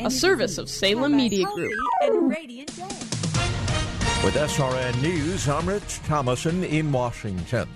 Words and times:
A 0.00 0.10
service 0.10 0.58
of 0.58 0.68
Salem 0.68 1.16
Media 1.16 1.44
Group. 1.44 1.72
With 4.22 4.34
SRN 4.34 5.02
News, 5.02 5.48
I'm 5.48 5.68
Rich 5.68 6.00
Thomason 6.04 6.62
in 6.64 6.92
Washington. 6.92 7.68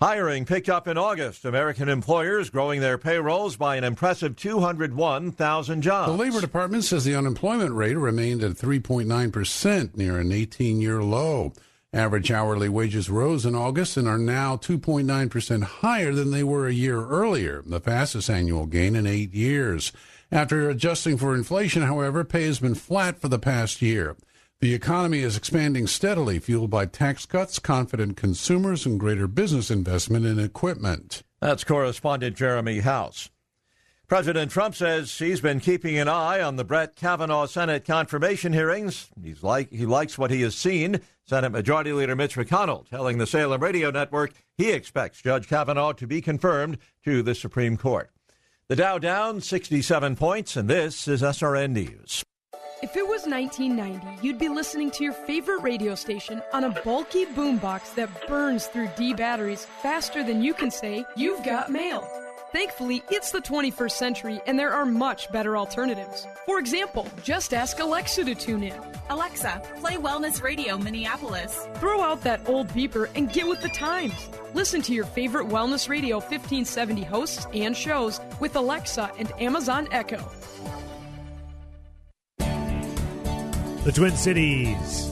Hiring 0.00 0.46
picked 0.46 0.70
up 0.70 0.88
in 0.88 0.96
August. 0.96 1.44
American 1.44 1.90
employers 1.90 2.48
growing 2.48 2.80
their 2.80 2.96
payrolls 2.96 3.56
by 3.56 3.76
an 3.76 3.84
impressive 3.84 4.36
201,000 4.36 5.82
jobs. 5.82 6.10
The 6.10 6.16
Labor 6.16 6.40
Department 6.40 6.84
says 6.84 7.04
the 7.04 7.14
unemployment 7.14 7.74
rate 7.74 7.96
remained 7.96 8.42
at 8.42 8.52
3.9%, 8.52 9.96
near 9.96 10.18
an 10.18 10.32
18 10.32 10.80
year 10.80 11.02
low. 11.02 11.52
Average 11.92 12.30
hourly 12.30 12.68
wages 12.68 13.10
rose 13.10 13.44
in 13.44 13.54
August 13.54 13.96
and 13.96 14.08
are 14.08 14.16
now 14.16 14.56
2.9% 14.56 15.62
higher 15.62 16.14
than 16.14 16.30
they 16.30 16.44
were 16.44 16.68
a 16.68 16.72
year 16.72 17.04
earlier, 17.04 17.62
the 17.66 17.80
fastest 17.80 18.30
annual 18.30 18.66
gain 18.66 18.94
in 18.94 19.06
eight 19.06 19.34
years. 19.34 19.92
After 20.32 20.70
adjusting 20.70 21.16
for 21.16 21.34
inflation, 21.34 21.82
however, 21.82 22.22
pay 22.22 22.44
has 22.44 22.60
been 22.60 22.76
flat 22.76 23.18
for 23.18 23.26
the 23.26 23.38
past 23.38 23.82
year. 23.82 24.16
The 24.60 24.74
economy 24.74 25.20
is 25.20 25.36
expanding 25.36 25.88
steadily, 25.88 26.38
fueled 26.38 26.70
by 26.70 26.86
tax 26.86 27.26
cuts, 27.26 27.58
confident 27.58 28.16
consumers, 28.16 28.86
and 28.86 29.00
greater 29.00 29.26
business 29.26 29.72
investment 29.72 30.26
in 30.26 30.38
equipment. 30.38 31.24
That's 31.40 31.64
correspondent 31.64 32.36
Jeremy 32.36 32.80
House. 32.80 33.30
President 34.06 34.52
Trump 34.52 34.74
says 34.74 35.18
he's 35.18 35.40
been 35.40 35.58
keeping 35.60 35.96
an 35.96 36.08
eye 36.08 36.40
on 36.40 36.56
the 36.56 36.64
Brett 36.64 36.94
Kavanaugh 36.94 37.46
Senate 37.46 37.84
confirmation 37.84 38.52
hearings. 38.52 39.08
He's 39.22 39.42
like 39.42 39.70
he 39.70 39.86
likes 39.86 40.18
what 40.18 40.30
he 40.30 40.42
has 40.42 40.54
seen. 40.54 41.00
Senate 41.26 41.50
Majority 41.50 41.92
Leader 41.92 42.16
Mitch 42.16 42.36
McConnell 42.36 42.88
telling 42.88 43.18
the 43.18 43.26
Salem 43.26 43.62
Radio 43.62 43.90
Network 43.90 44.32
he 44.56 44.70
expects 44.70 45.22
Judge 45.22 45.48
Kavanaugh 45.48 45.92
to 45.92 46.06
be 46.06 46.20
confirmed 46.20 46.78
to 47.04 47.22
the 47.22 47.34
Supreme 47.34 47.76
Court. 47.76 48.10
The 48.70 48.76
Dow 48.76 48.98
down 48.98 49.40
67 49.40 50.14
points, 50.14 50.54
and 50.54 50.70
this 50.70 51.08
is 51.08 51.22
SRN 51.22 51.72
News. 51.72 52.22
If 52.84 52.96
it 52.96 53.04
was 53.04 53.26
1990, 53.26 54.24
you'd 54.24 54.38
be 54.38 54.48
listening 54.48 54.92
to 54.92 55.02
your 55.02 55.12
favorite 55.12 55.60
radio 55.62 55.96
station 55.96 56.40
on 56.52 56.62
a 56.62 56.70
bulky 56.84 57.26
boombox 57.26 57.96
that 57.96 58.28
burns 58.28 58.68
through 58.68 58.88
D 58.96 59.12
batteries 59.12 59.66
faster 59.82 60.22
than 60.22 60.40
you 60.40 60.54
can 60.54 60.70
say, 60.70 61.04
You've 61.16 61.44
got 61.44 61.72
mail. 61.72 62.08
Thankfully, 62.52 63.04
it's 63.10 63.30
the 63.30 63.40
21st 63.40 63.92
century 63.92 64.40
and 64.44 64.58
there 64.58 64.72
are 64.72 64.84
much 64.84 65.30
better 65.30 65.56
alternatives. 65.56 66.26
For 66.46 66.58
example, 66.58 67.06
just 67.22 67.54
ask 67.54 67.78
Alexa 67.78 68.24
to 68.24 68.34
tune 68.34 68.64
in. 68.64 68.74
Alexa, 69.08 69.62
play 69.78 69.94
Wellness 69.94 70.42
Radio 70.42 70.76
Minneapolis. 70.76 71.68
Throw 71.76 72.00
out 72.02 72.22
that 72.22 72.48
old 72.48 72.66
beeper 72.68 73.08
and 73.14 73.32
get 73.32 73.46
with 73.46 73.60
the 73.60 73.68
times. 73.68 74.28
Listen 74.52 74.82
to 74.82 74.92
your 74.92 75.04
favorite 75.04 75.46
Wellness 75.46 75.88
Radio 75.88 76.16
1570 76.16 77.02
hosts 77.04 77.46
and 77.54 77.76
shows 77.76 78.20
with 78.40 78.56
Alexa 78.56 79.12
and 79.16 79.32
Amazon 79.40 79.86
Echo. 79.92 80.28
The 83.84 83.92
Twin 83.94 84.16
Cities 84.16 85.10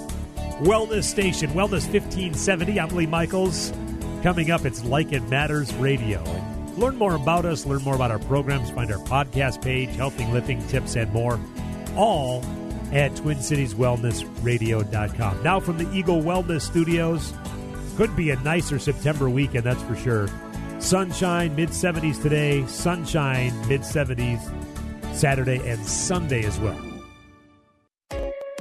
Wellness 0.58 1.04
Station, 1.04 1.50
Wellness 1.50 1.86
1570. 1.88 2.80
I'm 2.80 2.88
Lee 2.88 3.06
Michaels. 3.06 3.72
Coming 4.24 4.50
up, 4.50 4.64
it's 4.64 4.82
Like 4.82 5.12
It 5.12 5.22
Matters 5.28 5.72
Radio. 5.74 6.20
Learn 6.78 6.96
more 6.96 7.14
about 7.16 7.44
us, 7.44 7.66
learn 7.66 7.82
more 7.82 7.96
about 7.96 8.12
our 8.12 8.20
programs, 8.20 8.70
find 8.70 8.92
our 8.92 9.04
podcast 9.04 9.60
page, 9.62 9.90
healthy 9.96 10.24
lifting 10.26 10.64
tips, 10.68 10.94
and 10.94 11.12
more, 11.12 11.40
all 11.96 12.44
at 12.92 13.10
TwinCitiesWellnessRadio.com. 13.12 15.42
Now 15.42 15.58
from 15.58 15.78
the 15.78 15.92
Eagle 15.92 16.22
Wellness 16.22 16.62
Studios, 16.62 17.34
could 17.96 18.14
be 18.14 18.30
a 18.30 18.36
nicer 18.36 18.78
September 18.78 19.28
weekend, 19.28 19.64
that's 19.64 19.82
for 19.82 19.96
sure. 19.96 20.28
Sunshine, 20.78 21.56
mid 21.56 21.70
70s 21.70 22.22
today, 22.22 22.64
sunshine, 22.66 23.52
mid 23.66 23.80
70s 23.80 24.40
Saturday 25.12 25.68
and 25.68 25.84
Sunday 25.84 26.44
as 26.44 26.60
well. 26.60 26.87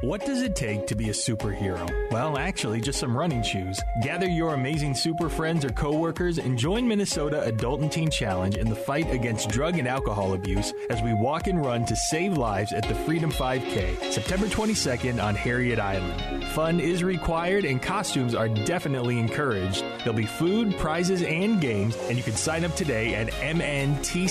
What 0.01 0.23
does 0.23 0.43
it 0.43 0.55
take 0.55 0.85
to 0.87 0.95
be 0.95 1.09
a 1.09 1.11
superhero? 1.11 1.89
Well, 2.11 2.37
actually, 2.37 2.81
just 2.81 2.99
some 2.99 3.17
running 3.17 3.41
shoes. 3.41 3.81
Gather 4.03 4.27
your 4.29 4.53
amazing 4.53 4.93
super 4.93 5.27
friends 5.27 5.65
or 5.65 5.69
coworkers 5.69 6.37
and 6.37 6.55
join 6.55 6.87
Minnesota 6.87 7.41
Adult 7.41 7.81
and 7.81 7.91
Teen 7.91 8.11
Challenge 8.11 8.57
in 8.57 8.69
the 8.69 8.75
fight 8.75 9.09
against 9.09 9.49
drug 9.49 9.79
and 9.79 9.87
alcohol 9.87 10.35
abuse 10.35 10.71
as 10.91 11.01
we 11.01 11.15
walk 11.15 11.47
and 11.47 11.65
run 11.65 11.83
to 11.87 11.95
save 11.95 12.37
lives 12.37 12.73
at 12.73 12.87
the 12.87 12.93
Freedom 12.93 13.31
5K, 13.31 14.11
September 14.11 14.45
22nd 14.45 15.19
on 15.21 15.33
Harriet 15.33 15.79
Island. 15.79 16.45
Fun 16.49 16.79
is 16.79 17.03
required 17.03 17.65
and 17.65 17.81
costumes 17.81 18.35
are 18.35 18.49
definitely 18.49 19.17
encouraged. 19.17 19.83
There'll 20.03 20.13
be 20.13 20.27
food, 20.27 20.77
prizes, 20.77 21.23
and 21.23 21.59
games, 21.59 21.97
and 22.01 22.17
you 22.17 22.23
can 22.23 22.35
sign 22.35 22.63
up 22.65 22.75
today 22.75 23.15
at 23.15 23.29
mntc.org 23.29 24.29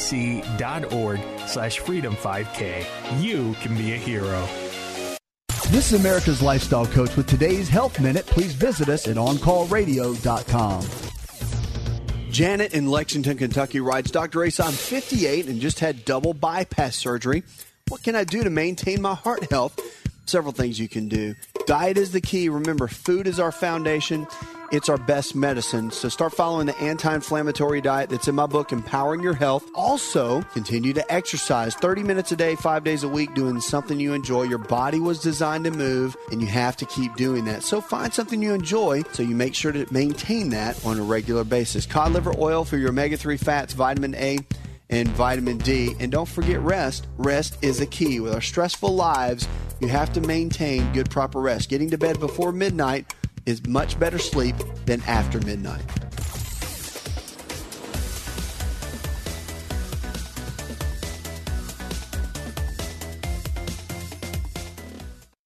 slash 1.48 1.80
freedom 1.80 2.14
5K. 2.14 3.20
You 3.20 3.54
can 3.54 3.76
be 3.76 3.94
a 3.94 3.96
hero. 3.96 4.46
This 5.70 5.92
is 5.92 6.00
America's 6.00 6.40
Lifestyle 6.40 6.86
Coach 6.86 7.16
with 7.16 7.26
today's 7.26 7.68
Health 7.68 7.98
Minute. 7.98 8.24
Please 8.26 8.54
visit 8.54 8.88
us 8.88 9.08
at 9.08 9.16
OnCallRadio.com. 9.16 10.86
Janet 12.30 12.72
in 12.72 12.86
Lexington, 12.86 13.36
Kentucky 13.36 13.80
writes 13.80 14.12
Dr. 14.12 14.44
Ace, 14.44 14.60
I'm 14.60 14.72
58 14.72 15.46
and 15.46 15.60
just 15.60 15.80
had 15.80 16.04
double 16.04 16.34
bypass 16.34 16.94
surgery. 16.94 17.42
What 17.88 18.04
can 18.04 18.14
I 18.14 18.22
do 18.22 18.44
to 18.44 18.50
maintain 18.50 19.02
my 19.02 19.14
heart 19.14 19.50
health? 19.50 19.78
Several 20.26 20.52
things 20.52 20.78
you 20.78 20.88
can 20.88 21.08
do. 21.08 21.34
Diet 21.66 21.98
is 21.98 22.12
the 22.12 22.20
key. 22.20 22.48
Remember, 22.48 22.86
food 22.86 23.26
is 23.26 23.40
our 23.40 23.52
foundation. 23.52 24.28
It's 24.72 24.88
our 24.88 24.96
best 24.96 25.36
medicine. 25.36 25.90
So 25.90 26.08
start 26.08 26.32
following 26.32 26.66
the 26.66 26.76
anti 26.78 27.14
inflammatory 27.14 27.80
diet 27.80 28.10
that's 28.10 28.26
in 28.26 28.34
my 28.34 28.46
book, 28.46 28.72
Empowering 28.72 29.22
Your 29.22 29.34
Health. 29.34 29.64
Also, 29.74 30.42
continue 30.52 30.92
to 30.92 31.12
exercise 31.12 31.74
30 31.76 32.02
minutes 32.02 32.32
a 32.32 32.36
day, 32.36 32.56
five 32.56 32.82
days 32.82 33.04
a 33.04 33.08
week, 33.08 33.34
doing 33.34 33.60
something 33.60 34.00
you 34.00 34.12
enjoy. 34.12 34.42
Your 34.42 34.58
body 34.58 34.98
was 34.98 35.20
designed 35.20 35.64
to 35.64 35.70
move, 35.70 36.16
and 36.32 36.40
you 36.40 36.48
have 36.48 36.76
to 36.78 36.86
keep 36.86 37.14
doing 37.14 37.44
that. 37.44 37.62
So 37.62 37.80
find 37.80 38.12
something 38.12 38.42
you 38.42 38.54
enjoy 38.54 39.04
so 39.12 39.22
you 39.22 39.36
make 39.36 39.54
sure 39.54 39.72
to 39.72 39.86
maintain 39.92 40.50
that 40.50 40.84
on 40.84 40.98
a 40.98 41.02
regular 41.02 41.44
basis. 41.44 41.86
Cod 41.86 42.12
liver 42.12 42.34
oil 42.38 42.64
for 42.64 42.76
your 42.76 42.88
omega 42.88 43.16
3 43.16 43.36
fats, 43.36 43.72
vitamin 43.72 44.14
A 44.16 44.38
and 44.90 45.08
vitamin 45.10 45.58
D. 45.58 45.94
And 46.00 46.10
don't 46.10 46.28
forget 46.28 46.60
rest. 46.60 47.06
Rest 47.18 47.58
is 47.62 47.80
a 47.80 47.86
key. 47.86 48.20
With 48.20 48.34
our 48.34 48.40
stressful 48.40 48.94
lives, 48.94 49.48
you 49.80 49.88
have 49.88 50.12
to 50.14 50.20
maintain 50.20 50.92
good, 50.92 51.10
proper 51.10 51.40
rest. 51.40 51.68
Getting 51.68 51.90
to 51.90 51.98
bed 51.98 52.20
before 52.20 52.52
midnight 52.52 53.12
is 53.46 53.64
much 53.66 53.98
better 53.98 54.18
sleep 54.18 54.56
than 54.84 55.00
after 55.02 55.40
midnight. 55.40 55.80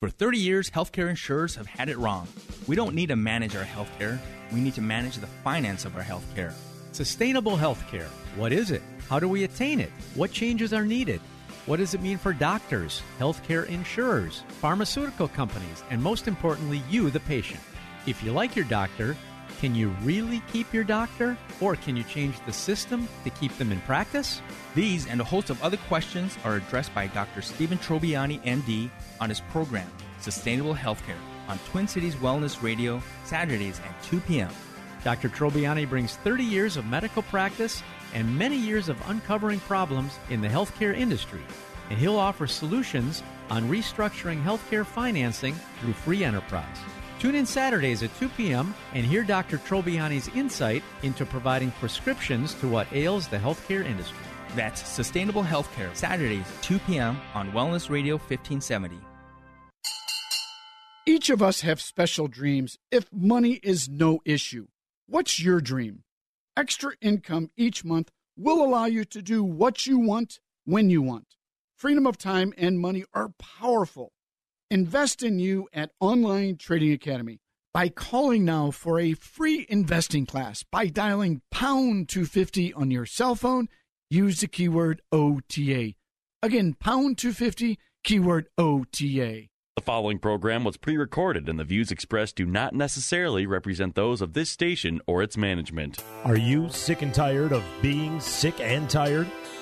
For 0.01 0.09
30 0.09 0.39
years, 0.39 0.71
healthcare 0.71 1.11
insurers 1.11 1.55
have 1.57 1.67
had 1.67 1.91
it 1.91 1.99
wrong. 1.99 2.27
We 2.67 2.75
don't 2.75 2.95
need 2.95 3.09
to 3.09 3.17
manage 3.17 3.55
our 3.55 3.65
healthcare, 3.65 4.19
we 4.51 4.61
need 4.61 4.75
to 4.75 4.81
manage 4.81 5.19
the 5.19 5.27
finance 5.27 5.85
of 5.85 5.95
our 5.95 6.03
healthcare. 6.03 6.53
Sustainable 6.93 7.57
healthcare. 7.57 8.09
What 8.35 8.53
is 8.53 8.71
it? 8.71 8.83
How 9.09 9.21
do 9.21 9.29
we 9.29 9.45
attain 9.45 9.79
it? 9.79 9.91
What 10.15 10.33
changes 10.33 10.73
are 10.73 10.85
needed? 10.85 11.21
What 11.67 11.77
does 11.77 11.95
it 11.95 12.01
mean 12.01 12.17
for 12.17 12.33
doctors, 12.33 13.03
healthcare 13.19 13.67
insurers, 13.69 14.43
pharmaceutical 14.61 15.29
companies, 15.29 15.85
and 15.91 16.03
most 16.03 16.27
importantly, 16.27 16.83
you, 16.91 17.11
the 17.11 17.21
patient? 17.21 17.61
If 18.07 18.23
you 18.23 18.33
like 18.33 18.57
your 18.57 18.65
doctor, 18.65 19.17
can 19.61 19.75
you 19.75 19.91
really 20.03 20.43
keep 20.53 20.73
your 20.73 20.85
doctor? 20.85 21.37
Or 21.61 21.77
can 21.77 21.97
you 21.97 22.03
change 22.05 22.37
the 22.47 22.53
system 22.53 23.07
to 23.25 23.31
keep 23.31 23.57
them 23.59 23.73
in 23.73 23.81
practice? 23.83 24.41
These 24.75 25.07
and 25.07 25.21
a 25.21 25.25
host 25.25 25.51
of 25.51 25.63
other 25.63 25.77
questions 25.89 26.39
are 26.45 26.57
addressed 26.57 26.95
by 26.95 27.09
Dr. 27.09 27.43
Stephen 27.43 27.77
Trobiani, 27.79 28.43
MD, 28.45 28.89
on 29.21 29.29
his 29.29 29.41
program, 29.53 29.91
Sustainable 30.21 30.75
Healthcare, 30.75 31.21
on 31.49 31.59
Twin 31.71 31.87
Cities 31.87 32.15
Wellness 32.17 32.63
Radio, 32.63 33.03
Saturdays 33.25 33.81
at 33.81 34.03
2 34.05 34.21
p.m. 34.21 34.51
Dr. 35.05 35.29
Trobiani 35.29 35.89
brings 35.89 36.17
30 36.17 36.45
years 36.45 36.77
of 36.79 36.87
medical 36.87 37.23
practice 37.23 37.83
and 38.15 38.39
many 38.39 38.57
years 38.57 38.89
of 38.89 38.97
uncovering 39.09 39.61
problems 39.61 40.19
in 40.31 40.41
the 40.41 40.49
healthcare 40.49 40.97
industry, 40.97 41.43
and 41.91 41.99
he'll 41.99 42.19
offer 42.19 42.47
solutions 42.47 43.23
on 43.51 43.69
restructuring 43.69 44.43
healthcare 44.43 44.87
financing 44.87 45.55
through 45.81 45.93
free 45.93 46.25
enterprise. 46.25 46.79
Tune 47.21 47.35
in 47.35 47.45
Saturdays 47.45 48.03
at 48.03 48.19
2 48.19 48.31
p.m. 48.31 48.75
and 48.95 49.05
hear 49.05 49.23
Dr. 49.23 49.59
Trobiani's 49.59 50.29
insight 50.29 50.83
into 51.03 51.27
providing 51.27 51.71
prescriptions 51.73 52.55
to 52.55 52.67
what 52.67 52.91
ails 52.95 53.29
the 53.29 53.37
healthcare 53.37 53.85
industry. 53.85 54.25
That's 54.57 54.89
Sustainable 54.89 55.43
Healthcare, 55.43 55.95
Saturdays, 55.95 56.47
2 56.63 56.79
p.m. 56.79 57.21
on 57.35 57.53
Wellness 57.53 57.91
Radio 57.91 58.15
1570. 58.15 58.99
Each 61.05 61.29
of 61.29 61.43
us 61.43 61.61
have 61.61 61.79
special 61.79 62.27
dreams 62.27 62.79
if 62.91 63.13
money 63.13 63.61
is 63.63 63.87
no 63.87 64.21
issue. 64.25 64.69
What's 65.07 65.39
your 65.39 65.61
dream? 65.61 66.05
Extra 66.57 66.93
income 67.03 67.51
each 67.55 67.85
month 67.85 68.11
will 68.35 68.65
allow 68.65 68.87
you 68.87 69.05
to 69.05 69.21
do 69.21 69.45
what 69.45 69.87
you 69.87 69.99
want 69.99 70.41
when 70.65 70.89
you 70.89 71.03
want. 71.03 71.37
Freedom 71.77 72.07
of 72.07 72.17
time 72.17 72.55
and 72.57 72.81
money 72.81 73.05
are 73.13 73.29
powerful. 73.39 74.15
Invest 74.73 75.25
in 75.25 75.41
you 75.41 75.69
at 75.73 75.91
Online 75.99 76.57
Trading 76.57 76.93
Academy 76.93 77.41
by 77.75 77.89
calling 77.89 78.45
now 78.45 78.71
for 78.71 79.01
a 79.01 79.15
free 79.15 79.67
investing 79.69 80.27
class 80.27 80.63
by 80.63 80.87
dialing 80.87 81.43
pound 81.51 82.09
250 82.09 82.73
on 82.75 82.89
your 82.89 83.05
cell 83.05 83.35
phone. 83.35 83.69
Use 84.11 84.41
the 84.43 84.47
keyword 84.47 85.03
OTA. 85.11 85.95
Again, 86.41 86.77
pound 86.79 87.19
250, 87.19 87.81
keyword 88.05 88.47
OTA. 88.57 89.49
The 89.75 89.83
following 89.83 90.21
program 90.21 90.63
was 90.63 90.77
pre 90.77 90.97
recorded, 90.97 91.49
and 91.49 91.59
the 91.59 91.65
views 91.65 91.91
expressed 91.91 92.37
do 92.37 92.47
not 92.47 92.73
necessarily 92.73 93.47
represent 93.47 93.97
those 93.97 94.21
of 94.21 94.35
this 94.35 94.51
station 94.51 95.01
or 95.09 95.21
its 95.21 95.37
management. 95.37 96.01
Are 96.23 96.39
you 96.39 96.69
sick 96.69 97.03
and 97.03 97.13
tired 97.13 97.51
of 97.51 97.65
being 97.83 98.21
sick 98.21 98.61
and 98.61 98.89
tired? 98.89 99.27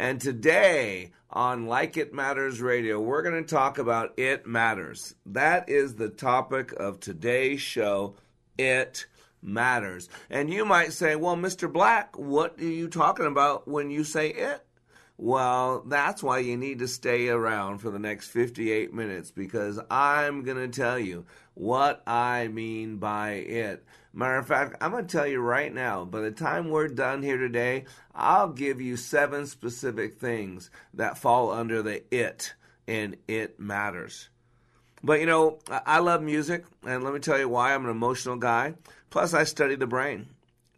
And 0.00 0.20
today 0.20 1.10
on 1.28 1.66
Like 1.66 1.96
It 1.96 2.14
Matters 2.14 2.60
Radio, 2.60 3.00
we're 3.00 3.22
going 3.22 3.44
to 3.44 3.54
talk 3.54 3.78
about 3.78 4.16
It 4.16 4.46
Matters. 4.46 5.16
That 5.26 5.68
is 5.68 5.96
the 5.96 6.08
topic 6.08 6.72
of 6.74 7.00
today's 7.00 7.60
show. 7.60 8.14
It 8.56 9.06
matters. 9.42 10.08
And 10.30 10.50
you 10.50 10.64
might 10.64 10.92
say, 10.92 11.16
well, 11.16 11.34
Mr. 11.34 11.70
Black, 11.70 12.16
what 12.16 12.60
are 12.60 12.64
you 12.64 12.86
talking 12.86 13.26
about 13.26 13.66
when 13.66 13.90
you 13.90 14.04
say 14.04 14.28
it? 14.28 14.64
Well, 15.16 15.82
that's 15.84 16.22
why 16.22 16.38
you 16.38 16.56
need 16.56 16.78
to 16.78 16.86
stay 16.86 17.26
around 17.28 17.78
for 17.78 17.90
the 17.90 17.98
next 17.98 18.28
58 18.28 18.94
minutes 18.94 19.32
because 19.32 19.80
I'm 19.90 20.44
going 20.44 20.58
to 20.58 20.68
tell 20.68 20.96
you 20.96 21.26
what 21.54 22.04
I 22.06 22.46
mean 22.46 22.98
by 22.98 23.30
it. 23.32 23.84
Matter 24.12 24.38
of 24.38 24.46
fact, 24.46 24.76
I'm 24.80 24.90
going 24.90 25.06
to 25.06 25.16
tell 25.16 25.26
you 25.26 25.40
right 25.40 25.72
now, 25.72 26.04
by 26.04 26.20
the 26.20 26.30
time 26.30 26.70
we're 26.70 26.88
done 26.88 27.22
here 27.22 27.36
today, 27.36 27.84
I'll 28.14 28.48
give 28.48 28.80
you 28.80 28.96
seven 28.96 29.46
specific 29.46 30.18
things 30.18 30.70
that 30.94 31.18
fall 31.18 31.50
under 31.50 31.82
the 31.82 32.02
it, 32.14 32.54
and 32.86 33.16
it 33.28 33.60
matters. 33.60 34.28
But 35.02 35.20
you 35.20 35.26
know, 35.26 35.58
I 35.68 36.00
love 36.00 36.22
music, 36.22 36.64
and 36.84 37.04
let 37.04 37.12
me 37.12 37.20
tell 37.20 37.38
you 37.38 37.48
why 37.48 37.74
I'm 37.74 37.84
an 37.84 37.90
emotional 37.90 38.36
guy. 38.36 38.74
Plus, 39.10 39.34
I 39.34 39.44
study 39.44 39.76
the 39.76 39.86
brain. 39.86 40.28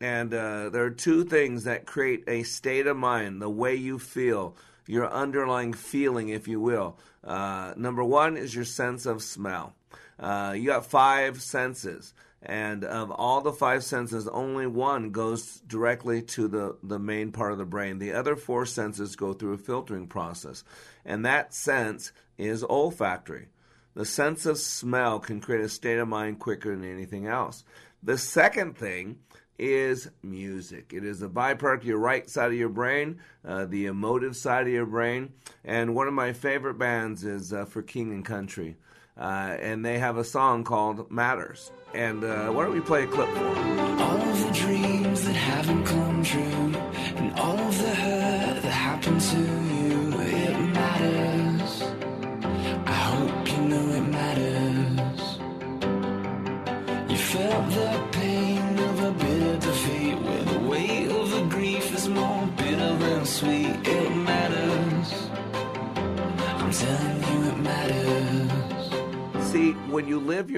And 0.01 0.33
uh, 0.33 0.71
there 0.71 0.85
are 0.85 0.91
two 0.91 1.25
things 1.25 1.65
that 1.65 1.87
create 1.87 2.25
a 2.27 2.43
state 2.43 2.87
of 2.87 2.97
mind, 2.97 3.43
the 3.43 3.51
way 3.51 3.75
you 3.75 3.99
feel, 3.99 4.57
your 4.87 5.11
underlying 5.11 5.73
feeling, 5.73 6.31
if 6.31 6.49
you 6.49 6.61
will. 6.61 6.99
Uh, 7.23 7.75
number 7.77 8.03
one 8.03 8.37
is 8.37 8.55
your 8.55 8.65
sense 8.65 9.05
of 9.05 9.23
smell. 9.23 9.75
Uh, 10.19 10.55
you 10.57 10.67
got 10.67 10.87
five 10.87 11.41
senses, 11.41 12.15
and 12.43 12.85
of 12.85 13.11
all 13.11 13.43
the 13.43 13.53
five 13.53 13.85
senses, 13.85 14.27
only 14.29 14.67
one 14.67 15.11
goes 15.11 15.61
directly 15.67 16.23
to 16.23 16.49
the, 16.49 16.77
the 16.83 16.99
main 16.99 17.33
part 17.33 17.53
of 17.53 17.59
the 17.59 17.67
brain. 17.67 17.99
The 17.99 18.13
other 18.13 18.35
four 18.35 18.65
senses 18.65 19.17
go 19.17 19.35
through 19.35 19.55
a 19.55 19.59
filtering 19.59 20.07
process, 20.07 20.65
and 21.05 21.25
that 21.27 21.53
sense 21.53 22.13
is 22.39 22.65
olfactory. 22.65 23.49
The 23.95 24.07
sense 24.07 24.47
of 24.47 24.57
smell 24.59 25.19
can 25.19 25.41
create 25.41 25.65
a 25.65 25.69
state 25.69 25.99
of 25.99 26.09
mind 26.09 26.39
quicker 26.39 26.75
than 26.75 26.91
anything 26.91 27.27
else. 27.27 27.65
The 28.03 28.17
second 28.17 28.79
thing 28.79 29.19
is 29.59 30.09
music. 30.23 30.93
It 30.95 31.05
is 31.05 31.21
a 31.21 31.29
byproduct 31.29 31.81
of 31.81 31.85
your 31.85 31.99
right 31.99 32.29
side 32.31 32.53
of 32.53 32.59
your 32.59 32.71
brain, 32.71 33.19
uh, 33.45 33.67
the 33.67 33.87
emotive 33.87 34.35
side 34.35 34.67
of 34.67 34.73
your 34.73 34.87
brain. 34.87 35.35
And 35.65 35.95
one 35.95 36.09
of 36.09 36.15
my 36.15 36.33
favorite 36.33 36.79
bands 36.79 37.25
is 37.25 37.53
uh, 37.53 37.67
For 37.67 37.83
King 37.83 38.11
and 38.13 38.25
Country. 38.25 38.77
Uh, 39.21 39.57
and 39.61 39.85
they 39.85 39.99
have 39.99 40.17
a 40.17 40.25
song 40.25 40.65
called 40.65 41.11
Matters. 41.11 41.71
And 41.93 42.25
uh, 42.25 42.49
why 42.49 42.65
don't 42.65 42.73
we 42.73 42.81
play 42.81 43.05
a 43.05 43.07
clip 43.07 43.29
for 43.29 43.35
them? 43.35 44.01
All 44.01 44.17
of 44.17 44.47
the 44.47 44.53
dreams 44.53 45.25
that 45.25 45.35
haven't 45.35 45.85
come 45.85 46.23
true, 46.25 46.41
and 46.41 47.39
all 47.39 47.59
of 47.59 47.79
the 47.79 47.95
hurt 47.95 48.63
that 48.63 48.73
happened 48.73 49.21
to 49.21 49.37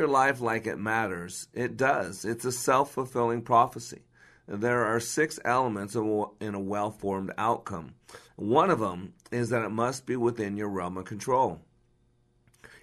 your 0.02 0.10
life 0.10 0.40
like 0.40 0.66
it 0.66 0.78
matters, 0.78 1.46
it 1.54 1.76
does. 1.76 2.24
It's 2.24 2.44
a 2.44 2.50
self 2.50 2.90
fulfilling 2.90 3.42
prophecy. 3.42 4.02
There 4.48 4.84
are 4.84 4.98
six 4.98 5.38
elements 5.44 5.94
in 5.94 6.54
a 6.54 6.60
well 6.60 6.90
formed 6.90 7.32
outcome. 7.38 7.94
One 8.34 8.68
of 8.68 8.80
them 8.80 9.14
is 9.30 9.50
that 9.50 9.64
it 9.64 9.70
must 9.70 10.04
be 10.04 10.16
within 10.16 10.56
your 10.56 10.68
realm 10.68 10.96
of 10.96 11.04
control. 11.04 11.60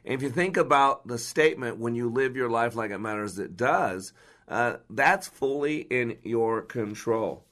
If 0.06 0.22
you 0.22 0.30
think 0.30 0.56
about 0.56 1.06
the 1.08 1.18
statement, 1.18 1.78
when 1.78 1.94
you 1.94 2.10
live 2.10 2.38
your 2.38 2.50
life 2.50 2.74
like 2.74 2.92
it 2.92 3.00
matters, 3.00 3.38
it 3.38 3.58
does, 3.58 4.14
uh, 4.48 4.78
that's 4.90 5.28
fully 5.28 5.80
in 5.82 6.20
your 6.24 6.62
control. 6.62 7.44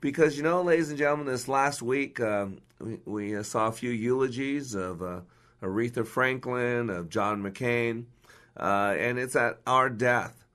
Because, 0.00 0.36
you 0.36 0.42
know, 0.42 0.62
ladies 0.62 0.88
and 0.88 0.98
gentlemen, 0.98 1.26
this 1.26 1.46
last 1.46 1.80
week 1.80 2.18
uh, 2.18 2.46
we, 2.80 2.98
we 3.04 3.42
saw 3.44 3.68
a 3.68 3.72
few 3.72 3.90
eulogies 3.90 4.74
of 4.74 5.00
uh, 5.00 5.20
Aretha 5.62 6.04
Franklin, 6.04 6.90
of 6.90 7.08
John 7.08 7.40
McCain, 7.40 8.06
uh, 8.56 8.94
and 8.98 9.18
it's 9.18 9.36
at 9.36 9.58
our 9.66 9.88
death 9.88 10.46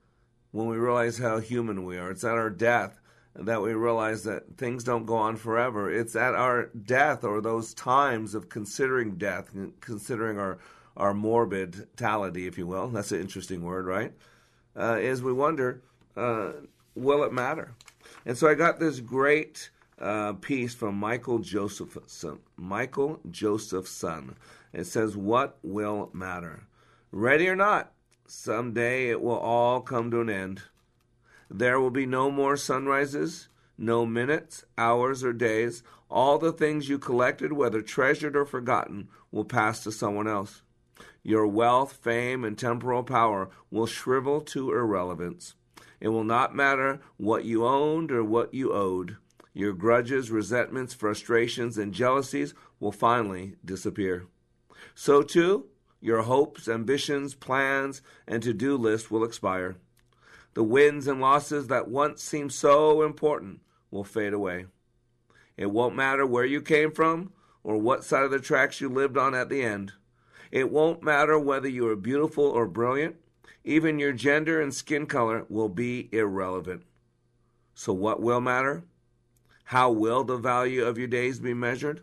when 0.52 0.66
we 0.66 0.76
realize 0.76 1.18
how 1.18 1.38
human 1.38 1.84
we 1.84 1.98
are. 1.98 2.10
It's 2.10 2.24
at 2.24 2.32
our 2.32 2.50
death 2.50 3.00
that 3.34 3.62
we 3.62 3.72
realize 3.72 4.24
that 4.24 4.56
things 4.56 4.82
don't 4.82 5.06
go 5.06 5.16
on 5.16 5.36
forever. 5.36 5.90
It's 5.90 6.16
at 6.16 6.34
our 6.34 6.70
death 6.84 7.22
or 7.24 7.40
those 7.40 7.72
times 7.74 8.34
of 8.34 8.48
considering 8.48 9.16
death, 9.16 9.50
considering 9.80 10.38
our 10.38 10.58
our 10.96 11.14
morbidity, 11.14 12.46
if 12.48 12.58
you 12.58 12.66
will. 12.66 12.88
That's 12.88 13.12
an 13.12 13.20
interesting 13.20 13.62
word, 13.62 13.86
right? 13.86 14.12
Uh, 14.76 14.96
is 15.00 15.22
we 15.22 15.32
wonder, 15.32 15.80
uh, 16.16 16.50
will 16.96 17.22
it 17.22 17.32
matter? 17.32 17.74
And 18.26 18.36
so 18.36 18.48
I 18.48 18.54
got 18.54 18.80
this 18.80 18.98
great 18.98 19.70
uh, 20.00 20.32
piece 20.34 20.74
from 20.74 20.96
Michael 20.96 21.38
Josephson. 21.38 22.40
Michael 22.56 23.20
Josephson. 23.30 24.34
It 24.72 24.84
says, 24.84 25.16
"What 25.16 25.58
will 25.62 26.10
matter? 26.12 26.67
Ready 27.10 27.48
or 27.48 27.56
not, 27.56 27.92
someday 28.26 29.08
it 29.08 29.20
will 29.20 29.38
all 29.38 29.80
come 29.80 30.10
to 30.10 30.20
an 30.20 30.30
end. 30.30 30.62
There 31.50 31.80
will 31.80 31.90
be 31.90 32.06
no 32.06 32.30
more 32.30 32.56
sunrises." 32.56 33.48
No 33.80 34.04
minutes, 34.04 34.64
hours, 34.76 35.22
or 35.22 35.32
days. 35.32 35.84
All 36.10 36.36
the 36.36 36.52
things 36.52 36.88
you 36.88 36.98
collected, 36.98 37.52
whether 37.52 37.80
treasured 37.80 38.36
or 38.36 38.44
forgotten, 38.44 39.08
will 39.30 39.44
pass 39.44 39.84
to 39.84 39.92
someone 39.92 40.26
else. 40.26 40.62
Your 41.22 41.46
wealth, 41.46 41.92
fame, 41.92 42.44
and 42.44 42.58
temporal 42.58 43.04
power 43.04 43.50
will 43.70 43.86
shrivel 43.86 44.40
to 44.40 44.72
irrelevance. 44.72 45.54
It 46.00 46.08
will 46.08 46.24
not 46.24 46.56
matter 46.56 47.00
what 47.18 47.44
you 47.44 47.64
owned 47.64 48.10
or 48.10 48.24
what 48.24 48.52
you 48.52 48.72
owed. 48.72 49.16
Your 49.54 49.72
grudges, 49.72 50.30
resentments, 50.32 50.92
frustrations, 50.92 51.78
and 51.78 51.94
jealousies 51.94 52.54
will 52.80 52.92
finally 52.92 53.54
disappear. 53.64 54.26
So, 54.96 55.22
too, 55.22 55.66
your 56.00 56.22
hopes, 56.22 56.68
ambitions, 56.68 57.34
plans, 57.34 58.02
and 58.26 58.42
to 58.42 58.52
do 58.52 58.76
list 58.76 59.10
will 59.10 59.24
expire. 59.24 59.76
The 60.54 60.62
wins 60.62 61.06
and 61.06 61.20
losses 61.20 61.68
that 61.68 61.88
once 61.88 62.22
seemed 62.22 62.52
so 62.52 63.02
important 63.02 63.60
will 63.90 64.04
fade 64.04 64.32
away. 64.32 64.66
It 65.56 65.70
won't 65.70 65.96
matter 65.96 66.26
where 66.26 66.44
you 66.44 66.60
came 66.60 66.92
from 66.92 67.32
or 67.62 67.76
what 67.76 68.04
side 68.04 68.24
of 68.24 68.30
the 68.30 68.40
tracks 68.40 68.80
you 68.80 68.88
lived 68.88 69.16
on 69.16 69.34
at 69.34 69.48
the 69.48 69.62
end. 69.62 69.92
It 70.50 70.70
won't 70.70 71.02
matter 71.02 71.38
whether 71.38 71.68
you 71.68 71.86
are 71.88 71.96
beautiful 71.96 72.44
or 72.44 72.66
brilliant. 72.66 73.16
Even 73.64 73.98
your 73.98 74.12
gender 74.12 74.60
and 74.60 74.72
skin 74.72 75.06
color 75.06 75.44
will 75.48 75.68
be 75.68 76.08
irrelevant. 76.12 76.84
So, 77.74 77.92
what 77.92 78.22
will 78.22 78.40
matter? 78.40 78.84
How 79.64 79.90
will 79.90 80.24
the 80.24 80.38
value 80.38 80.84
of 80.84 80.96
your 80.96 81.08
days 81.08 81.38
be 81.38 81.52
measured? 81.52 82.00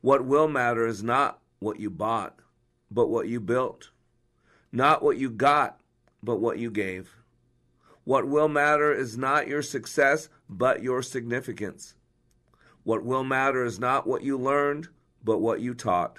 What 0.00 0.24
will 0.24 0.46
matter 0.46 0.86
is 0.86 1.02
not 1.02 1.40
what 1.58 1.80
you 1.80 1.90
bought, 1.90 2.38
but 2.92 3.08
what 3.08 3.28
you 3.28 3.40
built. 3.40 3.90
Not 4.70 5.02
what 5.02 5.16
you 5.16 5.30
got, 5.30 5.80
but 6.22 6.36
what 6.36 6.58
you 6.58 6.70
gave. 6.70 7.16
What 8.04 8.26
will 8.26 8.48
matter 8.48 8.92
is 8.92 9.16
not 9.16 9.48
your 9.48 9.62
success, 9.62 10.28
but 10.48 10.82
your 10.82 11.02
significance. 11.02 11.94
What 12.84 13.04
will 13.04 13.24
matter 13.24 13.64
is 13.64 13.78
not 13.78 14.06
what 14.06 14.22
you 14.22 14.36
learned, 14.36 14.88
but 15.22 15.38
what 15.38 15.60
you 15.60 15.72
taught. 15.72 16.18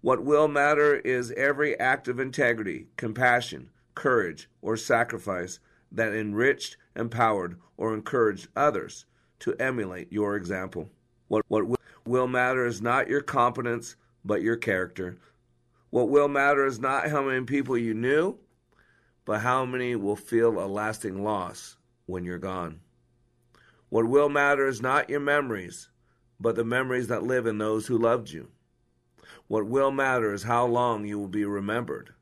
What 0.00 0.24
will 0.24 0.48
matter 0.48 0.96
is 0.96 1.32
every 1.32 1.78
act 1.78 2.08
of 2.08 2.18
integrity, 2.18 2.88
compassion, 2.96 3.70
courage, 3.94 4.48
or 4.60 4.76
sacrifice 4.76 5.60
that 5.92 6.12
enriched, 6.12 6.76
empowered, 6.94 7.56
or 7.76 7.94
encouraged 7.94 8.48
others 8.56 9.06
to 9.38 9.54
emulate 9.60 10.12
your 10.12 10.36
example. 10.36 10.90
What, 11.28 11.44
what 11.48 11.64
will 12.04 12.28
matter 12.28 12.66
is 12.66 12.82
not 12.82 13.08
your 13.08 13.20
competence, 13.20 13.96
but 14.24 14.42
your 14.42 14.56
character. 14.56 15.18
What 15.90 16.08
will 16.08 16.28
matter 16.28 16.66
is 16.66 16.80
not 16.80 17.08
how 17.08 17.22
many 17.22 17.44
people 17.44 17.78
you 17.78 17.94
knew, 17.94 18.38
but 19.24 19.40
how 19.40 19.64
many 19.64 19.96
will 19.96 20.16
feel 20.16 20.58
a 20.58 20.66
lasting 20.66 21.22
loss 21.22 21.76
when 22.06 22.24
you're 22.24 22.38
gone. 22.38 22.80
What 23.88 24.08
will 24.08 24.28
matter 24.28 24.66
is 24.66 24.82
not 24.82 25.10
your 25.10 25.20
memories, 25.20 25.88
but 26.40 26.56
the 26.56 26.64
memories 26.64 27.08
that 27.08 27.22
live 27.22 27.46
in 27.46 27.58
those 27.58 27.86
who 27.86 27.98
loved 27.98 28.30
you. 28.30 28.48
What 29.48 29.66
will 29.66 29.90
matter 29.90 30.32
is 30.32 30.42
how 30.42 30.66
long 30.66 31.06
you 31.06 31.18
will 31.18 31.28
be 31.28 31.44
remembered, 31.44 32.12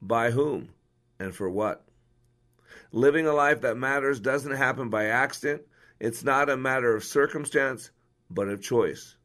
by 0.00 0.30
whom, 0.30 0.70
and 1.18 1.34
for 1.34 1.50
what. 1.50 1.84
Living 2.92 3.26
a 3.26 3.32
life 3.32 3.62
that 3.62 3.76
matters 3.76 4.20
doesn't 4.20 4.56
happen 4.56 4.88
by 4.90 5.06
accident. 5.06 5.62
It's 5.98 6.22
not 6.22 6.48
a 6.48 6.56
matter 6.56 6.94
of 6.94 7.04
circumstance, 7.04 7.90
but 8.30 8.48
of 8.48 8.62
choice. 8.62 9.16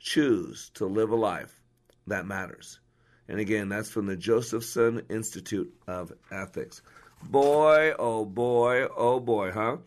Choose 0.00 0.70
to 0.74 0.86
live 0.86 1.10
a 1.10 1.16
life 1.16 1.62
that 2.06 2.26
matters. 2.26 2.80
And 3.28 3.40
again, 3.40 3.68
that's 3.68 3.90
from 3.90 4.06
the 4.06 4.16
Josephson 4.16 5.02
Institute 5.08 5.74
of 5.86 6.12
Ethics. 6.30 6.82
Boy, 7.22 7.92
oh 7.98 8.24
boy, 8.24 8.86
oh 8.96 9.20
boy, 9.20 9.50
huh? 9.50 9.78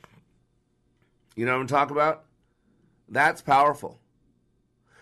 You 1.36 1.46
know 1.46 1.54
what 1.54 1.62
I'm 1.62 1.68
talking 1.68 1.96
about? 1.96 2.26
That's 3.08 3.42
powerful. 3.42 4.00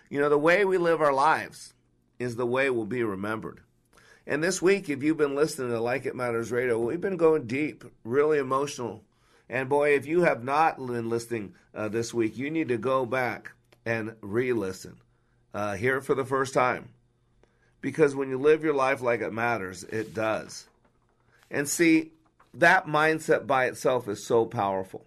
You 0.09 0.21
know, 0.21 0.29
the 0.29 0.37
way 0.37 0.65
we 0.65 0.77
live 0.77 1.01
our 1.01 1.13
lives 1.13 1.73
is 2.19 2.35
the 2.35 2.45
way 2.45 2.69
we'll 2.69 2.85
be 2.85 3.03
remembered. 3.03 3.61
And 4.25 4.43
this 4.43 4.61
week, 4.61 4.89
if 4.89 5.03
you've 5.03 5.17
been 5.17 5.35
listening 5.35 5.71
to 5.71 5.79
Like 5.79 6.05
It 6.05 6.15
Matters 6.15 6.51
Radio, 6.51 6.79
we've 6.79 7.01
been 7.01 7.17
going 7.17 7.47
deep, 7.47 7.83
really 8.03 8.37
emotional. 8.37 9.03
And 9.49 9.69
boy, 9.69 9.95
if 9.95 10.05
you 10.05 10.21
have 10.21 10.43
not 10.43 10.77
been 10.77 11.09
listening 11.09 11.55
uh, 11.73 11.87
this 11.87 12.13
week, 12.13 12.37
you 12.37 12.51
need 12.51 12.67
to 12.67 12.77
go 12.77 13.05
back 13.05 13.53
and 13.85 14.15
re 14.21 14.51
listen. 14.51 14.97
Uh, 15.53 15.75
hear 15.75 15.97
it 15.97 16.03
for 16.03 16.13
the 16.13 16.25
first 16.25 16.53
time. 16.53 16.89
Because 17.81 18.15
when 18.15 18.29
you 18.29 18.37
live 18.37 18.63
your 18.63 18.73
life 18.73 19.01
like 19.01 19.21
it 19.21 19.33
matters, 19.33 19.83
it 19.83 20.13
does. 20.13 20.67
And 21.49 21.67
see, 21.67 22.11
that 22.53 22.87
mindset 22.87 23.45
by 23.45 23.65
itself 23.65 24.07
is 24.07 24.25
so 24.25 24.45
powerful. 24.45 25.05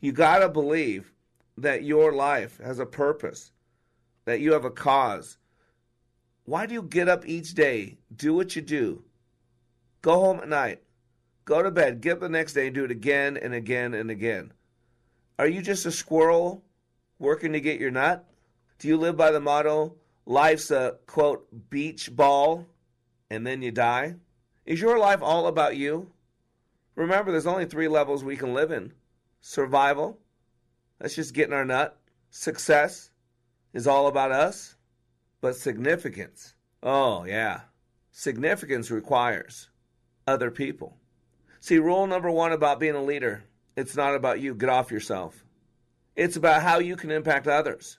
You 0.00 0.12
got 0.12 0.38
to 0.38 0.48
believe 0.48 1.12
that 1.58 1.82
your 1.82 2.12
life 2.12 2.58
has 2.62 2.78
a 2.78 2.86
purpose, 2.86 3.50
that 4.24 4.40
you 4.40 4.52
have 4.52 4.64
a 4.64 4.70
cause. 4.70 5.38
Why 6.44 6.66
do 6.66 6.74
you 6.74 6.82
get 6.82 7.08
up 7.08 7.26
each 7.26 7.54
day, 7.54 7.98
do 8.14 8.34
what 8.34 8.54
you 8.54 8.62
do, 8.62 9.02
go 10.02 10.20
home 10.20 10.38
at 10.38 10.48
night, 10.48 10.82
go 11.44 11.62
to 11.62 11.70
bed, 11.70 12.00
get 12.00 12.14
up 12.14 12.20
the 12.20 12.28
next 12.28 12.52
day 12.52 12.66
and 12.66 12.74
do 12.74 12.84
it 12.84 12.90
again 12.90 13.36
and 13.36 13.54
again 13.54 13.94
and 13.94 14.10
again? 14.10 14.52
Are 15.38 15.48
you 15.48 15.60
just 15.60 15.86
a 15.86 15.90
squirrel 15.90 16.62
working 17.18 17.52
to 17.52 17.60
get 17.60 17.80
your 17.80 17.90
nut? 17.90 18.24
Do 18.78 18.88
you 18.88 18.96
live 18.96 19.16
by 19.16 19.30
the 19.30 19.40
motto, 19.40 19.96
life's 20.26 20.70
a 20.70 20.98
quote, 21.06 21.46
beach 21.70 22.14
ball, 22.14 22.66
and 23.30 23.46
then 23.46 23.62
you 23.62 23.70
die? 23.70 24.16
Is 24.66 24.80
your 24.80 24.98
life 24.98 25.22
all 25.22 25.46
about 25.46 25.76
you? 25.76 26.10
Remember, 26.94 27.30
there's 27.30 27.46
only 27.46 27.66
three 27.66 27.88
levels 27.88 28.22
we 28.22 28.36
can 28.36 28.52
live 28.52 28.70
in 28.70 28.92
survival, 29.40 30.18
that's 30.98 31.14
just 31.14 31.34
getting 31.34 31.54
our 31.54 31.64
nut. 31.64 31.96
Success 32.30 33.10
is 33.72 33.86
all 33.86 34.08
about 34.08 34.32
us. 34.32 34.74
But 35.40 35.54
significance, 35.54 36.54
oh, 36.82 37.24
yeah. 37.24 37.60
Significance 38.10 38.90
requires 38.90 39.68
other 40.26 40.50
people. 40.50 40.96
See, 41.60 41.78
rule 41.78 42.06
number 42.06 42.30
one 42.30 42.52
about 42.52 42.80
being 42.80 42.94
a 42.94 43.02
leader 43.02 43.44
it's 43.76 43.94
not 43.94 44.14
about 44.14 44.40
you. 44.40 44.54
Get 44.54 44.70
off 44.70 44.90
yourself. 44.90 45.44
It's 46.16 46.36
about 46.36 46.62
how 46.62 46.78
you 46.78 46.96
can 46.96 47.10
impact 47.10 47.46
others. 47.46 47.98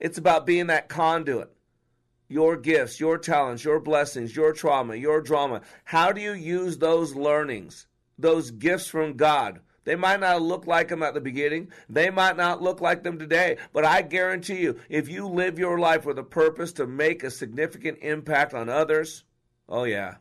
It's 0.00 0.18
about 0.18 0.46
being 0.46 0.68
that 0.68 0.88
conduit. 0.88 1.52
Your 2.28 2.56
gifts, 2.56 3.00
your 3.00 3.18
talents, 3.18 3.64
your 3.64 3.80
blessings, 3.80 4.36
your 4.36 4.52
trauma, 4.52 4.94
your 4.94 5.20
drama. 5.20 5.62
How 5.84 6.12
do 6.12 6.20
you 6.20 6.32
use 6.32 6.78
those 6.78 7.14
learnings, 7.14 7.86
those 8.18 8.50
gifts 8.50 8.86
from 8.86 9.16
God? 9.16 9.60
They 9.84 9.96
might 9.96 10.20
not 10.20 10.42
look 10.42 10.66
like 10.66 10.88
them 10.88 11.02
at 11.02 11.14
the 11.14 11.20
beginning. 11.20 11.70
They 11.88 12.10
might 12.10 12.36
not 12.36 12.60
look 12.60 12.82
like 12.82 13.02
them 13.02 13.18
today. 13.18 13.56
But 13.72 13.86
I 13.86 14.02
guarantee 14.02 14.60
you, 14.60 14.78
if 14.90 15.08
you 15.08 15.26
live 15.26 15.58
your 15.58 15.78
life 15.78 16.04
with 16.04 16.18
a 16.18 16.22
purpose 16.22 16.72
to 16.74 16.86
make 16.86 17.24
a 17.24 17.30
significant 17.30 17.98
impact 18.02 18.52
on 18.52 18.68
others, 18.68 19.24
oh, 19.66 19.84
yeah, 19.84 20.16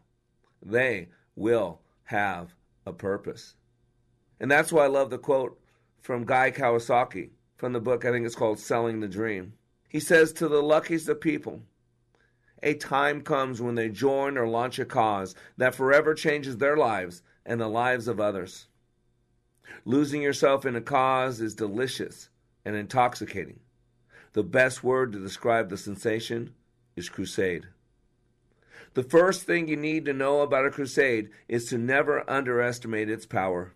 they 0.61 1.09
will 1.35 1.81
have 2.05 2.53
a 2.85 2.93
purpose. 2.93 3.55
And 4.39 4.49
that's 4.49 4.71
why 4.71 4.85
I 4.85 4.87
love 4.87 5.09
the 5.09 5.17
quote 5.17 5.59
from 6.01 6.25
Guy 6.25 6.51
Kawasaki 6.51 7.31
from 7.57 7.73
the 7.73 7.81
book, 7.81 8.05
I 8.05 8.11
think 8.11 8.25
it's 8.25 8.35
called 8.35 8.59
Selling 8.59 9.01
the 9.01 9.07
Dream. 9.07 9.53
He 9.87 9.99
says, 9.99 10.33
To 10.33 10.47
the 10.47 10.61
luckiest 10.61 11.07
of 11.07 11.21
people, 11.21 11.61
a 12.61 12.73
time 12.73 13.21
comes 13.21 13.61
when 13.61 13.75
they 13.75 13.89
join 13.89 14.37
or 14.37 14.47
launch 14.47 14.79
a 14.79 14.85
cause 14.85 15.35
that 15.57 15.75
forever 15.75 16.13
changes 16.13 16.57
their 16.57 16.75
lives 16.75 17.21
and 17.45 17.61
the 17.61 17.67
lives 17.67 18.07
of 18.07 18.19
others. 18.19 18.67
Losing 19.85 20.21
yourself 20.21 20.65
in 20.65 20.75
a 20.75 20.81
cause 20.81 21.39
is 21.39 21.55
delicious 21.55 22.29
and 22.65 22.75
intoxicating. 22.75 23.59
The 24.33 24.43
best 24.43 24.83
word 24.83 25.13
to 25.13 25.19
describe 25.19 25.69
the 25.69 25.77
sensation 25.77 26.53
is 26.95 27.09
crusade. 27.09 27.67
The 28.93 29.03
first 29.03 29.43
thing 29.43 29.67
you 29.67 29.77
need 29.77 30.05
to 30.05 30.13
know 30.13 30.41
about 30.41 30.65
a 30.65 30.71
crusade 30.71 31.29
is 31.47 31.65
to 31.65 31.77
never 31.77 32.27
underestimate 32.29 33.09
its 33.09 33.25
power. 33.25 33.73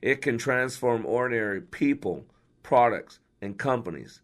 It 0.00 0.22
can 0.22 0.38
transform 0.38 1.04
ordinary 1.04 1.60
people, 1.60 2.24
products, 2.62 3.18
and 3.40 3.58
companies 3.58 4.20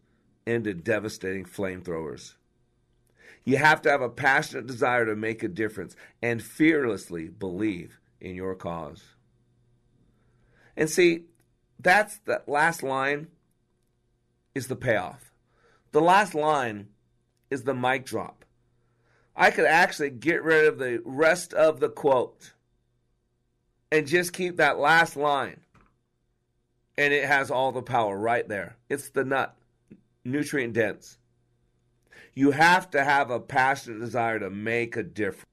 into 0.47 0.75
devastating 0.75 1.45
flamethrowers. 1.45 2.35
You 3.45 3.57
have 3.57 3.83
to 3.83 3.91
have 3.91 4.03
a 4.03 4.09
passionate 4.09 4.67
desire 4.67 5.07
to 5.07 5.17
make 5.17 5.43
a 5.43 5.49
difference 5.49 5.97
and 6.23 6.43
fearlessly 6.43 7.29
believe 7.29 7.99
in 8.21 8.35
your 8.35 8.55
cause. 8.55 9.03
And 10.77 10.91
see, 10.91 11.25
that's 11.79 12.19
the 12.19 12.43
last 12.47 12.83
line 12.83 13.29
is 14.55 14.67
the 14.67 14.77
payoff. 14.77 15.33
The 15.93 16.01
last 16.01 16.35
line 16.35 16.89
is 17.51 17.65
the 17.65 17.75
mic 17.75 18.05
drop. 18.05 18.45
I 19.35 19.51
could 19.51 19.67
actually 19.67 20.11
get 20.11 20.43
rid 20.43 20.67
of 20.67 20.79
the 20.79 21.01
rest 21.05 21.55
of 21.55 21.81
the 21.81 21.89
quote 21.89 22.53
and 23.91 24.07
just 24.07 24.33
keep 24.33 24.57
that 24.57 24.79
last 24.79 25.17
line. 25.17 25.61
And 26.99 27.15
it 27.15 27.25
has 27.25 27.51
all 27.51 27.73
the 27.73 27.83
power 27.83 28.19
right 28.19 28.47
there. 28.47 28.77
It's 28.89 29.09
the 29.11 29.25
nut, 29.25 29.57
nutrient 30.25 30.75
dense. 30.75 31.19
You 32.35 32.53
have 32.53 32.91
to 32.91 33.05
have 33.05 33.31
a 33.31 33.41
passionate 33.41 34.01
desire 34.01 34.39
to 34.39 34.51
make 34.51 34.97
a 34.97 35.03
difference 35.03 35.47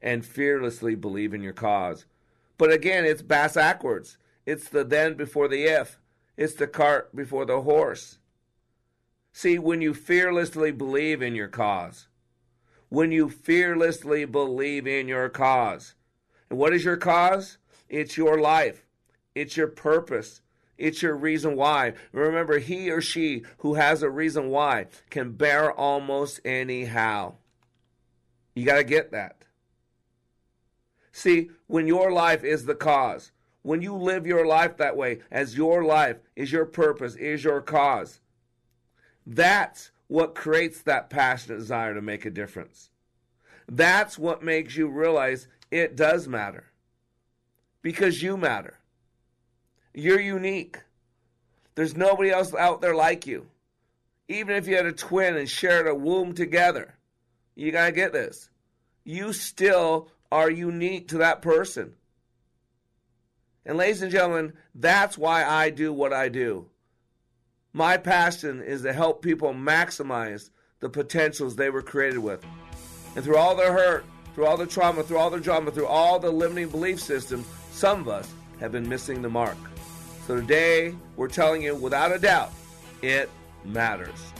and 0.00 0.24
fearlessly 0.24 0.94
believe 0.94 1.34
in 1.34 1.42
your 1.42 1.52
cause. 1.52 2.06
But 2.56 2.72
again, 2.72 3.04
it's 3.04 3.22
bass 3.22 3.54
backwards. 3.54 4.18
It's 4.46 4.68
the 4.68 4.84
then 4.84 5.14
before 5.14 5.48
the 5.48 5.64
if. 5.64 6.00
It's 6.36 6.54
the 6.54 6.66
cart 6.66 7.14
before 7.14 7.44
the 7.44 7.62
horse. 7.62 8.18
See, 9.32 9.58
when 9.58 9.80
you 9.80 9.94
fearlessly 9.94 10.72
believe 10.72 11.22
in 11.22 11.34
your 11.34 11.48
cause, 11.48 12.08
when 12.88 13.12
you 13.12 13.28
fearlessly 13.28 14.24
believe 14.24 14.86
in 14.86 15.08
your 15.08 15.28
cause, 15.28 15.94
and 16.48 16.58
what 16.58 16.72
is 16.72 16.84
your 16.84 16.96
cause? 16.96 17.58
It's 17.88 18.16
your 18.16 18.40
life, 18.40 18.86
it's 19.34 19.56
your 19.56 19.68
purpose, 19.68 20.40
it's 20.78 21.02
your 21.02 21.16
reason 21.16 21.56
why. 21.56 21.94
Remember, 22.12 22.58
he 22.58 22.90
or 22.90 23.00
she 23.00 23.42
who 23.58 23.74
has 23.74 24.02
a 24.02 24.10
reason 24.10 24.48
why 24.48 24.86
can 25.10 25.32
bear 25.32 25.72
almost 25.72 26.40
anyhow. 26.44 27.34
You 28.54 28.64
got 28.64 28.76
to 28.76 28.84
get 28.84 29.10
that. 29.12 29.44
See, 31.12 31.50
when 31.66 31.86
your 31.86 32.12
life 32.12 32.44
is 32.44 32.64
the 32.64 32.76
cause, 32.76 33.32
when 33.62 33.82
you 33.82 33.94
live 33.94 34.26
your 34.26 34.46
life 34.46 34.76
that 34.76 34.96
way, 34.96 35.18
as 35.30 35.56
your 35.56 35.84
life 35.84 36.18
is 36.36 36.52
your 36.52 36.64
purpose, 36.64 37.16
is 37.16 37.42
your 37.42 37.60
cause, 37.60 38.20
that's 39.26 39.90
what 40.06 40.34
creates 40.34 40.82
that 40.82 41.10
passionate 41.10 41.58
desire 41.58 41.94
to 41.94 42.00
make 42.00 42.24
a 42.24 42.30
difference. 42.30 42.90
That's 43.68 44.18
what 44.18 44.42
makes 44.42 44.76
you 44.76 44.88
realize 44.88 45.48
it 45.70 45.96
does 45.96 46.26
matter. 46.26 46.64
Because 47.82 48.22
you 48.22 48.36
matter. 48.36 48.78
You're 49.94 50.20
unique. 50.20 50.78
There's 51.74 51.96
nobody 51.96 52.30
else 52.30 52.54
out 52.54 52.80
there 52.80 52.94
like 52.94 53.26
you. 53.26 53.46
Even 54.28 54.56
if 54.56 54.66
you 54.66 54.76
had 54.76 54.86
a 54.86 54.92
twin 54.92 55.36
and 55.36 55.48
shared 55.48 55.86
a 55.86 55.94
womb 55.94 56.34
together, 56.34 56.94
you 57.54 57.72
got 57.72 57.86
to 57.86 57.92
get 57.92 58.12
this. 58.12 58.50
You 59.04 59.32
still 59.32 60.10
are 60.30 60.50
unique 60.50 61.08
to 61.08 61.18
that 61.18 61.40
person. 61.40 61.94
And, 63.64 63.76
ladies 63.76 64.02
and 64.02 64.12
gentlemen, 64.12 64.54
that's 64.74 65.18
why 65.18 65.44
I 65.44 65.70
do 65.70 65.92
what 65.92 66.12
I 66.12 66.28
do. 66.28 66.66
My 67.72 67.96
passion 67.96 68.62
is 68.62 68.82
to 68.82 68.92
help 68.92 69.22
people 69.22 69.52
maximize 69.52 70.50
the 70.80 70.88
potentials 70.88 71.56
they 71.56 71.70
were 71.70 71.82
created 71.82 72.18
with. 72.18 72.44
And 73.14 73.24
through 73.24 73.36
all 73.36 73.54
their 73.54 73.72
hurt, 73.72 74.04
through 74.34 74.46
all 74.46 74.56
their 74.56 74.66
trauma, 74.66 75.02
through 75.02 75.18
all 75.18 75.30
their 75.30 75.40
drama, 75.40 75.70
through 75.70 75.86
all 75.86 76.18
the 76.18 76.30
limiting 76.30 76.68
belief 76.68 77.00
systems, 77.00 77.46
some 77.72 78.00
of 78.00 78.08
us 78.08 78.32
have 78.60 78.72
been 78.72 78.88
missing 78.88 79.22
the 79.22 79.28
mark. 79.28 79.56
So 80.28 80.36
today, 80.36 80.94
we're 81.16 81.28
telling 81.28 81.62
you 81.62 81.74
without 81.74 82.12
a 82.12 82.18
doubt, 82.18 82.52
it 83.00 83.30
matters. 83.64 84.34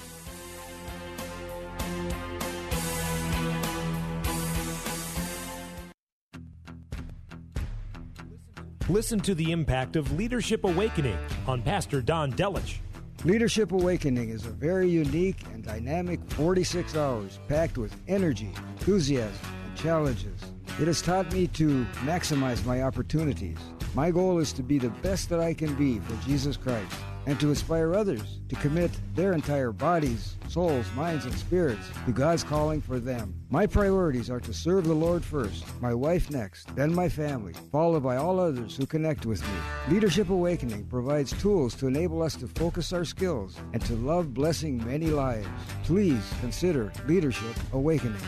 Listen 8.90 9.18
to 9.20 9.34
the 9.34 9.50
impact 9.50 9.96
of 9.96 10.12
Leadership 10.12 10.64
Awakening 10.64 11.16
on 11.46 11.62
Pastor 11.62 12.02
Don 12.02 12.32
Delich. 12.34 12.80
Leadership 13.24 13.72
Awakening 13.72 14.28
is 14.28 14.44
a 14.44 14.50
very 14.50 14.90
unique 14.90 15.40
and 15.54 15.64
dynamic 15.64 16.20
46 16.32 16.96
hours 16.96 17.38
packed 17.48 17.78
with 17.78 17.96
energy, 18.08 18.52
enthusiasm, 18.72 19.38
and 19.66 19.74
challenges. 19.78 20.38
It 20.78 20.86
has 20.86 21.00
taught 21.00 21.32
me 21.32 21.46
to 21.46 21.86
maximize 22.04 22.62
my 22.66 22.82
opportunities. 22.82 23.56
My 23.94 24.10
goal 24.10 24.38
is 24.38 24.52
to 24.52 24.62
be 24.62 24.78
the 24.78 24.90
best 24.90 25.28
that 25.30 25.40
I 25.40 25.54
can 25.54 25.74
be 25.74 25.98
for 25.98 26.14
Jesus 26.26 26.56
Christ 26.56 26.94
and 27.26 27.38
to 27.40 27.48
inspire 27.48 27.94
others 27.94 28.40
to 28.48 28.56
commit 28.56 28.90
their 29.14 29.32
entire 29.32 29.72
bodies, 29.72 30.36
souls, 30.48 30.86
minds, 30.94 31.26
and 31.26 31.34
spirits 31.34 31.86
to 32.06 32.12
God's 32.12 32.42
calling 32.42 32.80
for 32.80 32.98
them. 32.98 33.34
My 33.50 33.66
priorities 33.66 34.30
are 34.30 34.40
to 34.40 34.54
serve 34.54 34.86
the 34.86 34.94
Lord 34.94 35.24
first, 35.24 35.64
my 35.82 35.92
wife 35.92 36.30
next, 36.30 36.74
then 36.74 36.94
my 36.94 37.08
family, 37.08 37.52
followed 37.70 38.02
by 38.02 38.16
all 38.16 38.40
others 38.40 38.76
who 38.76 38.86
connect 38.86 39.26
with 39.26 39.42
me. 39.42 39.94
Leadership 39.94 40.30
Awakening 40.30 40.86
provides 40.86 41.38
tools 41.40 41.74
to 41.74 41.86
enable 41.86 42.22
us 42.22 42.34
to 42.36 42.48
focus 42.48 42.92
our 42.92 43.04
skills 43.04 43.58
and 43.72 43.84
to 43.84 43.94
love 43.94 44.32
blessing 44.32 44.84
many 44.86 45.08
lives. 45.08 45.48
Please 45.84 46.32
consider 46.40 46.92
Leadership 47.06 47.56
Awakening. 47.72 48.22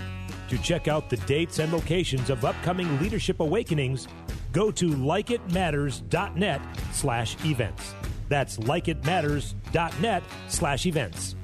To 0.49 0.59
check 0.59 0.89
out 0.89 1.09
the 1.09 1.17
dates 1.19 1.59
and 1.59 1.73
locations 1.73 2.29
of 2.29 2.45
upcoming 2.45 3.01
Leadership 3.01 3.41
Awakenings, 3.41 4.09
go 4.53 4.71
to 4.71 4.91
likeitmatters.net 4.91 6.61
slash 6.93 7.45
events. 7.45 7.95
That's 8.29 8.59
likeitmatters.net 8.59 10.23
slash 10.49 10.87
events. 10.87 11.35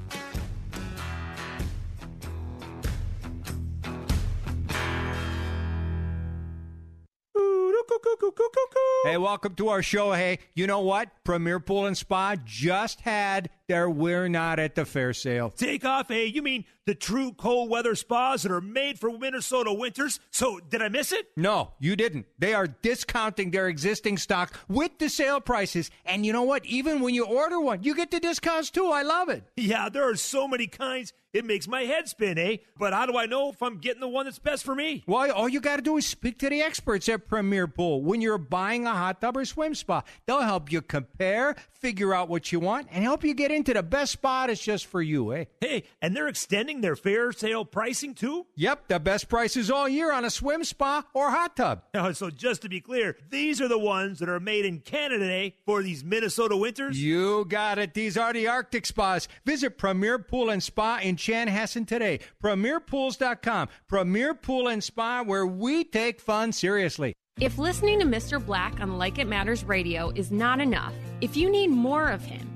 Hey, 9.04 9.16
welcome 9.18 9.54
to 9.54 9.68
our 9.68 9.82
show. 9.82 10.12
Hey, 10.12 10.40
you 10.54 10.66
know 10.66 10.80
what? 10.80 11.10
Premier 11.22 11.60
Pool 11.60 11.86
and 11.86 11.96
Spa 11.96 12.34
just 12.44 13.00
had 13.02 13.50
their 13.68 13.90
We're 13.90 14.28
Not 14.28 14.58
at 14.58 14.74
the 14.74 14.84
Fair 14.84 15.12
sale. 15.12 15.50
Take 15.50 15.84
off, 15.84 16.08
hey, 16.08 16.26
you 16.26 16.42
mean 16.42 16.64
the 16.84 16.94
true 16.94 17.32
cold 17.32 17.68
weather 17.68 17.96
spas 17.96 18.44
that 18.44 18.52
are 18.52 18.60
made 18.60 18.98
for 18.98 19.10
Minnesota 19.10 19.72
winters? 19.72 20.20
So, 20.30 20.60
did 20.60 20.82
I 20.82 20.88
miss 20.88 21.10
it? 21.12 21.26
No, 21.36 21.72
you 21.80 21.96
didn't. 21.96 22.26
They 22.38 22.54
are 22.54 22.68
discounting 22.68 23.50
their 23.50 23.66
existing 23.66 24.18
stock 24.18 24.56
with 24.68 24.98
the 24.98 25.08
sale 25.08 25.40
prices. 25.40 25.90
And 26.04 26.24
you 26.24 26.32
know 26.32 26.44
what? 26.44 26.64
Even 26.66 27.00
when 27.00 27.14
you 27.14 27.26
order 27.26 27.58
one, 27.60 27.82
you 27.82 27.94
get 27.94 28.10
the 28.10 28.20
discounts 28.20 28.70
too. 28.70 28.86
I 28.86 29.02
love 29.02 29.28
it. 29.28 29.44
Yeah, 29.56 29.88
there 29.88 30.08
are 30.08 30.16
so 30.16 30.46
many 30.46 30.68
kinds. 30.68 31.12
It 31.32 31.44
makes 31.44 31.68
my 31.68 31.82
head 31.82 32.08
spin, 32.08 32.38
eh? 32.38 32.58
But 32.78 32.94
how 32.94 33.04
do 33.04 33.18
I 33.18 33.26
know 33.26 33.50
if 33.50 33.62
I'm 33.62 33.76
getting 33.76 34.00
the 34.00 34.08
one 34.08 34.24
that's 34.24 34.38
best 34.38 34.64
for 34.64 34.74
me? 34.74 35.04
Well, 35.06 35.30
all 35.32 35.50
you 35.50 35.60
got 35.60 35.76
to 35.76 35.82
do 35.82 35.98
is 35.98 36.06
speak 36.06 36.38
to 36.38 36.48
the 36.48 36.62
experts 36.62 37.10
at 37.10 37.28
Premier 37.28 37.66
Pool 37.66 38.02
when 38.02 38.22
you're 38.22 38.38
buying 38.38 38.86
a 38.86 38.94
hot 38.94 39.20
tub 39.20 39.36
or 39.36 39.44
swim 39.44 39.74
spa. 39.74 40.02
They'll 40.24 40.40
help 40.40 40.72
you 40.72 40.80
compare, 40.80 41.56
figure 41.74 42.14
out 42.14 42.30
what 42.30 42.52
you 42.52 42.60
want, 42.60 42.88
and 42.90 43.04
help 43.04 43.22
you 43.22 43.34
get 43.34 43.50
into 43.56 43.74
the 43.74 43.82
best 43.82 44.12
spot 44.12 44.48
that's 44.48 44.62
just 44.62 44.86
for 44.86 45.02
you, 45.02 45.32
eh? 45.32 45.44
Hey, 45.60 45.84
and 46.00 46.14
they're 46.14 46.28
extending 46.28 46.80
their 46.80 46.94
fair 46.94 47.32
sale 47.32 47.64
pricing 47.64 48.14
too? 48.14 48.46
Yep, 48.54 48.88
the 48.88 49.00
best 49.00 49.28
prices 49.28 49.70
all 49.70 49.88
year 49.88 50.12
on 50.12 50.24
a 50.24 50.30
swim 50.30 50.62
spa 50.62 51.02
or 51.14 51.30
hot 51.30 51.56
tub. 51.56 51.82
Oh, 51.96 52.12
so 52.12 52.30
just 52.30 52.62
to 52.62 52.68
be 52.68 52.80
clear, 52.80 53.16
these 53.30 53.60
are 53.60 53.68
the 53.68 53.78
ones 53.78 54.18
that 54.20 54.28
are 54.28 54.38
made 54.38 54.64
in 54.66 54.80
Canada, 54.80 55.24
eh? 55.24 55.50
For 55.64 55.82
these 55.82 56.04
Minnesota 56.04 56.56
winters? 56.56 57.02
You 57.02 57.46
got 57.46 57.78
it. 57.78 57.94
These 57.94 58.16
are 58.16 58.32
the 58.32 58.46
Arctic 58.46 58.86
spas. 58.86 59.26
Visit 59.46 59.78
Premier 59.78 60.18
Pool 60.18 60.50
and 60.50 60.62
Spa 60.62 61.00
in 61.02 61.16
Chanhassen 61.16 61.86
today. 61.86 62.20
PremierPools.com. 62.42 63.68
Premier 63.88 64.34
Pool 64.34 64.68
and 64.68 64.84
Spa, 64.84 65.22
where 65.22 65.46
we 65.46 65.84
take 65.84 66.20
fun 66.20 66.52
seriously. 66.52 67.14
If 67.40 67.58
listening 67.58 67.98
to 68.00 68.06
Mr. 68.06 68.44
Black 68.44 68.80
on 68.80 68.96
Like 68.98 69.18
It 69.18 69.26
Matters 69.26 69.64
radio 69.64 70.10
is 70.14 70.30
not 70.30 70.60
enough, 70.60 70.94
if 71.20 71.36
you 71.36 71.50
need 71.50 71.68
more 71.68 72.08
of 72.08 72.22
him, 72.24 72.55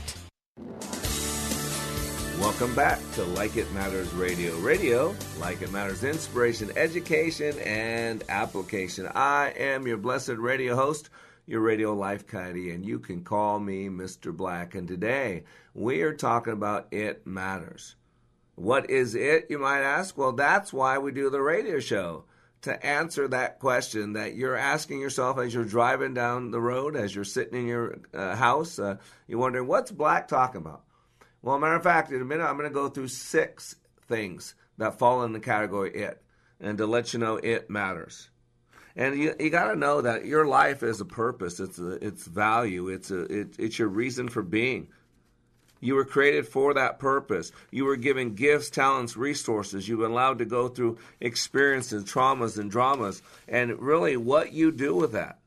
Welcome 2.39 2.73
back 2.73 2.99
to 3.13 3.23
Like 3.23 3.55
It 3.55 3.71
Matters 3.71 4.11
Radio. 4.13 4.57
Radio, 4.57 5.15
like 5.39 5.61
it 5.61 5.71
matters, 5.71 6.03
inspiration, 6.03 6.71
education, 6.75 7.57
and 7.59 8.23
application. 8.29 9.07
I 9.13 9.53
am 9.57 9.85
your 9.85 9.97
blessed 9.97 10.37
radio 10.37 10.75
host, 10.75 11.11
your 11.45 11.61
radio 11.61 11.93
life 11.93 12.27
caddy, 12.27 12.71
and 12.71 12.83
you 12.85 12.97
can 12.97 13.23
call 13.23 13.59
me 13.59 13.89
Mr. 13.89 14.35
Black. 14.35 14.73
And 14.73 14.87
today 14.87 15.43
we 15.73 16.01
are 16.01 16.13
talking 16.13 16.53
about 16.53 16.87
It 16.91 17.25
Matters. 17.27 17.95
What 18.55 18.89
is 18.89 19.15
it, 19.15 19.45
you 19.49 19.59
might 19.59 19.81
ask? 19.81 20.17
Well, 20.17 20.33
that's 20.33 20.73
why 20.73 20.97
we 20.97 21.11
do 21.11 21.29
the 21.29 21.41
radio 21.41 21.79
show. 21.79 22.25
To 22.63 22.85
answer 22.85 23.27
that 23.27 23.59
question 23.59 24.13
that 24.13 24.35
you're 24.35 24.55
asking 24.55 25.01
yourself 25.01 25.39
as 25.39 25.51
you're 25.51 25.65
driving 25.65 26.13
down 26.13 26.51
the 26.51 26.61
road, 26.61 26.95
as 26.95 27.15
you're 27.15 27.23
sitting 27.23 27.59
in 27.59 27.67
your 27.67 27.97
uh, 28.13 28.35
house, 28.35 28.77
uh, 28.77 28.97
you're 29.27 29.39
wondering, 29.39 29.67
what's 29.67 29.91
Black 29.91 30.27
talking 30.27 30.61
about? 30.61 30.83
Well, 31.41 31.57
matter 31.57 31.75
of 31.75 31.83
fact, 31.83 32.11
in 32.11 32.21
a 32.21 32.25
minute, 32.25 32.45
I'm 32.45 32.57
going 32.57 32.69
to 32.69 32.73
go 32.73 32.87
through 32.87 33.07
six 33.07 33.75
things 34.07 34.53
that 34.77 34.99
fall 34.99 35.23
in 35.23 35.33
the 35.33 35.39
category 35.39 35.91
it, 35.91 36.21
and 36.59 36.77
to 36.77 36.85
let 36.85 37.13
you 37.13 37.19
know 37.19 37.37
it 37.37 37.69
matters. 37.69 38.29
And 38.95 39.17
you, 39.17 39.33
you 39.39 39.49
got 39.49 39.69
to 39.69 39.75
know 39.75 40.01
that 40.01 40.25
your 40.25 40.45
life 40.45 40.83
is 40.83 41.01
a 41.01 41.05
purpose. 41.05 41.59
It's 41.59 41.79
a, 41.79 41.93
it's 42.05 42.25
value. 42.25 42.89
It's 42.89 43.09
a, 43.09 43.21
it, 43.23 43.55
it's 43.57 43.79
your 43.79 43.87
reason 43.87 44.27
for 44.27 44.43
being. 44.43 44.89
You 45.81 45.95
were 45.95 46.05
created 46.05 46.47
for 46.47 46.73
that 46.75 46.99
purpose. 46.99 47.51
You 47.71 47.85
were 47.85 47.97
given 47.97 48.35
gifts, 48.35 48.69
talents, 48.69 49.17
resources. 49.17 49.87
You've 49.87 49.99
been 49.99 50.11
allowed 50.11 50.37
to 50.37 50.45
go 50.45 50.69
through 50.69 50.99
experiences, 51.19 52.05
traumas, 52.05 52.57
and 52.57 52.71
dramas. 52.71 53.21
And 53.47 53.77
really, 53.79 54.15
what 54.15 54.53
you 54.53 54.71
do 54.71 54.95
with 54.95 55.11
that 55.11 55.39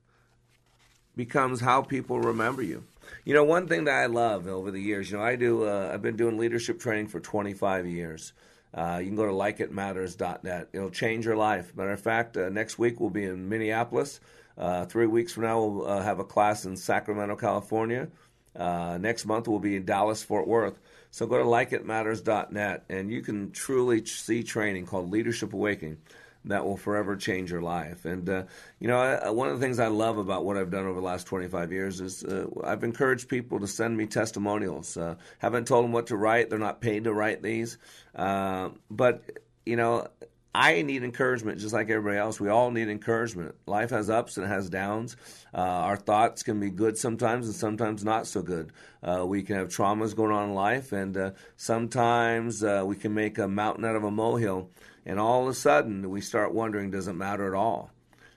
becomes 1.16 1.60
how 1.60 1.82
people 1.82 2.20
remember 2.20 2.62
you. 2.62 2.84
You 3.24 3.34
know, 3.34 3.44
one 3.44 3.68
thing 3.68 3.84
that 3.84 3.94
I 3.94 4.06
love 4.06 4.46
over 4.46 4.70
the 4.70 4.80
years, 4.80 5.10
you 5.10 5.16
know, 5.16 5.22
I 5.22 5.36
do. 5.36 5.64
Uh, 5.64 5.90
I've 5.92 6.02
been 6.02 6.16
doing 6.16 6.36
leadership 6.36 6.80
training 6.80 7.08
for 7.08 7.20
25 7.20 7.86
years. 7.86 8.32
Uh, 8.74 8.98
you 9.00 9.06
can 9.06 9.16
go 9.16 9.26
to 9.26 9.32
likeitmatters.net. 9.32 10.68
It'll 10.72 10.90
change 10.90 11.24
your 11.24 11.36
life. 11.36 11.76
Matter 11.76 11.92
of 11.92 12.00
fact, 12.00 12.36
uh, 12.36 12.48
next 12.48 12.76
week 12.76 12.98
we'll 12.98 13.10
be 13.10 13.24
in 13.24 13.48
Minneapolis. 13.48 14.18
Uh, 14.58 14.84
three 14.84 15.06
weeks 15.06 15.32
from 15.32 15.44
now, 15.44 15.62
we'll 15.62 15.86
uh, 15.86 16.02
have 16.02 16.18
a 16.18 16.24
class 16.24 16.64
in 16.64 16.76
Sacramento, 16.76 17.36
California. 17.36 18.08
Uh, 18.56 18.98
next 19.00 19.26
month, 19.26 19.48
we'll 19.48 19.58
be 19.58 19.76
in 19.76 19.84
Dallas, 19.84 20.22
Fort 20.22 20.46
Worth. 20.46 20.78
So 21.10 21.26
go 21.26 21.38
to 21.38 21.44
likeitmatters.net, 21.44 22.84
and 22.88 23.10
you 23.10 23.22
can 23.22 23.52
truly 23.52 24.04
see 24.04 24.42
training 24.42 24.86
called 24.86 25.10
Leadership 25.10 25.52
Awakening 25.52 25.98
that 26.46 26.64
will 26.64 26.76
forever 26.76 27.16
change 27.16 27.50
your 27.50 27.62
life. 27.62 28.04
And, 28.04 28.28
uh, 28.28 28.42
you 28.78 28.88
know, 28.88 28.98
I, 28.98 29.30
one 29.30 29.48
of 29.48 29.58
the 29.58 29.64
things 29.64 29.78
I 29.78 29.86
love 29.86 30.18
about 30.18 30.44
what 30.44 30.56
I've 30.56 30.70
done 30.70 30.86
over 30.86 31.00
the 31.00 31.06
last 31.06 31.26
25 31.26 31.72
years 31.72 32.00
is 32.00 32.22
uh, 32.22 32.46
I've 32.62 32.84
encouraged 32.84 33.28
people 33.28 33.60
to 33.60 33.66
send 33.66 33.96
me 33.96 34.06
testimonials. 34.06 34.96
Uh, 34.96 35.14
haven't 35.38 35.66
told 35.66 35.84
them 35.84 35.92
what 35.92 36.08
to 36.08 36.16
write, 36.16 36.50
they're 36.50 36.58
not 36.58 36.80
paid 36.80 37.04
to 37.04 37.14
write 37.14 37.42
these. 37.42 37.78
Uh, 38.14 38.70
but, 38.90 39.22
you 39.64 39.76
know, 39.76 40.06
I 40.54 40.82
need 40.82 41.02
encouragement 41.02 41.58
just 41.58 41.74
like 41.74 41.90
everybody 41.90 42.16
else. 42.16 42.38
We 42.38 42.48
all 42.48 42.70
need 42.70 42.88
encouragement. 42.88 43.56
Life 43.66 43.90
has 43.90 44.08
ups 44.08 44.36
and 44.36 44.46
it 44.46 44.48
has 44.48 44.70
downs. 44.70 45.16
Uh, 45.52 45.58
our 45.58 45.96
thoughts 45.96 46.44
can 46.44 46.60
be 46.60 46.70
good 46.70 46.96
sometimes 46.96 47.46
and 47.46 47.56
sometimes 47.56 48.04
not 48.04 48.28
so 48.28 48.40
good. 48.40 48.70
Uh, 49.02 49.24
we 49.26 49.42
can 49.42 49.56
have 49.56 49.68
traumas 49.68 50.14
going 50.14 50.30
on 50.30 50.50
in 50.50 50.54
life, 50.54 50.92
and 50.92 51.16
uh, 51.16 51.30
sometimes 51.56 52.62
uh, 52.62 52.84
we 52.86 52.94
can 52.94 53.12
make 53.12 53.38
a 53.38 53.48
mountain 53.48 53.84
out 53.84 53.96
of 53.96 54.04
a 54.04 54.10
molehill, 54.10 54.70
and 55.04 55.18
all 55.18 55.42
of 55.42 55.48
a 55.48 55.54
sudden 55.54 56.08
we 56.08 56.20
start 56.20 56.54
wondering, 56.54 56.90
does 56.90 57.08
it 57.08 57.14
matter 57.14 57.46
at 57.46 57.58
all? 57.58 57.90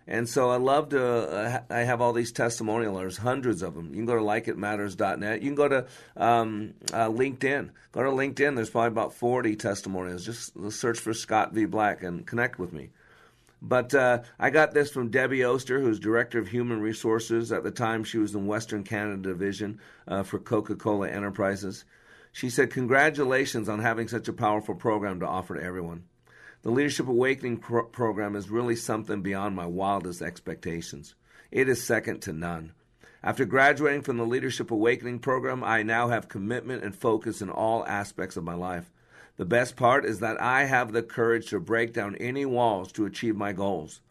And 0.07 0.27
so 0.27 0.49
I 0.49 0.55
love 0.55 0.89
to. 0.89 1.05
Uh, 1.05 1.61
I 1.69 1.79
have 1.79 1.99
all 1.99 2.13
these 2.13 2.31
testimonial 2.31 2.93
letters, 2.93 3.17
hundreds 3.17 3.61
of 3.61 3.75
them. 3.75 3.89
You 3.89 3.97
can 3.97 4.05
go 4.05 4.15
to 4.15 4.21
likeitmatters.net. 4.21 5.41
You 5.41 5.49
can 5.49 5.55
go 5.55 5.67
to 5.67 5.85
um, 6.15 6.73
uh, 6.93 7.09
LinkedIn. 7.09 7.71
Go 7.91 8.03
to 8.03 8.09
LinkedIn. 8.09 8.55
There's 8.55 8.69
probably 8.69 8.87
about 8.87 9.13
40 9.13 9.57
testimonials. 9.57 10.25
Just 10.25 10.53
search 10.71 10.99
for 10.99 11.13
Scott 11.13 11.51
V. 11.51 11.65
Black 11.65 12.03
and 12.03 12.25
connect 12.25 12.57
with 12.57 12.71
me. 12.71 12.89
But 13.61 13.93
uh, 13.93 14.21
I 14.39 14.49
got 14.49 14.73
this 14.73 14.91
from 14.91 15.09
Debbie 15.09 15.43
Oster, 15.43 15.79
who's 15.79 15.99
Director 15.99 16.39
of 16.39 16.47
Human 16.47 16.79
Resources. 16.79 17.51
At 17.51 17.63
the 17.63 17.71
time, 17.71 18.03
she 18.03 18.17
was 18.17 18.33
in 18.33 18.45
Western 18.45 18.83
Canada 18.83 19.29
Division 19.29 19.79
uh, 20.07 20.23
for 20.23 20.39
Coca 20.39 20.75
Cola 20.75 21.09
Enterprises. 21.09 21.83
She 22.31 22.49
said, 22.49 22.71
Congratulations 22.71 23.67
on 23.67 23.79
having 23.79 24.07
such 24.07 24.27
a 24.27 24.33
powerful 24.33 24.75
program 24.75 25.19
to 25.21 25.27
offer 25.27 25.55
to 25.55 25.63
everyone. 25.63 26.03
The 26.67 26.73
Leadership 26.73 27.07
Awakening 27.07 27.59
pro- 27.59 27.85
program 27.85 28.35
is 28.35 28.49
really 28.49 28.75
something 28.75 29.21
beyond 29.21 29.55
my 29.55 29.65
wildest 29.65 30.21
expectations. 30.21 31.15
It 31.49 31.69
is 31.69 31.81
second 31.81 32.19
to 32.23 32.33
none. 32.33 32.73
After 33.23 33.45
graduating 33.45 34.01
from 34.01 34.17
the 34.17 34.25
Leadership 34.25 34.69
Awakening 34.69 35.19
program, 35.19 35.63
I 35.63 35.83
now 35.83 36.09
have 36.09 36.27
commitment 36.27 36.83
and 36.83 36.93
focus 36.93 37.41
in 37.41 37.49
all 37.49 37.87
aspects 37.87 38.35
of 38.35 38.43
my 38.43 38.53
life. 38.53 38.91
The 39.37 39.45
best 39.45 39.77
part 39.77 40.03
is 40.03 40.19
that 40.19 40.41
I 40.41 40.65
have 40.65 40.91
the 40.91 41.03
courage 41.03 41.47
to 41.51 41.61
break 41.61 41.93
down 41.93 42.17
any 42.17 42.45
walls 42.45 42.91
to 42.91 43.05
achieve 43.05 43.37
my 43.37 43.53
goals. 43.53 44.01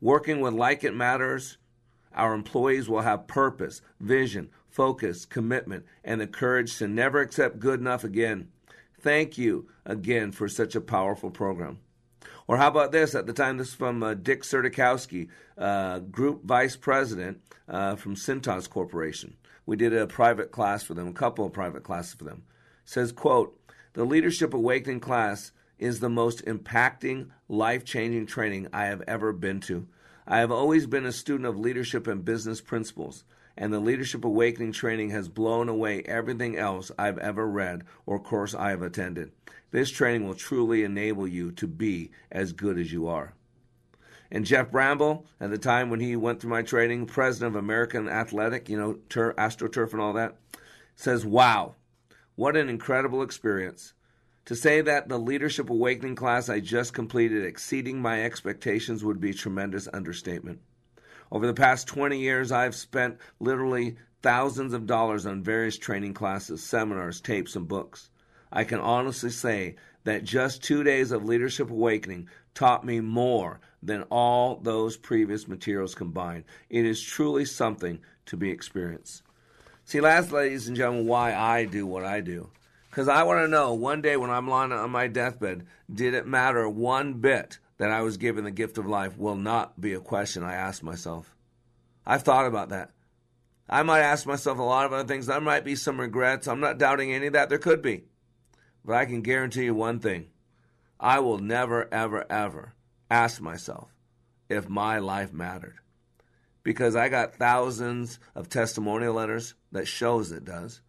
Working 0.00 0.40
with 0.40 0.54
Like 0.54 0.84
It 0.84 0.94
Matters, 0.94 1.58
our 2.14 2.34
employees 2.34 2.88
will 2.88 3.00
have 3.00 3.26
purpose, 3.26 3.82
vision, 3.98 4.50
focus, 4.68 5.24
commitment, 5.24 5.84
and 6.04 6.20
the 6.20 6.28
courage 6.28 6.78
to 6.78 6.86
never 6.86 7.20
accept 7.20 7.58
good 7.58 7.80
enough 7.80 8.04
again. 8.04 8.52
Thank 9.00 9.36
you 9.36 9.68
again 9.84 10.30
for 10.30 10.48
such 10.48 10.76
a 10.76 10.80
powerful 10.80 11.32
program. 11.32 11.80
Or 12.46 12.56
how 12.56 12.68
about 12.68 12.92
this? 12.92 13.14
At 13.14 13.26
the 13.26 13.32
time, 13.32 13.56
this 13.56 13.68
is 13.68 13.74
from 13.74 14.02
uh, 14.02 14.14
Dick 14.14 14.42
Sertikowski, 14.42 15.28
uh, 15.58 16.00
Group 16.00 16.44
Vice 16.44 16.76
President 16.76 17.40
uh, 17.68 17.96
from 17.96 18.14
Cintas 18.14 18.68
Corporation. 18.68 19.36
We 19.66 19.76
did 19.76 19.92
a 19.92 20.06
private 20.06 20.52
class 20.52 20.84
for 20.84 20.94
them, 20.94 21.08
a 21.08 21.12
couple 21.12 21.44
of 21.44 21.52
private 21.52 21.82
classes 21.82 22.14
for 22.14 22.24
them. 22.24 22.44
says, 22.84 23.10
quote, 23.10 23.58
the 23.94 24.04
Leadership 24.04 24.54
Awakening 24.54 25.00
class 25.00 25.52
is 25.78 26.00
the 26.00 26.08
most 26.08 26.44
impacting, 26.44 27.30
life 27.48 27.84
changing 27.84 28.26
training 28.26 28.68
I 28.72 28.86
have 28.86 29.02
ever 29.08 29.32
been 29.32 29.60
to. 29.62 29.86
I 30.26 30.38
have 30.38 30.50
always 30.50 30.86
been 30.86 31.06
a 31.06 31.12
student 31.12 31.46
of 31.46 31.58
leadership 31.58 32.06
and 32.06 32.24
business 32.24 32.60
principles, 32.60 33.24
and 33.56 33.72
the 33.72 33.80
Leadership 33.80 34.24
Awakening 34.24 34.72
training 34.72 35.10
has 35.10 35.28
blown 35.28 35.68
away 35.68 36.02
everything 36.02 36.56
else 36.56 36.90
I've 36.98 37.18
ever 37.18 37.46
read 37.46 37.84
or 38.04 38.18
course 38.18 38.54
I 38.54 38.70
have 38.70 38.82
attended. 38.82 39.32
This 39.70 39.90
training 39.90 40.26
will 40.26 40.34
truly 40.34 40.84
enable 40.84 41.26
you 41.26 41.52
to 41.52 41.66
be 41.66 42.10
as 42.30 42.52
good 42.52 42.78
as 42.78 42.92
you 42.92 43.08
are. 43.08 43.34
And 44.30 44.44
Jeff 44.44 44.70
Bramble, 44.70 45.26
at 45.40 45.50
the 45.50 45.58
time 45.58 45.88
when 45.88 46.00
he 46.00 46.16
went 46.16 46.40
through 46.40 46.50
my 46.50 46.62
training, 46.62 47.06
president 47.06 47.54
of 47.54 47.62
American 47.62 48.08
Athletic, 48.08 48.68
you 48.68 48.76
know, 48.76 48.98
tur- 49.08 49.34
AstroTurf 49.34 49.92
and 49.92 50.00
all 50.00 50.12
that, 50.14 50.36
says, 50.96 51.24
Wow, 51.24 51.76
what 52.34 52.56
an 52.56 52.68
incredible 52.68 53.22
experience. 53.22 53.92
To 54.46 54.54
say 54.54 54.80
that 54.80 55.08
the 55.08 55.18
Leadership 55.18 55.70
Awakening 55.70 56.14
class 56.14 56.48
I 56.48 56.60
just 56.60 56.92
completed 56.92 57.44
exceeding 57.44 58.00
my 58.00 58.22
expectations 58.22 59.02
would 59.04 59.20
be 59.20 59.30
a 59.30 59.34
tremendous 59.34 59.88
understatement. 59.92 60.60
Over 61.30 61.46
the 61.46 61.54
past 61.54 61.88
20 61.88 62.18
years, 62.18 62.52
I've 62.52 62.74
spent 62.74 63.18
literally 63.40 63.96
thousands 64.22 64.72
of 64.72 64.86
dollars 64.86 65.26
on 65.26 65.42
various 65.42 65.76
training 65.76 66.14
classes, 66.14 66.62
seminars, 66.62 67.20
tapes, 67.20 67.56
and 67.56 67.66
books. 67.66 68.10
I 68.52 68.64
can 68.64 68.78
honestly 68.78 69.30
say 69.30 69.76
that 70.04 70.24
just 70.24 70.62
two 70.62 70.84
days 70.84 71.10
of 71.10 71.24
Leadership 71.24 71.70
Awakening 71.70 72.28
taught 72.54 72.84
me 72.84 73.00
more 73.00 73.60
than 73.82 74.02
all 74.04 74.56
those 74.56 74.96
previous 74.96 75.48
materials 75.48 75.94
combined. 75.94 76.44
It 76.70 76.84
is 76.84 77.02
truly 77.02 77.44
something 77.44 78.00
to 78.26 78.36
be 78.36 78.50
experienced. 78.50 79.22
See, 79.84 80.00
last, 80.00 80.32
ladies 80.32 80.68
and 80.68 80.76
gentlemen, 80.76 81.06
why 81.06 81.34
I 81.34 81.64
do 81.64 81.86
what 81.86 82.04
I 82.04 82.20
do. 82.20 82.50
Because 82.90 83.08
I 83.08 83.24
want 83.24 83.40
to 83.40 83.48
know 83.48 83.74
one 83.74 84.00
day 84.00 84.16
when 84.16 84.30
I'm 84.30 84.48
lying 84.48 84.72
on 84.72 84.90
my 84.90 85.06
deathbed, 85.06 85.66
did 85.92 86.14
it 86.14 86.26
matter 86.26 86.68
one 86.68 87.14
bit 87.14 87.58
that 87.78 87.90
I 87.90 88.02
was 88.02 88.16
given 88.16 88.44
the 88.44 88.50
gift 88.50 88.78
of 88.78 88.86
life? 88.86 89.16
Will 89.18 89.36
not 89.36 89.80
be 89.80 89.92
a 89.92 90.00
question 90.00 90.42
I 90.42 90.54
ask 90.54 90.82
myself. 90.82 91.34
I've 92.06 92.22
thought 92.22 92.46
about 92.46 92.70
that. 92.70 92.92
I 93.68 93.82
might 93.82 94.00
ask 94.00 94.26
myself 94.26 94.58
a 94.58 94.62
lot 94.62 94.86
of 94.86 94.92
other 94.92 95.08
things. 95.08 95.26
There 95.26 95.40
might 95.40 95.64
be 95.64 95.74
some 95.74 96.00
regrets. 96.00 96.46
I'm 96.46 96.60
not 96.60 96.78
doubting 96.78 97.12
any 97.12 97.26
of 97.26 97.32
that. 97.32 97.48
There 97.48 97.58
could 97.58 97.82
be. 97.82 98.04
But 98.84 98.96
I 98.96 99.04
can 99.04 99.22
guarantee 99.22 99.64
you 99.64 99.74
one 99.74 99.98
thing 99.98 100.28
I 101.00 101.18
will 101.18 101.38
never, 101.38 101.92
ever, 101.92 102.24
ever 102.30 102.74
ask 103.10 103.40
myself 103.40 103.92
if 104.48 104.68
my 104.68 104.98
life 104.98 105.32
mattered. 105.32 105.76
Because 106.62 106.96
I 106.96 107.08
got 107.08 107.34
thousands 107.34 108.18
of 108.34 108.48
testimonial 108.48 109.14
letters 109.14 109.54
that 109.72 109.88
shows 109.88 110.32
it 110.32 110.44
does. 110.44 110.80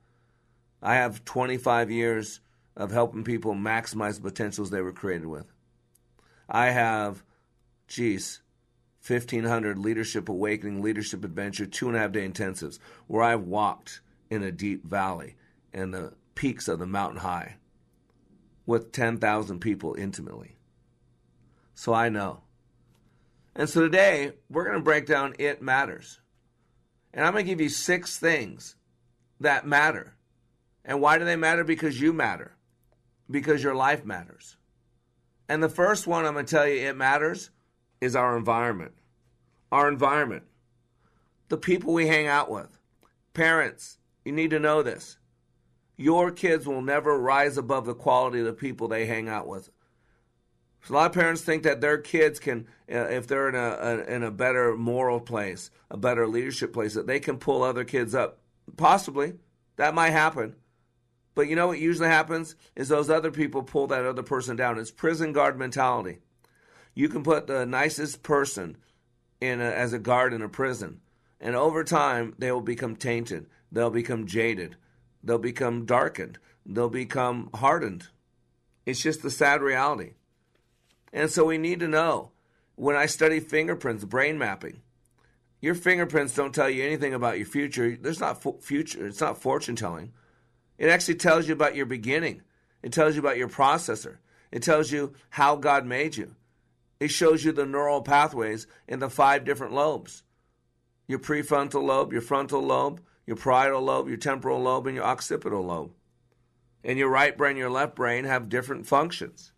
I 0.82 0.95
have 0.95 1.26
25 1.26 1.91
years 1.91 2.39
of 2.76 2.91
helping 2.91 3.23
people 3.23 3.54
maximize 3.54 4.15
the 4.15 4.21
potentials 4.30 4.69
they 4.69 4.82
were 4.82 4.93
created 4.93 5.28
with. 5.28 5.52
I 6.49 6.67
have, 6.67 7.23
geez, 7.88 8.41
1,500 9.05 9.77
Leadership 9.77 10.29
Awakening, 10.29 10.81
Leadership 10.81 11.23
Adventure, 11.23 11.65
two 11.65 11.88
and 11.88 11.95
a 11.95 11.99
half 11.99 12.12
day 12.12 12.27
intensives 12.27 12.79
where 13.07 13.23
I've 13.23 13.43
walked 13.43 14.01
in 14.29 14.43
a 14.43 14.51
deep 14.51 14.86
valley 14.86 15.36
and 15.73 15.93
the 15.93 16.13
peaks 16.36 16.67
of 16.67 16.79
the 16.79 16.86
mountain 16.86 17.19
high 17.19 17.55
with 18.65 18.91
10,000 18.91 19.60
people 19.60 19.95
intimately. 19.97 20.57
So 21.73 21.93
I 21.93 22.10
know. 22.10 22.41
And 23.55 23.69
so 23.69 23.81
today, 23.81 24.33
we're 24.49 24.65
going 24.65 24.77
to 24.77 24.83
break 24.83 25.05
down 25.05 25.36
It 25.39 25.62
Matters. 25.62 26.19
And 27.13 27.25
I'm 27.25 27.33
going 27.33 27.45
to 27.45 27.49
give 27.49 27.62
you 27.62 27.69
six 27.69 28.19
things 28.19 28.75
that 29.39 29.65
matter 29.65 30.17
and 30.88 31.01
why 31.01 31.17
do 31.17 31.25
they 31.25 31.36
matter? 31.36 31.65
Because 31.65 31.99
you 31.99 32.13
matter, 32.13 32.55
because 33.29 33.62
your 33.62 33.75
life 33.75 34.05
matters. 34.05 34.55
And 35.49 35.63
the 35.63 35.69
first 35.69 36.07
one 36.07 36.25
I'm 36.25 36.33
going 36.33 36.45
to 36.45 36.55
tell 36.55 36.67
you 36.67 36.88
it 36.88 36.95
matters 36.95 37.49
is 38.01 38.15
our 38.15 38.38
environment. 38.38 38.93
Our 39.71 39.88
environment. 39.88 40.43
The 41.49 41.57
people 41.57 41.93
we 41.93 42.07
hang 42.07 42.27
out 42.27 42.51
with. 42.51 42.77
Parents, 43.33 43.97
you 44.25 44.31
need 44.31 44.49
to 44.49 44.60
know 44.60 44.81
this. 44.81 45.17
Your 45.95 46.31
kids 46.31 46.67
will 46.67 46.81
never 46.81 47.17
rise 47.17 47.57
above 47.57 47.86
the 47.86 47.95
quality 47.95 48.39
of 48.39 48.45
the 48.45 48.53
people 48.53 48.88
they 48.88 49.05
hang 49.05 49.29
out 49.29 49.47
with. 49.47 49.69
So 50.83 50.93
a 50.93 50.95
lot 50.95 51.07
of 51.07 51.13
parents 51.13 51.41
think 51.41 51.63
that 51.63 51.81
their 51.81 51.97
kids 51.97 52.39
can, 52.39 52.67
uh, 52.91 53.07
if 53.10 53.27
they're 53.27 53.49
in 53.49 53.55
a, 53.55 53.60
a, 53.60 54.15
in 54.15 54.23
a 54.23 54.31
better 54.31 54.75
moral 54.77 55.19
place, 55.19 55.71
a 55.89 55.97
better 55.97 56.27
leadership 56.27 56.71
place, 56.71 56.93
that 56.93 57.07
they 57.07 57.19
can 57.19 57.38
pull 57.38 57.63
other 57.63 57.83
kids 57.83 58.13
up. 58.13 58.39
Possibly, 58.77 59.33
that 59.77 59.95
might 59.95 60.12
happen. 60.12 60.55
But 61.38 61.50
you 61.50 61.56
know 61.56 61.67
what 61.67 61.78
usually 61.78 62.08
happens 62.08 62.56
is 62.76 62.88
those 62.88 63.12
other 63.12 63.30
people 63.30 63.62
pull 63.62 63.86
that 63.88 64.04
other 64.04 64.23
person 64.23 64.56
down. 64.56 64.80
It's 64.80 64.89
prison 64.89 65.34
guard 65.34 65.56
mentality. 65.56 66.17
You 66.95 67.10
can 67.10 67.21
put 67.21 67.45
the 67.45 67.63
nicest 67.63 68.23
person 68.23 68.76
in 69.39 69.62
a, 69.62 69.65
as 69.65 69.93
a 69.93 70.00
guard 70.00 70.34
in 70.34 70.41
a 70.41 70.50
prison, 70.50 71.00
and 71.39 71.56
over 71.56 71.84
time 71.84 72.34
they 72.39 72.52
will 72.52 72.62
become 72.62 72.95
tainted. 72.95 73.45
They'll 73.71 73.91
become 73.91 74.26
jaded. 74.26 74.78
They'll 75.23 75.38
become 75.38 75.86
darkened. 75.86 76.39
They'll 76.65 76.89
become 76.89 77.52
hardened. 77.54 78.08
It's 78.88 79.04
just 79.04 79.21
the 79.21 79.30
sad 79.30 79.62
reality. 79.62 80.13
And 81.13 81.30
so 81.30 81.45
we 81.45 81.60
need 81.60 81.82
to 81.82 81.88
know 81.88 82.32
when 82.73 82.95
I 82.95 83.06
study 83.06 83.39
fingerprints, 83.41 84.06
brain 84.06 84.39
mapping, 84.39 84.82
your 85.62 85.76
fingerprints 85.76 86.34
don't 86.34 86.56
tell 86.56 86.67
you 86.71 86.84
anything 86.84 87.13
about 87.13 87.38
your 87.38 87.45
future. 87.45 87.95
There's 87.95 88.19
not 88.19 88.43
future. 88.63 89.06
It's 89.06 89.21
not 89.21 89.39
fortune 89.39 89.76
telling. 89.76 90.13
It 90.77 90.89
actually 90.89 91.15
tells 91.15 91.47
you 91.47 91.53
about 91.53 91.75
your 91.75 91.85
beginning. 91.85 92.41
It 92.83 92.91
tells 92.91 93.15
you 93.15 93.21
about 93.21 93.37
your 93.37 93.49
processor. 93.49 94.17
It 94.51 94.63
tells 94.63 94.91
you 94.91 95.13
how 95.29 95.55
God 95.55 95.85
made 95.85 96.15
you. 96.15 96.35
It 96.99 97.09
shows 97.09 97.43
you 97.43 97.51
the 97.51 97.65
neural 97.65 98.01
pathways 98.01 98.67
in 98.87 98.99
the 98.99 99.09
five 99.09 99.45
different 99.45 99.73
lobes 99.73 100.23
your 101.07 101.19
prefrontal 101.19 101.83
lobe, 101.83 102.11
your 102.11 102.21
frontal 102.21 102.61
lobe, 102.61 102.99
your 103.25 103.37
parietal 103.37 103.81
lobe, 103.81 104.09
your 104.09 104.17
temporal 104.17 104.61
lobe, 104.61 104.87
and 104.87 104.95
your 104.95 105.05
occipital 105.05 105.63
lobe. 105.63 105.91
And 106.83 106.99
your 106.99 107.09
right 107.09 107.37
brain, 107.37 107.55
your 107.55 107.69
left 107.69 107.95
brain 107.95 108.25
have 108.25 108.49
different 108.49 108.85
functions. 108.85 109.53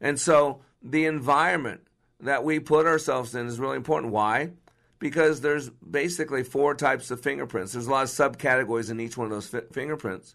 And 0.00 0.18
so 0.18 0.62
the 0.82 1.06
environment 1.06 1.80
that 2.20 2.44
we 2.44 2.60
put 2.60 2.86
ourselves 2.86 3.34
in 3.34 3.46
is 3.46 3.58
really 3.58 3.76
important. 3.76 4.12
Why? 4.12 4.50
Because 4.98 5.40
there's 5.40 5.70
basically 5.70 6.42
four 6.42 6.74
types 6.74 7.10
of 7.10 7.20
fingerprints. 7.20 7.72
There's 7.72 7.86
a 7.86 7.90
lot 7.90 8.04
of 8.04 8.10
subcategories 8.10 8.90
in 8.90 8.98
each 9.00 9.16
one 9.16 9.26
of 9.26 9.30
those 9.30 9.46
fi- 9.46 9.72
fingerprints. 9.72 10.34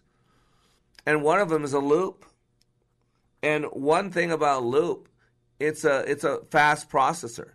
And 1.04 1.22
one 1.22 1.40
of 1.40 1.50
them 1.50 1.64
is 1.64 1.74
a 1.74 1.80
loop. 1.80 2.24
And 3.42 3.66
one 3.66 4.10
thing 4.10 4.32
about 4.32 4.64
loop, 4.64 5.08
it's 5.60 5.84
a 5.84 6.10
it's 6.10 6.24
a 6.24 6.40
fast 6.50 6.88
processor. 6.88 7.50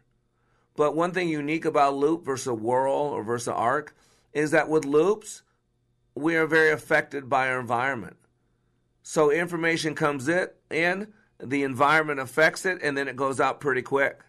But 0.76 0.96
one 0.96 1.12
thing 1.12 1.30
unique 1.30 1.66
about 1.66 1.96
loop 1.96 2.24
versus 2.24 2.58
whorl 2.58 2.94
or 2.94 3.24
versus 3.24 3.48
arc 3.48 3.96
is 4.32 4.52
that 4.52 4.70
with 4.70 4.86
loops, 4.86 5.42
we 6.16 6.36
are 6.36 6.46
very 6.46 6.72
affected 6.72 7.28
by 7.28 7.50
our 7.50 7.60
environment. 7.60 8.18
So 9.02 9.32
information 9.32 9.96
comes 9.96 10.30
in, 10.30 11.08
the 11.40 11.64
environment 11.64 12.20
affects 12.20 12.66
it, 12.66 12.80
and 12.84 12.96
then 12.96 13.08
it 13.08 13.16
goes 13.16 13.40
out 13.40 13.60
pretty 13.60 13.82
quick. 13.82 14.22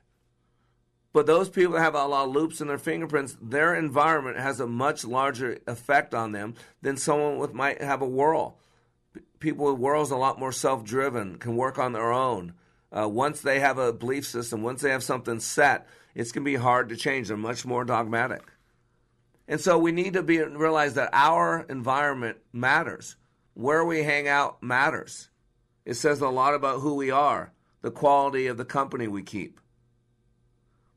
But 1.13 1.27
those 1.27 1.49
people 1.49 1.73
that 1.73 1.81
have 1.81 1.95
a 1.95 2.07
lot 2.07 2.29
of 2.29 2.35
loops 2.35 2.61
in 2.61 2.69
their 2.69 2.79
fingerprints, 2.79 3.37
their 3.43 3.75
environment 3.75 4.39
has 4.39 4.61
a 4.61 4.67
much 4.67 5.05
larger 5.05 5.59
effect 5.67 6.15
on 6.15 6.33
them 6.33 6.55
than 6.83 6.97
someone 6.97 7.39
with 7.39 7.53
might 7.53 7.83
have 7.83 8.01
a 8.01 8.07
whorl. 8.07 8.59
People 9.41 9.67
with 9.67 9.81
whorls 9.81 10.13
are 10.13 10.17
a 10.17 10.19
lot 10.19 10.39
more 10.39 10.53
self-driven, 10.53 11.39
can 11.39 11.57
work 11.57 11.79
on 11.79 11.93
their 11.93 12.13
own. 12.13 12.55
Uh, 12.93 13.09
once 13.09 13.41
they 13.41 13.59
have 13.61 13.79
a 13.79 13.93
belief 13.93 14.27
system, 14.27 14.63
once 14.63 14.83
they 14.83 14.91
have 14.91 15.03
something 15.03 15.41
set, 15.41 15.89
it's 16.15 16.33
going 16.33 16.45
to 16.45 16.51
be 16.51 16.57
hard 16.57 16.89
to 16.89 16.97
change. 16.97 17.29
They're 17.29 17.37
much 17.37 17.65
more 17.65 17.85
dogmatic. 17.85 18.43
And 19.49 19.61
so 19.61 19.79
we 19.79 19.91
need 19.91 20.13
to 20.13 20.23
be 20.23 20.41
realize 20.41 20.95
that 20.95 21.11
our 21.13 21.67
environment 21.69 22.39
matters. 22.53 23.17
Where 23.55 23.85
we 23.85 24.05
hang 24.05 24.29
out 24.29 24.63
matters. 24.63 25.29
It 25.85 25.95
says 25.95 26.21
a 26.21 26.29
lot 26.29 26.55
about 26.55 26.81
who 26.81 26.95
we 26.95 27.11
are, 27.11 27.53
the 27.83 27.91
quality 27.91 28.47
of 28.47 28.57
the 28.57 28.65
company 28.65 29.09
we 29.09 29.23
keep. 29.23 29.61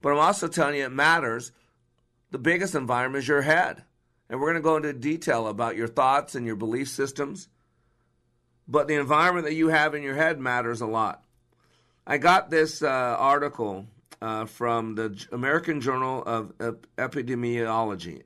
But 0.03 0.11
I'm 0.11 0.19
also 0.19 0.47
telling 0.49 0.75
you 0.75 0.85
it 0.85 0.91
matters. 0.91 1.53
The 2.29 2.37
biggest 2.37 2.75
environment 2.75 3.23
is 3.23 3.27
your 3.27 3.41
head. 3.41 3.83
And 4.29 4.39
we're 4.39 4.51
going 4.51 4.61
to 4.61 4.61
go 4.61 4.75
into 4.75 4.93
detail 4.93 5.47
about 5.47 5.77
your 5.77 5.87
thoughts 5.87 6.35
and 6.35 6.45
your 6.45 6.57
belief 6.57 6.89
systems. 6.89 7.47
But 8.67 8.87
the 8.87 8.95
environment 8.95 9.45
that 9.45 9.53
you 9.53 9.69
have 9.69 9.95
in 9.95 10.03
your 10.03 10.15
head 10.15 10.39
matters 10.39 10.81
a 10.81 10.85
lot. 10.85 11.23
I 12.05 12.17
got 12.17 12.49
this 12.49 12.83
uh, 12.83 12.87
article 12.87 13.87
uh, 14.21 14.45
from 14.45 14.95
the 14.95 15.25
American 15.31 15.79
Journal 15.79 16.21
of 16.23 16.51
Epidemiology. 16.97 18.23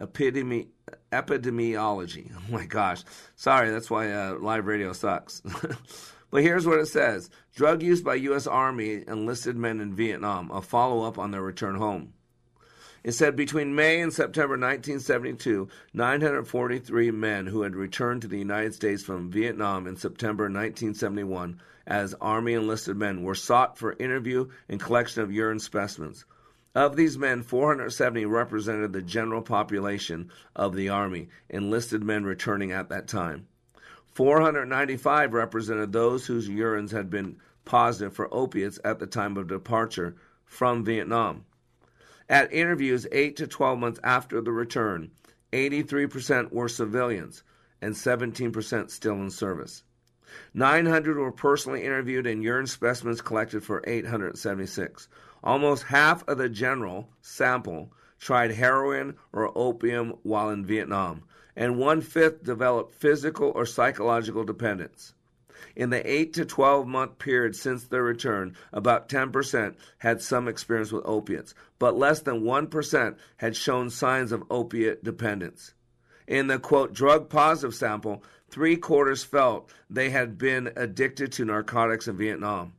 Epidemi- 0.00 0.68
epidemiology. 1.12 2.32
Oh 2.36 2.52
my 2.52 2.66
gosh. 2.66 3.04
Sorry, 3.36 3.70
that's 3.70 3.90
why 3.90 4.10
uh, 4.10 4.34
live 4.40 4.66
radio 4.66 4.92
sucks. 4.92 5.40
but 6.32 6.42
here's 6.42 6.66
what 6.66 6.80
it 6.80 6.86
says 6.86 7.30
Drug 7.54 7.82
use 7.82 8.00
by 8.00 8.14
U.S. 8.16 8.46
Army 8.46 9.04
enlisted 9.06 9.56
men 9.56 9.80
in 9.80 9.94
Vietnam, 9.94 10.50
a 10.50 10.62
follow 10.62 11.06
up 11.06 11.18
on 11.18 11.30
their 11.30 11.42
return 11.42 11.76
home. 11.76 12.14
It 13.04 13.12
said 13.12 13.36
between 13.36 13.74
May 13.74 14.00
and 14.00 14.12
September 14.12 14.54
1972, 14.54 15.68
943 15.92 17.10
men 17.10 17.46
who 17.46 17.62
had 17.62 17.76
returned 17.76 18.22
to 18.22 18.28
the 18.28 18.38
United 18.38 18.74
States 18.74 19.02
from 19.02 19.30
Vietnam 19.30 19.86
in 19.86 19.96
September 19.96 20.44
1971 20.44 21.60
as 21.86 22.14
Army 22.14 22.54
enlisted 22.54 22.96
men 22.96 23.24
were 23.24 23.34
sought 23.34 23.76
for 23.76 23.96
interview 23.98 24.48
and 24.68 24.80
collection 24.80 25.22
of 25.22 25.32
urine 25.32 25.58
specimens. 25.58 26.24
Of 26.74 26.96
these 26.96 27.18
men, 27.18 27.42
470 27.42 28.24
represented 28.24 28.94
the 28.94 29.02
general 29.02 29.42
population 29.42 30.30
of 30.56 30.74
the 30.74 30.88
Army, 30.88 31.28
enlisted 31.50 32.02
men 32.02 32.24
returning 32.24 32.72
at 32.72 32.88
that 32.88 33.06
time. 33.06 33.48
495 34.14 35.32
represented 35.32 35.92
those 35.92 36.26
whose 36.26 36.48
urines 36.48 36.90
had 36.90 37.08
been 37.08 37.36
positive 37.64 38.14
for 38.14 38.32
opiates 38.32 38.78
at 38.84 38.98
the 38.98 39.06
time 39.06 39.36
of 39.36 39.48
departure 39.48 40.16
from 40.44 40.84
Vietnam. 40.84 41.44
At 42.28 42.52
interviews 42.52 43.06
8 43.10 43.36
to 43.36 43.46
12 43.46 43.78
months 43.78 44.00
after 44.04 44.40
the 44.40 44.52
return, 44.52 45.10
83% 45.52 46.52
were 46.52 46.68
civilians 46.68 47.42
and 47.80 47.94
17% 47.94 48.90
still 48.90 49.14
in 49.14 49.30
service. 49.30 49.82
900 50.54 51.16
were 51.16 51.32
personally 51.32 51.84
interviewed 51.84 52.26
and 52.26 52.42
urine 52.42 52.66
specimens 52.66 53.20
collected 53.20 53.62
for 53.64 53.82
876. 53.86 55.08
Almost 55.44 55.84
half 55.84 56.26
of 56.28 56.38
the 56.38 56.48
general 56.48 57.10
sample 57.20 57.92
tried 58.18 58.52
heroin 58.52 59.16
or 59.32 59.56
opium 59.56 60.14
while 60.22 60.50
in 60.50 60.64
Vietnam, 60.64 61.24
and 61.56 61.78
one 61.78 62.00
fifth 62.00 62.42
developed 62.42 62.94
physical 62.94 63.52
or 63.54 63.66
psychological 63.66 64.44
dependence. 64.44 65.14
In 65.76 65.90
the 65.90 66.10
8 66.10 66.34
to 66.34 66.44
12 66.44 66.86
month 66.86 67.18
period 67.18 67.56
since 67.56 67.84
their 67.84 68.02
return, 68.02 68.56
about 68.72 69.08
10% 69.08 69.74
had 69.98 70.20
some 70.20 70.48
experience 70.48 70.92
with 70.92 71.06
opiates, 71.06 71.54
but 71.78 71.96
less 71.96 72.20
than 72.20 72.42
1% 72.42 73.16
had 73.36 73.56
shown 73.56 73.90
signs 73.90 74.32
of 74.32 74.44
opiate 74.50 75.04
dependence. 75.04 75.74
In 76.26 76.46
the 76.46 76.58
quote, 76.58 76.92
drug 76.92 77.28
positive 77.28 77.74
sample, 77.74 78.22
three 78.48 78.76
quarters 78.76 79.24
felt 79.24 79.72
they 79.88 80.10
had 80.10 80.38
been 80.38 80.72
addicted 80.76 81.32
to 81.32 81.44
narcotics 81.44 82.08
in 82.08 82.16
Vietnam. 82.16 82.74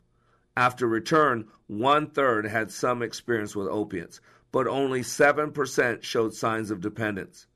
After 0.55 0.87
return, 0.87 1.47
one 1.67 2.07
third 2.07 2.45
had 2.45 2.71
some 2.71 3.01
experience 3.01 3.55
with 3.55 3.67
opiates, 3.67 4.21
but 4.51 4.67
only 4.67 5.01
7% 5.01 6.03
showed 6.03 6.33
signs 6.33 6.69
of 6.69 6.79
dependence. 6.79 7.47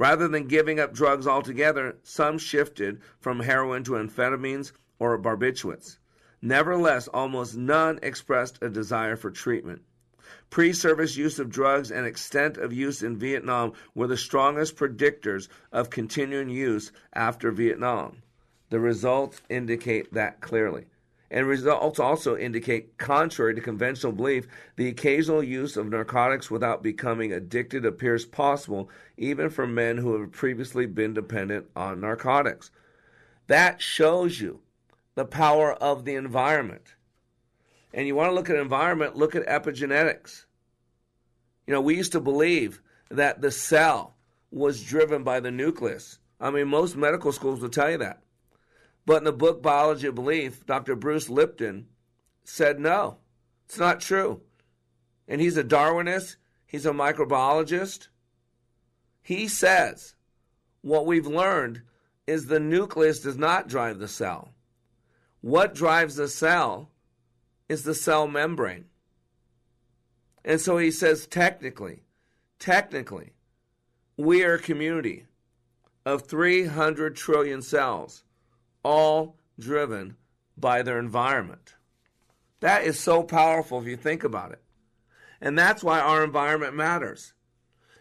Rather 0.00 0.28
than 0.28 0.48
giving 0.48 0.80
up 0.80 0.94
drugs 0.94 1.26
altogether, 1.26 1.98
some 2.02 2.38
shifted 2.38 3.02
from 3.18 3.40
heroin 3.40 3.84
to 3.84 3.92
amphetamines 3.92 4.72
or 4.98 5.20
barbiturates. 5.20 5.98
Nevertheless, 6.40 7.06
almost 7.08 7.54
none 7.54 7.98
expressed 8.02 8.58
a 8.62 8.70
desire 8.70 9.14
for 9.14 9.30
treatment. 9.30 9.82
Pre 10.48 10.72
service 10.72 11.18
use 11.18 11.38
of 11.38 11.50
drugs 11.50 11.90
and 11.90 12.06
extent 12.06 12.56
of 12.56 12.72
use 12.72 13.02
in 13.02 13.18
Vietnam 13.18 13.74
were 13.94 14.06
the 14.06 14.16
strongest 14.16 14.74
predictors 14.74 15.48
of 15.70 15.90
continuing 15.90 16.48
use 16.48 16.92
after 17.12 17.50
Vietnam. 17.50 18.22
The 18.70 18.80
results 18.80 19.42
indicate 19.50 20.14
that 20.14 20.40
clearly. 20.40 20.86
And 21.30 21.46
results 21.46 22.00
also 22.00 22.36
indicate, 22.36 22.98
contrary 22.98 23.54
to 23.54 23.60
conventional 23.60 24.12
belief, 24.12 24.48
the 24.74 24.88
occasional 24.88 25.44
use 25.44 25.76
of 25.76 25.88
narcotics 25.88 26.50
without 26.50 26.82
becoming 26.82 27.32
addicted 27.32 27.86
appears 27.86 28.24
possible 28.24 28.90
even 29.16 29.48
for 29.48 29.66
men 29.66 29.98
who 29.98 30.20
have 30.20 30.32
previously 30.32 30.86
been 30.86 31.14
dependent 31.14 31.66
on 31.76 32.00
narcotics. 32.00 32.72
That 33.46 33.80
shows 33.80 34.40
you 34.40 34.60
the 35.14 35.24
power 35.24 35.72
of 35.74 36.04
the 36.04 36.16
environment. 36.16 36.94
And 37.94 38.08
you 38.08 38.16
want 38.16 38.30
to 38.30 38.34
look 38.34 38.50
at 38.50 38.56
environment, 38.56 39.16
look 39.16 39.36
at 39.36 39.46
epigenetics. 39.46 40.46
You 41.66 41.74
know, 41.74 41.80
we 41.80 41.96
used 41.96 42.12
to 42.12 42.20
believe 42.20 42.82
that 43.08 43.40
the 43.40 43.50
cell 43.52 44.16
was 44.50 44.82
driven 44.82 45.22
by 45.22 45.38
the 45.38 45.50
nucleus. 45.52 46.18
I 46.40 46.50
mean, 46.50 46.68
most 46.68 46.96
medical 46.96 47.30
schools 47.30 47.60
will 47.60 47.68
tell 47.68 47.90
you 47.90 47.98
that. 47.98 48.22
But 49.10 49.16
in 49.16 49.24
the 49.24 49.32
book 49.32 49.60
Biology 49.60 50.06
of 50.06 50.14
Belief, 50.14 50.64
Dr. 50.64 50.94
Bruce 50.94 51.28
Lipton 51.28 51.88
said 52.44 52.78
no, 52.78 53.18
it's 53.66 53.76
not 53.76 53.98
true. 53.98 54.42
And 55.26 55.40
he's 55.40 55.56
a 55.56 55.64
Darwinist, 55.64 56.36
he's 56.64 56.86
a 56.86 56.92
microbiologist. 56.92 58.06
He 59.20 59.48
says 59.48 60.14
what 60.82 61.06
we've 61.06 61.26
learned 61.26 61.82
is 62.28 62.46
the 62.46 62.60
nucleus 62.60 63.18
does 63.18 63.36
not 63.36 63.66
drive 63.66 63.98
the 63.98 64.06
cell. 64.06 64.54
What 65.40 65.74
drives 65.74 66.14
the 66.14 66.28
cell 66.28 66.92
is 67.68 67.82
the 67.82 67.96
cell 67.96 68.28
membrane. 68.28 68.84
And 70.44 70.60
so 70.60 70.78
he 70.78 70.92
says 70.92 71.26
technically, 71.26 72.04
technically, 72.60 73.32
we 74.16 74.44
are 74.44 74.54
a 74.54 74.60
community 74.60 75.26
of 76.06 76.28
300 76.28 77.16
trillion 77.16 77.60
cells 77.60 78.22
all 78.82 79.36
driven 79.58 80.16
by 80.56 80.82
their 80.82 80.98
environment. 80.98 81.74
That 82.60 82.84
is 82.84 82.98
so 82.98 83.22
powerful 83.22 83.80
if 83.80 83.86
you 83.86 83.96
think 83.96 84.24
about 84.24 84.52
it. 84.52 84.62
And 85.40 85.58
that's 85.58 85.82
why 85.82 86.00
our 86.00 86.22
environment 86.22 86.74
matters. 86.74 87.32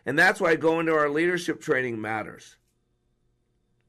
And 0.06 0.18
that's 0.20 0.42
why 0.42 0.56
going 0.56 0.86
to 0.88 0.94
our 0.94 1.10
leadership 1.10 1.62
training 1.62 2.02
matters. 2.02 2.58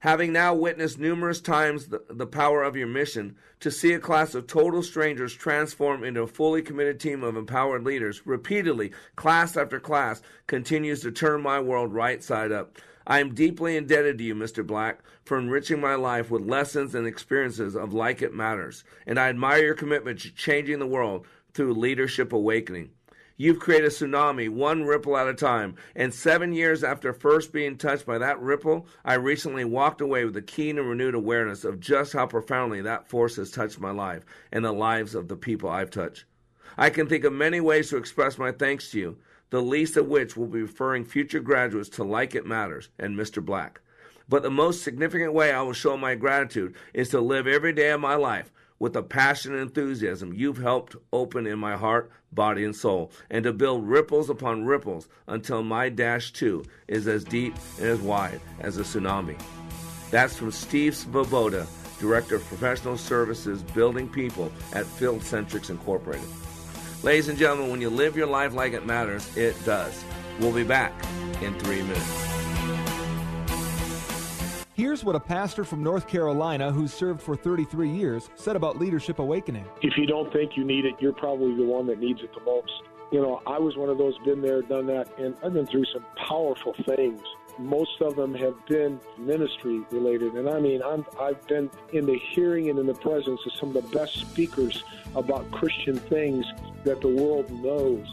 Having 0.01 0.33
now 0.33 0.55
witnessed 0.55 0.99
numerous 0.99 1.43
times 1.43 1.89
the, 1.89 2.03
the 2.09 2.27
power 2.27 2.63
of 2.63 2.75
your 2.75 2.87
mission, 2.87 3.37
to 3.61 3.71
see 3.71 3.93
a 3.93 3.99
class 3.99 4.35
of 4.35 4.47
total 4.47 4.83
strangers 4.83 5.35
transform 5.35 6.05
into 6.05 6.23
a 6.23 6.27
fully 6.27 6.63
committed 6.63 6.99
team 6.99 7.23
of 7.23 7.37
empowered 7.37 7.85
leaders 7.85 8.27
repeatedly, 8.27 8.93
class 9.17 9.59
after 9.59 9.79
class, 9.79 10.23
continues 10.47 11.01
to 11.01 11.13
turn 11.13 11.43
my 11.43 11.61
world 11.61 11.93
right 11.93 12.25
side 12.25 12.51
up. 12.51 12.79
I 13.11 13.19
am 13.19 13.35
deeply 13.35 13.77
indebted 13.77 14.19
to 14.19 14.25
you, 14.25 14.37
Mr. 14.37 14.65
Black, 14.65 15.01
for 15.25 15.37
enriching 15.37 15.81
my 15.81 15.97
life 15.97 16.31
with 16.31 16.47
lessons 16.47 16.95
and 16.95 17.09
experiences 17.09 17.75
of 17.75 17.93
like 17.93 18.23
it 18.23 18.33
matters, 18.33 18.85
and 19.05 19.19
I 19.19 19.29
admire 19.29 19.65
your 19.65 19.75
commitment 19.75 20.21
to 20.21 20.33
changing 20.33 20.79
the 20.79 20.87
world 20.87 21.27
through 21.53 21.75
leadership 21.75 22.33
awakening. 22.33 22.91
You've 23.37 23.59
created 23.59 23.89
a 23.89 23.91
tsunami, 23.91 24.49
one 24.49 24.85
ripple 24.85 25.17
at 25.17 25.27
a 25.27 25.35
time. 25.35 25.75
And 25.97 26.15
seven 26.15 26.53
years 26.53 26.85
after 26.85 27.13
first 27.13 27.53
being 27.53 27.79
touched 27.79 28.07
by 28.07 28.19
that 28.19 28.39
ripple, 28.39 28.87
I 29.05 29.15
recently 29.15 29.65
walked 29.65 30.01
away 30.01 30.25
with 30.25 30.37
a 30.37 30.43
keen 30.43 30.79
and 30.79 30.89
renewed 30.89 31.17
awareness 31.17 31.65
of 31.65 31.81
just 31.81 32.13
how 32.13 32.27
profoundly 32.27 32.83
that 32.83 33.09
force 33.09 33.37
has 33.37 33.51
touched 33.51 33.81
my 33.81 33.91
life 33.91 34.25
and 34.53 34.65
the 34.65 34.73
lives 34.73 35.17
of 35.17 35.27
the 35.27 35.37
people 35.37 35.69
I've 35.69 35.91
touched. 35.91 36.27
I 36.79 36.91
can 36.91 37.09
think 37.09 37.25
of 37.25 37.33
many 37.33 37.61
ways 37.61 37.91
to 37.91 37.97
express 37.97 38.39
my 38.39 38.53
thanks 38.53 38.93
to 38.93 39.01
you, 39.01 39.17
the 39.51 39.61
least 39.61 39.97
of 39.97 40.07
which 40.07 40.37
will 40.37 40.47
be 40.47 40.63
referring 40.63 41.05
future 41.05 41.41
graduates 41.41 41.89
to 41.91 42.05
Like 42.05 42.35
It 42.35 42.47
Matters 42.47 42.89
and 42.99 43.17
Mr. 43.17 43.45
Black. 43.45 43.81
But 44.29 44.43
the 44.43 44.51
most 44.51 44.83
significant 44.83 45.33
way 45.33 45.53
I 45.53 45.63
will 45.63 45.73
show 45.73 45.97
my 45.97 46.15
gratitude 46.15 46.75
is 46.95 47.09
to 47.11 47.21
live 47.21 47.47
every 47.47 47.73
day 47.73 47.91
of 47.91 48.01
my 48.01 48.15
life 48.15 48.53
with 48.79 48.95
the 48.95 49.03
passion 49.03 49.53
and 49.53 49.61
enthusiasm 49.61 50.33
you've 50.33 50.59
helped 50.59 50.97
open 51.13 51.47
in 51.47 51.59
my 51.59 51.77
heart, 51.77 52.11
body, 52.33 52.65
and 52.65 52.75
soul, 52.75 53.13
and 53.31 53.45
to 53.45 53.53
build 53.53 53.87
ripples 53.87 54.31
upon 54.31 54.65
ripples 54.65 55.09
until 55.27 55.63
my 55.63 55.89
dash 55.89 56.33
too 56.33 56.65
is 56.89 57.07
as 57.07 57.23
deep 57.25 57.55
and 57.79 57.87
as 57.87 58.01
wide 58.01 58.41
as 58.61 58.79
a 58.79 58.83
tsunami. 58.83 59.39
That's 60.11 60.37
from 60.37 60.51
Steve 60.51 60.95
Svoboda, 60.95 61.67
Director 62.01 62.37
of 62.37 62.45
Professional 62.47 62.97
Services 62.97 63.63
Building 63.63 64.09
People 64.09 64.51
at 64.73 64.87
FieldCentrix 64.87 65.71
Incorporated. 65.71 66.27
Ladies 67.03 67.29
and 67.29 67.39
gentlemen, 67.39 67.71
when 67.71 67.81
you 67.81 67.89
live 67.89 68.15
your 68.15 68.27
life 68.27 68.53
like 68.53 68.75
it 68.75 68.85
matters, 68.85 69.35
it 69.35 69.57
does. 69.65 70.05
We'll 70.39 70.53
be 70.53 70.65
back 70.65 70.93
in 71.41 71.59
three 71.61 71.81
minutes. 71.81 72.27
Here's 74.75 75.03
what 75.03 75.17
a 75.17 75.21
pastor 75.21 75.65
from 75.65 75.83
North 75.83 76.07
Carolina 76.07 76.71
who's 76.71 76.93
served 76.93 77.23
for 77.23 77.37
33 77.37 77.89
years 77.89 78.29
said 78.35 78.55
about 78.55 78.79
Leadership 78.79 79.19
Awakening. 79.19 79.65
If 79.81 79.95
you 79.97 80.05
don't 80.05 80.31
think 80.31 80.53
you 80.59 80.65
need 80.65 80.85
it, 80.85 80.93
you're 81.01 81.15
probably 81.15 81.57
the 81.57 81.65
one 81.65 81.87
that 81.87 81.99
needs 81.99 82.21
it 82.23 82.31
the 82.35 82.45
most. 82.45 82.71
You 83.11 83.21
know, 83.21 83.43
I 83.47 83.59
was 83.59 83.77
one 83.77 83.89
of 83.89 83.99
those, 83.99 84.17
been 84.19 84.41
there, 84.41 84.63
done 84.63 84.87
that, 84.87 85.19
and 85.19 85.35
I've 85.43 85.53
been 85.53 85.67
through 85.67 85.87
some 85.87 86.05
powerful 86.17 86.75
things. 86.87 87.21
Most 87.59 88.01
of 88.01 88.15
them 88.15 88.35
have 88.35 88.55
been 88.67 89.01
ministry 89.19 89.81
related. 89.91 90.35
And 90.35 90.49
I 90.49 90.61
mean, 90.61 90.81
I'm, 90.83 91.05
I've 91.21 91.45
been 91.49 91.69
in 91.93 92.07
the 92.07 92.19
hearing 92.31 92.71
and 92.71 92.79
in 92.79 92.87
the 92.87 92.95
presence 92.95 93.41
of 93.45 93.53
some 93.55 93.75
of 93.75 93.75
the 93.75 93.97
best 93.97 94.19
speakers 94.19 94.85
about 95.17 95.51
Christian 95.51 95.99
things 95.99 96.47
that 96.85 97.01
the 97.01 97.09
world 97.09 97.51
knows. 97.51 98.07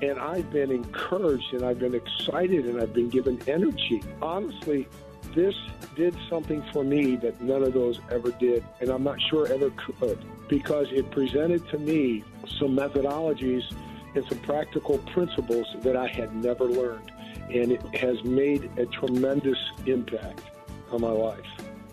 And 0.00 0.18
I've 0.18 0.50
been 0.50 0.70
encouraged 0.70 1.52
and 1.52 1.64
I've 1.64 1.78
been 1.78 1.94
excited 1.94 2.66
and 2.66 2.80
I've 2.80 2.94
been 2.94 3.10
given 3.10 3.40
energy. 3.46 4.02
Honestly, 4.22 4.88
this 5.34 5.54
did 5.94 6.16
something 6.30 6.64
for 6.72 6.84
me 6.84 7.16
that 7.16 7.40
none 7.40 7.62
of 7.62 7.74
those 7.74 8.00
ever 8.10 8.30
did, 8.32 8.64
and 8.80 8.88
I'm 8.88 9.02
not 9.02 9.20
sure 9.20 9.46
ever 9.52 9.70
could, 9.70 10.24
because 10.48 10.86
it 10.90 11.10
presented 11.10 11.68
to 11.68 11.78
me 11.78 12.24
some 12.58 12.76
methodologies 12.76 13.64
and 14.14 14.24
some 14.28 14.38
practical 14.38 14.98
principles 14.98 15.66
that 15.80 15.96
I 15.96 16.08
had 16.08 16.34
never 16.34 16.64
learned. 16.64 17.12
And 17.52 17.72
it 17.72 17.82
has 17.96 18.22
made 18.24 18.70
a 18.78 18.86
tremendous 18.86 19.58
impact 19.86 20.42
on 20.90 21.00
my 21.00 21.10
life. 21.10 21.46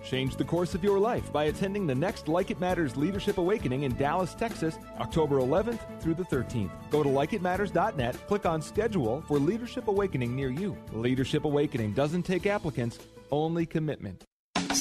Change 0.03 0.35
the 0.35 0.43
course 0.43 0.75
of 0.75 0.83
your 0.83 0.99
life 0.99 1.33
by 1.33 1.45
attending 1.45 1.87
the 1.87 1.95
next 1.95 2.27
Like 2.27 2.51
It 2.51 2.59
Matters 2.59 2.95
Leadership 2.95 3.39
Awakening 3.39 3.83
in 3.83 3.95
Dallas, 3.95 4.35
Texas, 4.35 4.77
October 4.99 5.37
11th 5.37 5.79
through 5.99 6.13
the 6.13 6.23
13th. 6.25 6.69
Go 6.91 7.01
to 7.01 7.09
likeitmatters.net, 7.09 8.27
click 8.27 8.45
on 8.45 8.61
schedule 8.61 9.23
for 9.27 9.39
Leadership 9.39 9.87
Awakening 9.87 10.35
near 10.35 10.49
you. 10.49 10.77
Leadership 10.93 11.45
Awakening 11.45 11.93
doesn't 11.93 12.23
take 12.23 12.45
applicants, 12.45 12.99
only 13.31 13.65
commitment. 13.65 14.25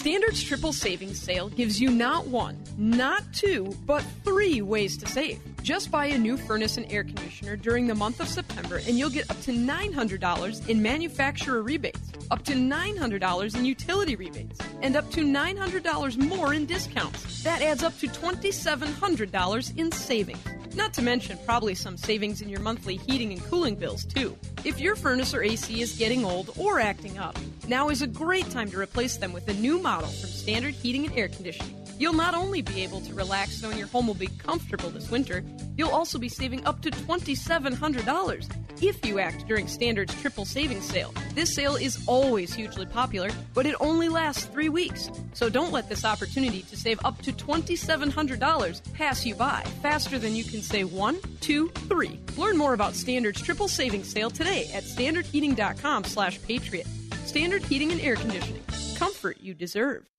Standard's 0.05 0.43
triple 0.43 0.75
savings 0.75 1.19
sale 1.19 1.49
gives 1.49 1.81
you 1.81 1.89
not 1.89 2.27
one, 2.27 2.63
not 2.77 3.23
two, 3.33 3.75
but 3.87 4.05
three 4.23 4.61
ways 4.61 4.99
to 4.99 5.07
save. 5.07 5.41
Just 5.63 5.91
buy 5.91 6.05
a 6.05 6.19
new 6.19 6.37
furnace 6.37 6.77
and 6.77 6.85
air 6.93 7.05
conditioner 7.05 7.57
during 7.57 7.87
the 7.87 7.95
month 7.95 8.21
of 8.21 8.29
September, 8.29 8.83
and 8.87 8.99
you'll 8.99 9.09
get 9.09 9.31
up 9.31 9.41
to 9.41 9.53
$900 9.53 10.69
in 10.69 10.83
manufacturer 10.83 11.63
rebates, 11.63 12.13
up 12.31 12.45
to 12.45 12.53
$900 12.53 13.57
in 13.57 13.65
utility 13.65 14.15
rebates, 14.15 14.61
and 14.83 14.95
up 14.95 15.11
to 15.11 15.23
$900 15.23 16.19
more 16.19 16.53
in 16.53 16.67
discounts. 16.67 17.43
That 17.43 17.63
adds 17.63 17.83
up 17.83 17.99
to 18.01 18.07
$2,700 18.07 19.79
in 19.79 19.91
savings. 19.91 20.64
Not 20.75 20.93
to 20.95 21.03
mention, 21.03 21.39
probably 21.47 21.75
some 21.77 21.97
savings 21.97 22.43
in 22.43 22.49
your 22.49 22.61
monthly 22.61 22.97
heating 22.97 23.33
and 23.33 23.43
cooling 23.45 23.77
bills, 23.77 24.05
too. 24.05 24.37
If 24.65 24.81
your 24.81 24.97
furnace 24.97 25.33
or 25.33 25.43
AC 25.43 25.81
is 25.81 25.97
getting 25.97 26.25
old 26.25 26.51
or 26.59 26.81
acting 26.81 27.17
up, 27.17 27.39
now 27.69 27.91
is 27.91 28.03
a 28.03 28.09
great 28.09 28.51
time 28.51 28.71
to 28.71 28.79
replace 28.79 29.17
them 29.17 29.33
with 29.33 29.47
a 29.49 29.55
new 29.55 29.79
model 29.79 30.09
from 30.09 30.31
Standard 30.31 30.75
Heating 30.75 31.07
and 31.07 31.17
Air 31.17 31.29
Conditioning. 31.29 31.84
You'll 31.99 32.15
not 32.15 32.35
only 32.35 32.63
be 32.63 32.83
able 32.83 33.01
to 33.03 33.15
relax 33.15 33.63
knowing 33.63 33.79
your 33.79 33.87
home 33.87 34.07
will 34.07 34.15
be 34.15 34.27
comfortable 34.27 34.91
this 34.91 35.11
winter, 35.11 35.45
you'll 35.77 35.91
also 35.91 36.19
be 36.19 36.29
saving 36.29 36.67
up 36.67 36.81
to 36.83 36.91
$2,700 36.91 38.83
if 38.83 39.07
you 39.07 39.21
act 39.21 39.47
during 39.47 39.69
Standard's 39.69 40.15
triple 40.21 40.45
savings 40.45 40.85
sale. 40.85 41.15
This 41.35 41.55
sale 41.55 41.77
is 41.77 42.03
always 42.07 42.53
hugely 42.53 42.87
popular, 42.87 43.31
but 43.55 43.67
it 43.67 43.77
only 43.81 44.09
lasts 44.09 44.45
three 44.47 44.69
weeks. 44.69 45.11
So 45.33 45.49
don't 45.49 45.73
let 45.73 45.89
this 45.89 46.05
opportunity 46.05 46.63
to 46.63 46.77
save 46.77 46.99
up 47.05 47.23
to 47.23 47.33
$2,700 47.33 48.93
pass 48.95 49.25
you 49.25 49.35
by 49.37 49.63
faster 49.81 50.19
than 50.19 50.35
you 50.35 50.45
can 50.45 50.63
say 50.63 50.85
one, 50.85 51.19
two, 51.41 51.69
three. 51.89 52.21
Learn 52.37 52.57
more 52.57 52.75
about 52.75 52.95
Standard's 52.95 53.41
triple 53.41 53.69
savings 53.69 54.09
sale 54.09 54.31
today 54.31 54.69
at 54.75 54.83
standardheating.com 54.83 56.05
slash 56.05 56.43
patriot. 56.43 56.87
Standard 57.25 57.63
Heating 57.63 57.93
and 57.93 58.01
Air 58.01 58.17
Conditioning. 58.17 58.63
Comfort 58.97 59.39
you 59.41 59.55
deserve. 59.55 60.14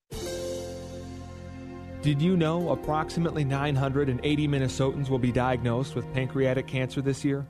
Did 2.06 2.22
you 2.22 2.38
know 2.38 2.70
approximately 2.70 3.44
980 3.44 4.48
Minnesotans 4.48 5.10
will 5.10 5.18
be 5.18 5.32
diagnosed 5.32 5.96
with 5.96 6.14
pancreatic 6.14 6.68
cancer 6.68 7.02
this 7.02 7.26
year? 7.26 7.48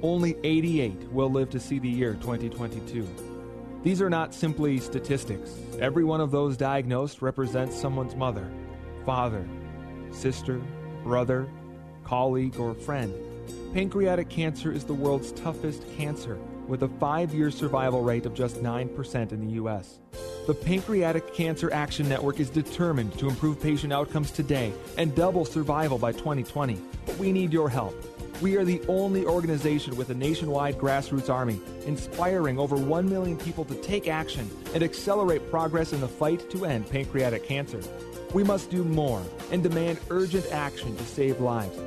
Only 0.00 0.36
88 0.44 1.10
will 1.10 1.28
live 1.28 1.50
to 1.50 1.58
see 1.58 1.80
the 1.80 1.88
year 1.88 2.14
2022. 2.14 3.04
These 3.82 4.00
are 4.00 4.08
not 4.08 4.32
simply 4.32 4.78
statistics. 4.78 5.50
Every 5.80 6.04
one 6.04 6.20
of 6.20 6.30
those 6.30 6.56
diagnosed 6.56 7.20
represents 7.20 7.76
someone's 7.76 8.14
mother, 8.14 8.48
father, 9.04 9.44
sister, 10.12 10.60
brother, 11.02 11.48
colleague, 12.04 12.60
or 12.60 12.74
friend. 12.74 13.12
Pancreatic 13.74 14.28
cancer 14.28 14.70
is 14.70 14.84
the 14.84 14.94
world's 14.94 15.32
toughest 15.32 15.82
cancer, 15.96 16.38
with 16.68 16.82
a 16.82 16.88
five 16.88 17.34
year 17.34 17.50
survival 17.50 18.02
rate 18.02 18.26
of 18.26 18.34
just 18.34 18.56
9% 18.56 19.32
in 19.32 19.40
the 19.46 19.52
U.S. 19.54 19.98
The 20.46 20.54
Pancreatic 20.54 21.34
Cancer 21.34 21.72
Action 21.72 22.08
Network 22.08 22.38
is 22.38 22.50
determined 22.50 23.18
to 23.18 23.28
improve 23.28 23.60
patient 23.60 23.92
outcomes 23.92 24.30
today 24.30 24.72
and 24.96 25.14
double 25.14 25.44
survival 25.44 25.98
by 25.98 26.12
2020. 26.12 26.80
But 27.04 27.18
we 27.18 27.32
need 27.32 27.52
your 27.52 27.68
help. 27.68 27.94
We 28.40 28.56
are 28.56 28.64
the 28.64 28.80
only 28.86 29.24
organization 29.24 29.96
with 29.96 30.10
a 30.10 30.14
nationwide 30.14 30.76
grassroots 30.76 31.30
army, 31.30 31.60
inspiring 31.86 32.58
over 32.58 32.76
1 32.76 33.08
million 33.08 33.36
people 33.38 33.64
to 33.64 33.74
take 33.82 34.08
action 34.08 34.48
and 34.74 34.82
accelerate 34.82 35.50
progress 35.50 35.92
in 35.92 36.00
the 36.00 36.08
fight 36.08 36.48
to 36.50 36.66
end 36.66 36.88
pancreatic 36.88 37.44
cancer. 37.44 37.80
We 38.34 38.44
must 38.44 38.70
do 38.70 38.84
more 38.84 39.22
and 39.50 39.62
demand 39.62 39.98
urgent 40.10 40.46
action 40.52 40.96
to 40.96 41.04
save 41.04 41.40
lives. 41.40 41.78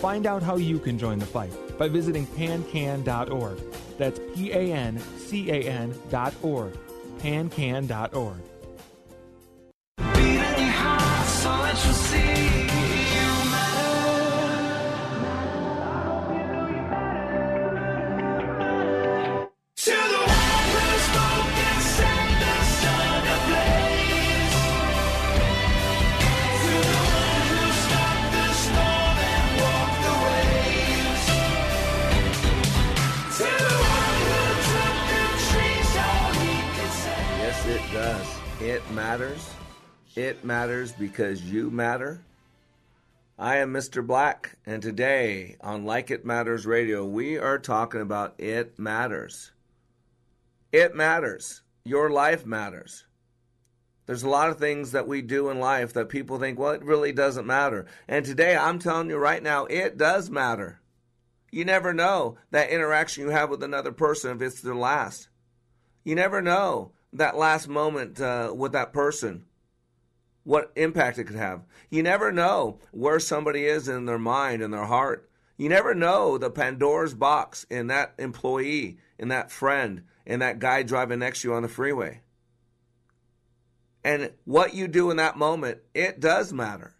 Find 0.00 0.26
out 0.26 0.42
how 0.42 0.56
you 0.56 0.78
can 0.78 0.98
join 0.98 1.18
the 1.18 1.26
fight 1.26 1.52
by 1.78 1.88
visiting 1.88 2.26
pancan.org. 2.26 3.58
That's 3.98 4.20
P 4.34 4.52
A 4.52 4.72
N 4.72 4.98
C 5.16 5.50
A 5.50 5.62
N 5.62 5.94
dot 6.10 6.34
org. 6.42 6.76
Pancan.org. 7.18 8.36
It 40.16 40.46
matters 40.46 40.92
because 40.92 41.42
you 41.42 41.70
matter. 41.70 42.22
I 43.38 43.56
am 43.56 43.70
Mr. 43.70 44.04
Black, 44.04 44.56
and 44.64 44.82
today 44.82 45.56
on 45.60 45.84
Like 45.84 46.10
It 46.10 46.24
Matters 46.24 46.64
Radio, 46.64 47.04
we 47.04 47.36
are 47.36 47.58
talking 47.58 48.00
about 48.00 48.40
It 48.40 48.78
Matters. 48.78 49.52
It 50.72 50.94
matters. 50.94 51.60
Your 51.84 52.08
life 52.08 52.46
matters. 52.46 53.04
There's 54.06 54.22
a 54.22 54.28
lot 54.30 54.48
of 54.48 54.58
things 54.58 54.92
that 54.92 55.06
we 55.06 55.20
do 55.20 55.50
in 55.50 55.60
life 55.60 55.92
that 55.92 56.08
people 56.08 56.38
think, 56.38 56.58
well, 56.58 56.70
it 56.70 56.82
really 56.82 57.12
doesn't 57.12 57.46
matter. 57.46 57.84
And 58.08 58.24
today, 58.24 58.56
I'm 58.56 58.78
telling 58.78 59.10
you 59.10 59.18
right 59.18 59.42
now, 59.42 59.66
it 59.66 59.98
does 59.98 60.30
matter. 60.30 60.80
You 61.50 61.66
never 61.66 61.92
know 61.92 62.38
that 62.52 62.70
interaction 62.70 63.24
you 63.24 63.30
have 63.32 63.50
with 63.50 63.62
another 63.62 63.92
person 63.92 64.34
if 64.34 64.40
it's 64.40 64.62
their 64.62 64.74
last. 64.74 65.28
You 66.04 66.14
never 66.14 66.40
know 66.40 66.92
that 67.12 67.36
last 67.36 67.68
moment 67.68 68.18
uh, 68.18 68.54
with 68.56 68.72
that 68.72 68.94
person, 68.94 69.44
what 70.46 70.70
impact 70.76 71.18
it 71.18 71.24
could 71.24 71.36
have. 71.36 71.64
You 71.90 72.04
never 72.04 72.30
know 72.30 72.78
where 72.92 73.18
somebody 73.18 73.64
is 73.64 73.88
in 73.88 74.06
their 74.06 74.18
mind 74.18 74.62
and 74.62 74.72
their 74.72 74.84
heart. 74.84 75.28
You 75.56 75.68
never 75.68 75.92
know 75.92 76.38
the 76.38 76.50
Pandora's 76.50 77.14
box 77.14 77.66
in 77.68 77.88
that 77.88 78.14
employee, 78.16 78.98
in 79.18 79.28
that 79.28 79.50
friend, 79.50 80.04
in 80.24 80.38
that 80.38 80.60
guy 80.60 80.84
driving 80.84 81.18
next 81.18 81.42
to 81.42 81.48
you 81.48 81.54
on 81.54 81.62
the 81.62 81.68
freeway. 81.68 82.20
And 84.04 84.30
what 84.44 84.72
you 84.72 84.86
do 84.86 85.10
in 85.10 85.16
that 85.16 85.36
moment, 85.36 85.78
it 85.92 86.20
does 86.20 86.52
matter. 86.52 86.94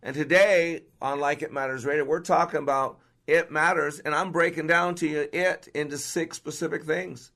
And 0.00 0.14
today 0.14 0.82
on 1.02 1.18
Like 1.18 1.42
It 1.42 1.52
Matters 1.52 1.84
Radio, 1.84 2.04
we're 2.04 2.20
talking 2.20 2.60
about 2.60 3.00
it 3.26 3.50
matters, 3.50 3.98
and 3.98 4.14
I'm 4.14 4.30
breaking 4.30 4.68
down 4.68 4.94
to 4.96 5.08
you 5.08 5.28
it 5.32 5.66
into 5.74 5.98
six 5.98 6.36
specific 6.36 6.84
things. 6.84 7.32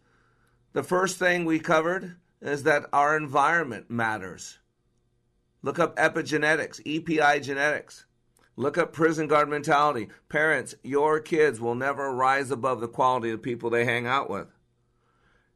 The 0.75 0.85
first 0.85 1.19
thing 1.19 1.45
we 1.45 1.59
covered 1.59 2.17
is 2.41 2.63
that 2.63 2.87
our 2.93 3.17
environment 3.17 3.91
matters. 3.91 4.59
Look 5.65 5.79
up 5.79 5.97
epigenetics, 5.97 6.83
EPI 6.85 7.41
genetics. 7.41 8.05
Look 8.55 8.77
up 8.77 8.93
prison 8.93 9.29
guard 9.29 9.49
mentality. 9.49 10.09
Parents, 10.29 10.75
your 10.85 11.21
kids 11.21 11.59
will 11.59 11.75
never 11.75 12.13
rise 12.15 12.51
above 12.51 12.83
the 12.83 12.87
quality 12.87 13.31
of 13.31 13.39
the 13.39 13.43
people 13.43 13.71
they 13.71 13.87
hang 13.87 14.07
out 14.07 14.29
with. 14.29 14.49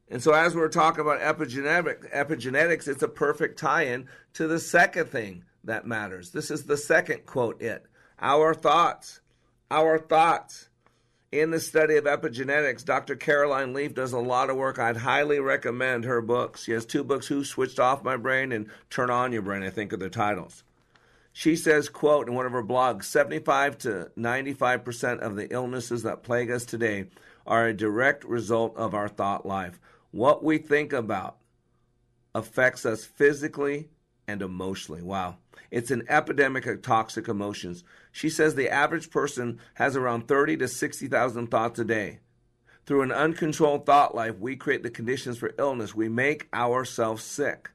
And 0.09 0.23
so, 0.23 0.33
as 0.33 0.55
we're 0.55 0.67
talking 0.67 1.01
about 1.01 1.19
epigenetic, 1.19 2.11
epigenetics, 2.11 2.87
it's 2.87 3.03
a 3.03 3.07
perfect 3.07 3.59
tie 3.59 3.83
in 3.83 4.07
to 4.33 4.47
the 4.47 4.59
second 4.59 5.09
thing 5.09 5.43
that 5.63 5.85
matters. 5.85 6.31
This 6.31 6.49
is 6.49 6.63
the 6.63 6.75
second 6.75 7.27
quote 7.27 7.61
it. 7.61 7.85
Our 8.19 8.55
thoughts. 8.55 9.21
Our 9.69 9.99
thoughts. 9.99 10.68
In 11.31 11.51
the 11.51 11.59
study 11.59 11.95
of 11.95 12.05
epigenetics, 12.05 12.83
Dr. 12.83 13.15
Caroline 13.15 13.71
Leaf 13.71 13.93
does 13.93 14.13
a 14.13 14.19
lot 14.19 14.49
of 14.49 14.57
work. 14.57 14.79
I'd 14.79 14.97
highly 14.97 15.39
recommend 15.39 16.05
her 16.05 16.21
books. 16.21 16.63
She 16.63 16.71
has 16.71 16.87
two 16.87 17.03
books, 17.03 17.27
Who 17.27 17.43
Switched 17.43 17.79
Off 17.79 18.03
My 18.03 18.17
Brain 18.17 18.51
and 18.51 18.67
Turn 18.89 19.11
On 19.11 19.31
Your 19.31 19.43
Brain, 19.43 19.61
I 19.61 19.69
think 19.69 19.93
are 19.93 19.97
the 19.97 20.09
titles. 20.09 20.63
She 21.31 21.55
says, 21.55 21.87
quote, 21.87 22.27
in 22.27 22.33
one 22.33 22.47
of 22.47 22.51
her 22.53 22.63
blogs, 22.63 23.03
75 23.03 23.77
to 23.79 24.11
95% 24.17 25.19
of 25.19 25.35
the 25.35 25.53
illnesses 25.53 26.01
that 26.01 26.23
plague 26.23 26.49
us 26.49 26.65
today 26.65 27.05
are 27.45 27.67
a 27.67 27.75
direct 27.75 28.23
result 28.23 28.75
of 28.75 28.95
our 28.95 29.07
thought 29.07 29.45
life. 29.45 29.79
What 30.09 30.43
we 30.43 30.57
think 30.57 30.93
about 30.93 31.37
affects 32.33 32.87
us 32.87 33.05
physically 33.05 33.89
and 34.27 34.41
emotionally. 34.41 35.03
Wow. 35.03 35.37
It's 35.71 35.91
an 35.91 36.03
epidemic 36.09 36.65
of 36.65 36.81
toxic 36.81 37.27
emotions. 37.27 37.83
She 38.11 38.29
says 38.29 38.55
the 38.55 38.69
average 38.69 39.11
person 39.11 39.59
has 39.75 39.95
around 39.95 40.27
30 40.27 40.57
to 40.57 40.67
60,000 40.67 41.47
thoughts 41.47 41.79
a 41.79 41.85
day. 41.85 42.19
Through 42.85 43.03
an 43.03 43.11
uncontrolled 43.11 43.85
thought 43.85 44.15
life, 44.15 44.39
we 44.39 44.55
create 44.55 44.81
the 44.81 44.89
conditions 44.89 45.37
for 45.37 45.53
illness. 45.59 45.93
We 45.93 46.09
make 46.09 46.47
ourselves 46.53 47.23
sick. 47.23 47.69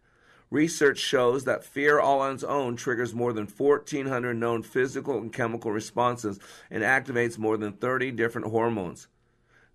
Research 0.50 0.98
shows 0.98 1.44
that 1.44 1.64
fear 1.64 1.98
all 2.00 2.20
on 2.20 2.34
its 2.34 2.44
own 2.44 2.76
triggers 2.76 3.14
more 3.14 3.32
than 3.32 3.46
1,400 3.46 4.34
known 4.34 4.62
physical 4.62 5.18
and 5.18 5.32
chemical 5.32 5.70
responses 5.70 6.38
and 6.70 6.82
activates 6.82 7.38
more 7.38 7.56
than 7.56 7.72
30 7.72 8.10
different 8.12 8.48
hormones. 8.48 9.08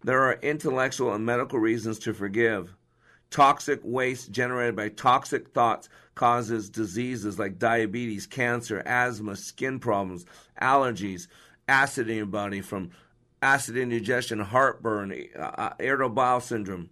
There 0.03 0.21
are 0.23 0.39
intellectual 0.41 1.13
and 1.13 1.25
medical 1.25 1.59
reasons 1.59 1.99
to 1.99 2.13
forgive. 2.13 2.75
Toxic 3.31 3.79
waste 3.83 4.31
generated 4.31 4.75
by 4.75 4.89
toxic 4.89 5.49
thoughts 5.49 5.87
causes 6.15 6.69
diseases 6.69 7.37
like 7.37 7.59
diabetes, 7.59 8.25
cancer, 8.25 8.81
asthma, 8.85 9.35
skin 9.35 9.79
problems, 9.79 10.25
allergies, 10.61 11.27
acid 11.67 12.09
in 12.09 12.17
your 12.17 12.25
body 12.25 12.61
from 12.61 12.89
acid 13.41 13.77
indigestion, 13.77 14.39
heartburn, 14.39 15.13
uh, 15.37 15.41
uh, 15.41 15.73
irritable 15.79 16.39
syndrome. 16.39 16.89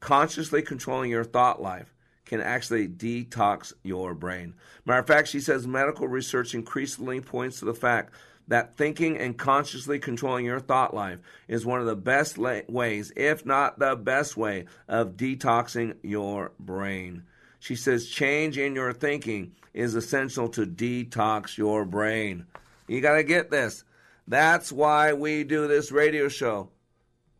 Consciously 0.00 0.62
controlling 0.62 1.10
your 1.10 1.24
thought 1.24 1.62
life 1.62 1.94
can 2.24 2.40
actually 2.40 2.86
detox 2.86 3.72
your 3.82 4.14
brain. 4.14 4.54
Matter 4.84 5.00
of 5.00 5.06
fact, 5.06 5.28
she 5.28 5.40
says 5.40 5.66
medical 5.66 6.06
research 6.06 6.54
increasingly 6.54 7.20
points 7.20 7.58
to 7.58 7.64
the 7.64 7.74
fact 7.74 8.12
that 8.48 8.76
thinking 8.76 9.16
and 9.18 9.38
consciously 9.38 9.98
controlling 9.98 10.44
your 10.44 10.60
thought 10.60 10.94
life 10.94 11.18
is 11.46 11.64
one 11.64 11.80
of 11.80 11.86
the 11.86 11.96
best 11.96 12.38
la- 12.38 12.60
ways, 12.68 13.12
if 13.14 13.46
not 13.46 13.78
the 13.78 13.94
best 13.94 14.36
way, 14.36 14.64
of 14.88 15.16
detoxing 15.16 15.94
your 16.02 16.52
brain. 16.58 17.22
She 17.60 17.76
says 17.76 18.08
change 18.08 18.58
in 18.58 18.74
your 18.74 18.92
thinking 18.92 19.52
is 19.74 19.94
essential 19.94 20.48
to 20.50 20.66
detox 20.66 21.56
your 21.56 21.84
brain. 21.84 22.46
You 22.86 23.00
got 23.00 23.16
to 23.16 23.22
get 23.22 23.50
this. 23.50 23.84
That's 24.26 24.72
why 24.72 25.12
we 25.12 25.44
do 25.44 25.66
this 25.68 25.92
radio 25.92 26.28
show. 26.28 26.70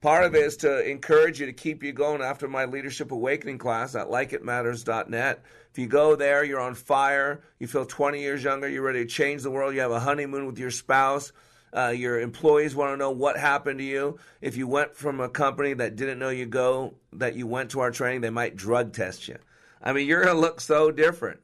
Part 0.00 0.24
of 0.24 0.36
it 0.36 0.44
is 0.44 0.56
to 0.58 0.88
encourage 0.88 1.40
you 1.40 1.46
to 1.46 1.52
keep 1.52 1.82
you 1.82 1.92
going 1.92 2.22
after 2.22 2.46
my 2.46 2.66
Leadership 2.66 3.10
Awakening 3.10 3.58
class 3.58 3.96
at 3.96 4.06
likeitmatters.net. 4.06 5.42
If 5.72 5.78
you 5.78 5.88
go 5.88 6.14
there, 6.14 6.44
you're 6.44 6.60
on 6.60 6.76
fire, 6.76 7.40
you 7.58 7.66
feel 7.66 7.84
20 7.84 8.20
years 8.20 8.44
younger, 8.44 8.68
you're 8.68 8.82
ready 8.82 9.04
to 9.04 9.10
change 9.10 9.42
the 9.42 9.50
world, 9.50 9.74
you 9.74 9.80
have 9.80 9.90
a 9.90 9.98
honeymoon 9.98 10.46
with 10.46 10.56
your 10.56 10.70
spouse, 10.70 11.32
uh, 11.76 11.88
your 11.88 12.20
employees 12.20 12.76
want 12.76 12.92
to 12.92 12.96
know 12.96 13.10
what 13.10 13.36
happened 13.36 13.80
to 13.80 13.84
you. 13.84 14.18
If 14.40 14.56
you 14.56 14.68
went 14.68 14.94
from 14.94 15.18
a 15.18 15.28
company 15.28 15.74
that 15.74 15.96
didn't 15.96 16.20
know 16.20 16.30
you 16.30 16.46
go, 16.46 16.94
that 17.14 17.34
you 17.34 17.48
went 17.48 17.72
to 17.72 17.80
our 17.80 17.90
training, 17.90 18.20
they 18.20 18.30
might 18.30 18.54
drug 18.54 18.92
test 18.92 19.26
you. 19.26 19.38
I 19.82 19.92
mean, 19.92 20.06
you're 20.06 20.22
going 20.22 20.36
to 20.36 20.40
look 20.40 20.60
so 20.60 20.92
different. 20.92 21.40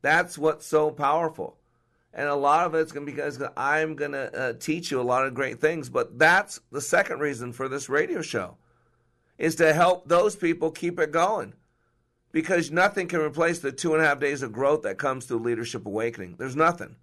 That's 0.00 0.38
what's 0.38 0.66
so 0.66 0.90
powerful 0.90 1.59
and 2.12 2.28
a 2.28 2.34
lot 2.34 2.66
of 2.66 2.74
it's 2.74 2.92
going 2.92 3.06
to 3.06 3.12
be 3.12 3.16
because 3.16 3.42
I'm 3.56 3.94
going 3.94 4.12
to 4.12 4.36
uh, 4.36 4.52
teach 4.54 4.90
you 4.90 5.00
a 5.00 5.02
lot 5.02 5.26
of 5.26 5.34
great 5.34 5.60
things. 5.60 5.88
But 5.88 6.18
that's 6.18 6.60
the 6.72 6.80
second 6.80 7.20
reason 7.20 7.52
for 7.52 7.68
this 7.68 7.88
radio 7.88 8.20
show 8.20 8.56
is 9.38 9.56
to 9.56 9.72
help 9.72 10.08
those 10.08 10.36
people 10.36 10.70
keep 10.70 10.98
it 10.98 11.12
going, 11.12 11.54
because 12.32 12.70
nothing 12.70 13.08
can 13.08 13.20
replace 13.20 13.60
the 13.60 13.72
two 13.72 13.94
and 13.94 14.02
a 14.02 14.06
half 14.06 14.20
days 14.20 14.42
of 14.42 14.52
growth 14.52 14.82
that 14.82 14.98
comes 14.98 15.24
through 15.24 15.38
Leadership 15.38 15.86
Awakening. 15.86 16.36
There's 16.38 16.56
nothing. 16.56 16.96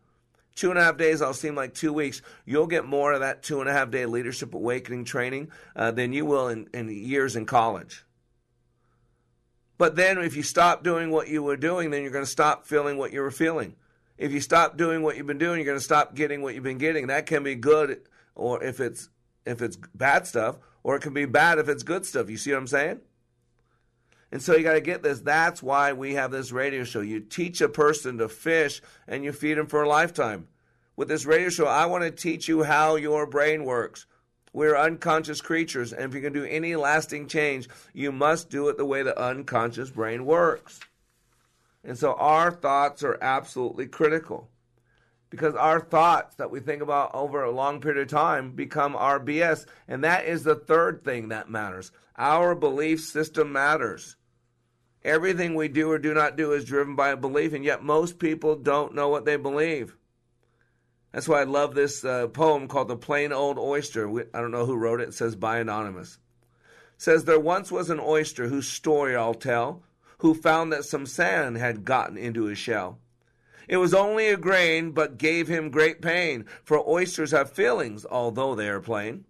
Two 0.56 0.72
and 0.72 0.80
a 0.80 0.84
half 0.84 0.98
days, 0.98 1.22
I'll 1.22 1.34
seem 1.34 1.56
like 1.56 1.74
two 1.74 1.94
weeks. 1.94 2.22
You'll 2.46 2.68
get 2.68 2.86
more 2.86 3.14
of 3.14 3.20
that 3.20 3.44
two 3.44 3.62
and 3.62 3.70
a 3.70 3.74
half 3.74 3.92
day 3.92 4.06
Leadership 4.06 4.54
Awakening 4.54 5.06
training 5.06 5.52
uh, 5.76 5.92
than 5.92 6.14
you 6.14 6.26
will 6.26 6.48
in, 6.48 6.68
in 6.74 6.90
years 6.90 7.36
in 7.36 7.46
college. 7.46 8.04
But 9.78 9.96
then, 9.96 10.18
if 10.18 10.36
you 10.36 10.42
stop 10.42 10.84
doing 10.84 11.12
what 11.12 11.28
you 11.28 11.44
were 11.44 11.58
doing, 11.58 11.92
then 11.92 12.02
you're 12.02 12.12
going 12.12 12.26
to 12.26 12.30
stop 12.30 12.66
feeling 12.66 12.98
what 12.98 13.14
you 13.14 13.22
were 13.22 13.32
feeling 13.32 13.76
if 14.18 14.32
you 14.32 14.42
stop 14.42 14.78
doing 14.78 15.02
what 15.02 15.18
you've 15.18 15.28
been 15.28 15.38
doing, 15.38 15.58
you're 15.58 15.66
going 15.66 15.78
to 15.78 15.84
stop 15.84 16.16
getting 16.16 16.42
what 16.42 16.56
you've 16.56 16.64
been 16.64 16.78
getting. 16.78 17.08
That 17.08 17.26
can 17.26 17.44
be 17.44 17.56
good, 17.56 18.02
or 18.36 18.64
if 18.64 18.80
it's 18.80 19.10
if 19.46 19.62
it's 19.62 19.78
bad 19.96 20.28
stuff, 20.28 20.58
or 20.84 20.96
it 20.96 21.02
can 21.02 21.14
be 21.14 21.26
bad 21.26 21.60
if 21.60 21.70
it's 21.70 21.84
good 21.84 22.06
stuff. 22.06 22.30
You 22.30 22.38
see 22.38 22.52
what 22.52 22.60
I'm 22.60 22.68
saying? 22.68 23.00
And 24.32 24.42
so 24.42 24.56
you 24.56 24.64
got 24.64 24.74
to 24.74 24.82
get 24.82 25.04
this. 25.04 25.22
That's 25.22 25.64
why 25.64 25.94
we 25.94 26.16
have 26.16 26.32
this 26.32 26.52
radio 26.52 26.84
show. 26.84 27.00
You 27.00 27.22
teach 27.22 27.62
a 27.62 27.70
person 27.70 28.18
to 28.18 28.28
fish, 28.28 28.82
and 29.08 29.24
you 29.24 29.32
feed 29.32 29.58
them 29.58 29.68
for 29.68 29.84
a 29.84 29.90
lifetime. 29.90 30.48
With 30.98 31.08
this 31.08 31.26
radio 31.26 31.50
show, 31.50 31.68
I 31.68 31.86
want 31.86 32.04
to 32.04 32.12
teach 32.12 32.48
you 32.48 32.64
how 32.64 32.96
your 32.96 33.26
brain 33.26 33.64
works. 33.64 34.06
We're 34.52 34.76
unconscious 34.76 35.40
creatures, 35.40 35.94
and 35.94 36.04
if 36.04 36.16
you 36.16 36.22
can 36.22 36.34
do 36.34 36.44
any 36.44 36.76
lasting 36.76 37.28
change, 37.28 37.70
you 37.94 38.12
must 38.12 38.50
do 38.50 38.68
it 38.70 38.78
the 38.78 38.86
way 38.86 39.04
the 39.04 39.18
unconscious 39.18 39.92
brain 39.92 40.26
works. 40.26 40.80
And 41.88 41.98
so 41.98 42.14
our 42.16 42.52
thoughts 42.52 43.02
are 43.02 43.18
absolutely 43.22 43.88
critical 43.88 44.50
because 45.30 45.56
our 45.56 45.80
thoughts 45.80 46.36
that 46.36 46.52
we 46.52 46.60
think 46.60 46.82
about 46.82 47.16
over 47.16 47.42
a 47.42 47.50
long 47.50 47.80
period 47.80 48.02
of 48.02 48.10
time 48.10 48.52
become 48.52 48.94
our 48.94 49.22
BS. 49.22 49.66
And 49.88 50.04
that 50.04 50.26
is 50.26 50.44
the 50.44 50.56
third 50.56 51.06
thing 51.06 51.30
that 51.30 51.50
matters. 51.50 51.94
Our 52.18 52.56
belief 52.56 53.00
system 53.00 53.54
matters. 53.54 54.18
Everything 55.06 55.56
we 55.56 55.70
do 55.70 55.90
or 55.90 55.98
do 55.98 56.14
not 56.14 56.36
do 56.36 56.52
is 56.52 56.66
driven 56.66 56.98
by 56.98 57.10
a 57.10 57.18
belief, 57.18 57.54
and 57.54 57.64
yet 57.64 57.82
most 57.82 58.20
people 58.20 58.58
don't 58.58 58.94
know 58.94 59.08
what 59.08 59.24
they 59.24 59.38
believe. 59.38 59.96
That's 61.14 61.30
why 61.30 61.40
I 61.40 61.46
love 61.46 61.74
this 61.74 62.04
uh, 62.04 62.28
poem 62.28 62.68
called 62.68 62.90
The 62.90 62.98
Plain 62.98 63.32
Old 63.32 63.58
Oyster. 63.58 64.10
I 64.36 64.42
don't 64.42 64.52
know 64.52 64.66
who 64.66 64.76
wrote 64.76 65.00
it. 65.00 65.10
It 65.10 65.14
says 65.14 65.38
by 65.38 65.60
Anonymous. 65.60 66.20
It 66.96 67.02
says, 67.02 67.24
There 67.24 67.40
once 67.40 67.72
was 67.72 67.90
an 67.90 68.02
oyster 68.02 68.50
whose 68.50 68.68
story 68.68 69.16
I'll 69.16 69.34
tell 69.34 69.84
who 70.20 70.34
found 70.34 70.72
that 70.72 70.86
some 70.86 71.06
sand 71.06 71.58
had 71.58 71.86
gotten 71.86 72.18
into 72.18 72.46
his 72.46 72.58
shell. 72.58 73.00
It 73.68 73.78
was 73.78 73.94
only 73.94 74.28
a 74.30 74.38
grain, 74.38 74.92
but 74.92 75.18
gave 75.18 75.48
him 75.48 75.70
great 75.70 76.02
pain, 76.02 76.46
for 76.64 76.88
oysters 76.88 77.32
have 77.32 77.52
feelings, 77.52 78.06
although 78.06 78.56
they 78.56 78.70
are 78.70 78.80
plain. 78.80 79.26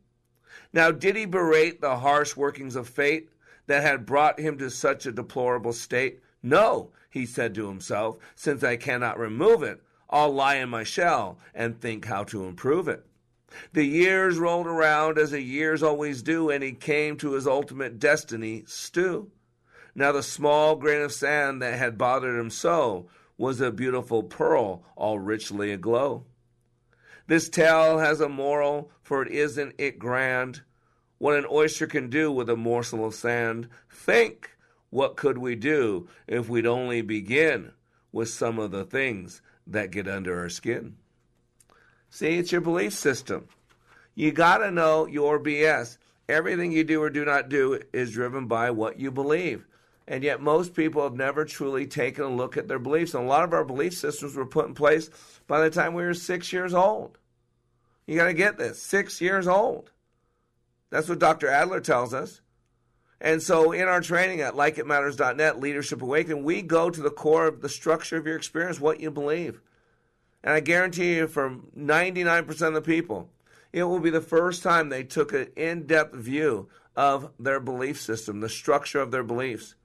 Now, 0.72 0.92
did 0.92 1.16
he 1.16 1.26
berate 1.26 1.82
the 1.82 1.98
harsh 1.98 2.36
workings 2.36 2.76
of 2.76 2.88
fate 2.88 3.30
that 3.66 3.82
had 3.82 4.06
brought 4.06 4.40
him 4.40 4.58
to 4.60 4.70
such 4.70 5.06
a 5.06 5.12
deplorable 5.12 5.74
state? 5.74 6.20
No, 6.44 6.92
he 7.10 7.26
said 7.26 7.56
to 7.56 7.68
himself, 7.68 8.18
since 8.36 8.64
I 8.64 8.76
cannot 8.76 9.20
remove 9.20 9.64
it, 9.64 9.82
I'll 10.10 10.34
lie 10.34 10.56
in 10.56 10.70
my 10.70 10.84
shell 10.84 11.40
and 11.54 11.80
think 11.80 12.06
how 12.06 12.24
to 12.26 12.46
improve 12.46 12.88
it. 12.88 13.06
The 13.74 13.86
years 13.86 14.38
rolled 14.38 14.68
around 14.68 15.18
as 15.18 15.32
the 15.32 15.42
years 15.42 15.82
always 15.82 16.22
do, 16.22 16.50
and 16.50 16.64
he 16.64 16.74
came 16.74 17.18
to 17.18 17.32
his 17.32 17.48
ultimate 17.48 17.98
destiny, 17.98 18.64
stew. 18.68 19.32
Now 19.98 20.12
the 20.12 20.22
small 20.22 20.76
grain 20.76 21.02
of 21.02 21.12
sand 21.12 21.60
that 21.64 21.80
had 21.80 21.98
bothered 21.98 22.39
him 22.39 22.52
so 22.52 23.10
was 23.36 23.60
a 23.60 23.72
beautiful 23.72 24.22
pearl, 24.22 24.84
all 24.95 25.18
richly 25.18 25.72
aglow. 25.72 26.24
This 27.26 27.50
tale 27.50 27.98
has 27.98 28.22
a 28.22 28.30
moral, 28.30 28.91
for 29.02 29.24
it 29.24 29.32
isn't 29.32 29.74
it 29.80 29.98
grand 29.98 30.62
what 31.18 31.36
an 31.36 31.48
oyster 31.52 31.88
can 31.88 32.12
do 32.12 32.32
with 32.32 32.48
a 32.48 32.56
morsel 32.56 33.04
of 33.04 33.16
sand. 33.16 33.70
Think, 33.89 34.56
what 34.91 35.18
could 35.18 35.39
we 35.39 35.56
do 35.56 36.08
if 36.28 36.48
we'd 36.48 36.68
only 36.68 37.02
begin 37.02 37.72
with 38.12 38.30
some 38.30 38.60
of 38.60 38.70
the 38.70 38.86
things 38.86 39.41
that 39.66 39.89
get 39.89 40.08
under 40.08 40.39
our 40.39 40.50
skin? 40.50 40.98
See, 42.12 42.38
it's 42.38 42.52
your 42.52 42.62
belief 42.62 42.93
system. 42.93 43.48
You 44.14 44.32
got 44.32 44.60
to 44.60 44.70
know 44.70 45.08
your 45.08 45.39
BS. 45.39 45.98
Everything 46.30 46.72
you 46.72 46.84
do 46.84 47.02
or 47.02 47.10
do 47.10 47.26
not 47.26 47.50
do 47.50 47.82
is 47.91 48.12
driven 48.12 48.45
by 48.45 48.70
what 48.70 49.00
you 49.00 49.10
believe. 49.10 49.66
And 50.08 50.24
yet, 50.24 50.41
most 50.41 50.74
people 50.74 51.03
have 51.03 51.16
never 51.16 51.43
truly 51.43 51.86
taken 51.86 52.24
a 52.24 52.30
look 52.30 52.55
at 52.55 52.68
their 52.68 52.80
beliefs. 52.80 53.14
And 53.14 53.26
a 53.26 53.28
lot 53.28 53.43
of 53.43 53.53
our 53.53 53.66
belief 53.66 53.93
systems 53.93 54.36
were 54.36 54.45
put 54.45 54.68
in 54.68 54.74
place 54.74 55.10
by 55.47 55.62
the 55.62 55.70
time 55.70 55.93
we 55.93 56.03
were 56.03 56.14
six 56.14 56.53
years 56.53 56.74
old. 56.74 57.18
You 58.05 58.16
got 58.16 58.26
to 58.26 58.34
get 58.34 58.58
this 58.58 58.82
six 58.82 59.20
years 59.20 59.47
old. 59.47 59.91
That's 60.89 61.10
what 61.10 61.20
Dr. 61.20 61.49
Adler 61.49 61.82
tells 61.82 62.14
us. 62.14 62.39
And 63.20 63.41
so, 63.41 63.72
in 63.72 63.88
our 63.88 63.99
training 63.99 64.41
at 64.41 64.53
likeitmatters.net, 64.53 65.60
Leadership 65.60 66.01
Awakening, 66.01 66.43
we 66.43 66.62
go 66.62 66.89
to 66.89 67.01
the 67.01 67.10
core 67.10 67.47
of 67.47 67.62
the 67.62 67.70
structure 67.70 68.16
of 68.16 68.28
your 68.28 68.38
experience, 68.38 68.80
what 68.80 68.99
you 69.01 69.12
believe. 69.12 69.60
And 70.43 70.53
I 70.53 70.60
guarantee 70.60 71.16
you, 71.16 71.28
for 71.28 71.58
99% 71.78 72.62
of 72.62 72.74
the 72.76 72.82
people, 72.82 73.30
it 73.74 73.84
will 73.84 73.99
be 73.99 74.12
the 74.12 74.22
first 74.22 74.64
time 74.64 74.88
they 74.88 75.03
took 75.03 75.34
an 75.34 75.47
in 75.55 75.88
depth 75.88 76.16
view 76.16 76.70
of 76.95 77.32
their 77.39 77.60
belief 77.60 77.99
system, 77.99 78.39
the 78.39 78.49
structure 78.49 79.01
of 79.01 79.12
their 79.12 79.24
beliefs. 79.24 79.76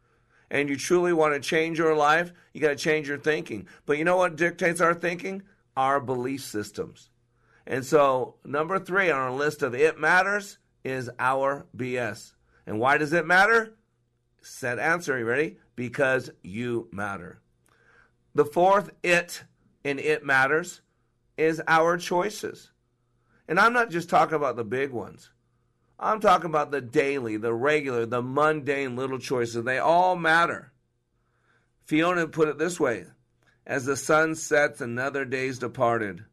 And 0.53 0.69
you 0.69 0.77
truly 0.77 1.15
want 1.15 1.35
to 1.35 1.41
change 1.41 1.79
your 1.79 1.97
life, 1.97 2.31
you 2.53 2.61
got 2.61 2.69
to 2.69 2.77
change 2.77 3.09
your 3.09 3.19
thinking. 3.19 3.67
But 3.87 3.97
you 3.97 4.05
know 4.05 4.19
what 4.19 4.37
dictates 4.37 4.83
our 4.83 4.95
thinking? 4.95 5.43
Our 5.79 5.99
belief 5.99 6.45
systems. 6.45 7.09
And 7.67 7.85
so, 7.85 8.35
number 8.45 8.79
three 8.79 9.11
on 9.11 9.19
our 9.19 9.33
list 9.33 9.63
of 9.63 9.75
it 9.75 9.99
matters 9.99 10.59
is 10.85 11.11
our 11.19 11.67
BS. 11.75 12.35
And 12.67 12.79
why 12.79 12.99
does 12.99 13.15
it 13.15 13.27
matter? 13.27 13.75
Set 14.43 14.79
answer. 14.79 15.19
You 15.19 15.25
ready? 15.25 15.57
Because 15.75 16.31
you 16.43 16.89
matter. 16.93 17.41
The 18.35 18.45
fourth 18.45 18.91
it 19.03 19.45
in 19.85 19.99
it 19.99 20.23
matters 20.23 20.83
is 21.39 21.63
our 21.67 21.97
choices. 21.97 22.73
And 23.49 23.59
I'm 23.59 23.73
not 23.73 23.91
just 23.91 24.11
talking 24.11 24.37
about 24.37 24.57
the 24.57 24.65
big 24.65 24.91
ones. 24.91 25.31
I'm 26.05 26.19
talking 26.19 26.51
about 26.51 26.73
the 26.73 26.81
daily, 26.81 27.37
the 27.37 27.55
regular, 27.55 28.07
the 28.07 28.21
mundane 28.21 28.97
little 28.97 29.21
choices. 29.21 29.63
They 29.63 29.79
all 29.79 30.17
matter. 30.17 30.73
Fiona 31.85 32.27
put 32.27 32.49
it 32.49 32.59
this 32.59 32.81
way 32.81 33.07
As 33.65 33.85
the 33.85 33.97
sun 33.97 34.35
sets, 34.35 34.81
another 34.81 35.25
day's 35.25 35.61
departed. 35.61 36.25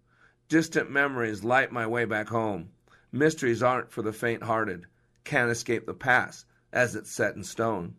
Distant 0.47 0.89
memories 0.89 1.43
light 1.43 1.71
my 1.71 1.85
way 1.85 2.05
back 2.05 2.29
home. 2.29 2.69
Mysteries 3.11 3.61
aren't 3.61 3.91
for 3.91 4.01
the 4.01 4.11
faint 4.11 4.41
hearted. 4.41 4.87
Can't 5.23 5.51
escape 5.51 5.85
the 5.85 5.93
past 5.93 6.47
as 6.73 6.95
it's 6.95 7.11
set 7.11 7.35
in 7.35 7.43
stone. 7.43 7.95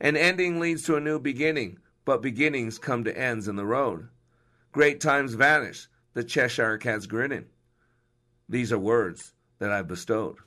An 0.00 0.16
ending 0.16 0.58
leads 0.58 0.82
to 0.84 0.96
a 0.96 1.00
new 1.00 1.20
beginning, 1.20 1.78
but 2.04 2.22
beginnings 2.22 2.80
come 2.80 3.04
to 3.04 3.16
ends 3.16 3.46
in 3.46 3.54
the 3.54 3.64
road. 3.64 4.08
Great 4.72 5.00
times 5.00 5.34
vanish, 5.34 5.86
the 6.14 6.24
Cheshire 6.24 6.76
Cat's 6.76 7.06
grinning. 7.06 7.44
These 8.48 8.72
are 8.72 8.78
words 8.78 9.32
that 9.60 9.70
I've 9.70 9.86
bestowed. 9.86 10.38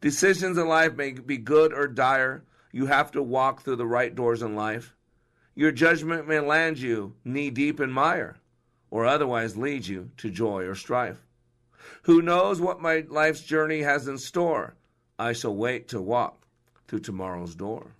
Decisions 0.00 0.56
in 0.58 0.68
life 0.68 0.94
may 0.94 1.12
be 1.12 1.36
good 1.36 1.72
or 1.72 1.88
dire. 1.88 2.44
You 2.72 2.86
have 2.86 3.10
to 3.12 3.22
walk 3.22 3.62
through 3.62 3.76
the 3.76 3.86
right 3.86 4.14
doors 4.14 4.42
in 4.42 4.54
life. 4.54 4.94
Your 5.54 5.72
judgment 5.72 6.28
may 6.28 6.38
land 6.38 6.78
you 6.78 7.14
knee 7.24 7.50
deep 7.50 7.80
in 7.80 7.90
mire, 7.90 8.36
or 8.90 9.04
otherwise 9.06 9.56
lead 9.56 9.86
you 9.86 10.10
to 10.18 10.30
joy 10.30 10.64
or 10.64 10.76
strife. 10.76 11.26
Who 12.02 12.22
knows 12.22 12.60
what 12.60 12.80
my 12.80 13.04
life's 13.08 13.40
journey 13.40 13.80
has 13.80 14.06
in 14.06 14.18
store? 14.18 14.76
I 15.18 15.32
shall 15.32 15.56
wait 15.56 15.88
to 15.88 16.00
walk 16.00 16.46
through 16.86 17.00
tomorrow's 17.00 17.56
door. 17.56 17.92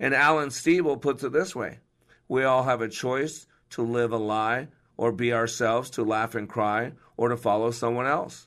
And 0.00 0.14
Alan 0.14 0.48
Steeble 0.48 1.00
puts 1.00 1.22
it 1.22 1.32
this 1.32 1.54
way 1.54 1.80
We 2.26 2.44
all 2.44 2.62
have 2.62 2.80
a 2.80 2.88
choice 2.88 3.46
to 3.70 3.82
live 3.82 4.12
a 4.12 4.16
lie 4.16 4.68
or 4.96 5.12
be 5.12 5.32
ourselves, 5.32 5.90
to 5.90 6.04
laugh 6.04 6.34
and 6.34 6.48
cry, 6.48 6.92
or 7.16 7.28
to 7.28 7.36
follow 7.36 7.70
someone 7.70 8.06
else, 8.06 8.46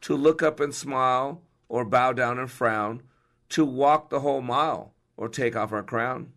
to 0.00 0.14
look 0.16 0.42
up 0.42 0.60
and 0.60 0.74
smile, 0.74 1.42
or 1.72 1.86
bow 1.86 2.12
down 2.12 2.38
and 2.38 2.50
frown, 2.50 3.02
to 3.48 3.64
walk 3.64 4.10
the 4.10 4.20
whole 4.20 4.42
mile, 4.42 4.92
or 5.16 5.26
take 5.26 5.56
off 5.56 5.72
our 5.72 5.82
crown. 5.82 6.30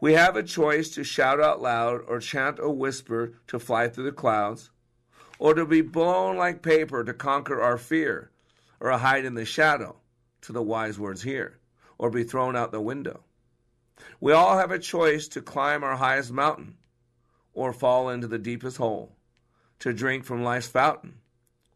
We 0.00 0.12
have 0.12 0.36
a 0.36 0.44
choice 0.44 0.90
to 0.90 1.02
shout 1.02 1.40
out 1.40 1.60
loud, 1.60 2.02
or 2.06 2.20
chant 2.20 2.60
or 2.60 2.70
whisper, 2.70 3.34
to 3.48 3.58
fly 3.58 3.88
through 3.88 4.04
the 4.04 4.12
clouds, 4.12 4.70
or 5.40 5.54
to 5.54 5.66
be 5.66 5.80
blown 5.80 6.36
like 6.36 6.62
paper 6.62 7.02
to 7.02 7.12
conquer 7.12 7.60
our 7.60 7.76
fear, 7.76 8.30
or 8.78 8.92
hide 8.92 9.24
in 9.24 9.34
the 9.34 9.44
shadow 9.44 9.96
to 10.42 10.52
the 10.52 10.62
wise 10.62 11.00
words 11.00 11.22
here, 11.24 11.58
or 11.98 12.08
be 12.08 12.22
thrown 12.22 12.54
out 12.54 12.70
the 12.70 12.80
window. 12.80 13.24
We 14.20 14.30
all 14.30 14.56
have 14.56 14.70
a 14.70 14.78
choice 14.78 15.26
to 15.28 15.42
climb 15.42 15.82
our 15.82 15.96
highest 15.96 16.30
mountain, 16.30 16.76
or 17.54 17.72
fall 17.72 18.08
into 18.08 18.28
the 18.28 18.38
deepest 18.38 18.76
hole, 18.76 19.16
to 19.80 19.92
drink 19.92 20.24
from 20.24 20.44
life's 20.44 20.68
fountain, 20.68 21.18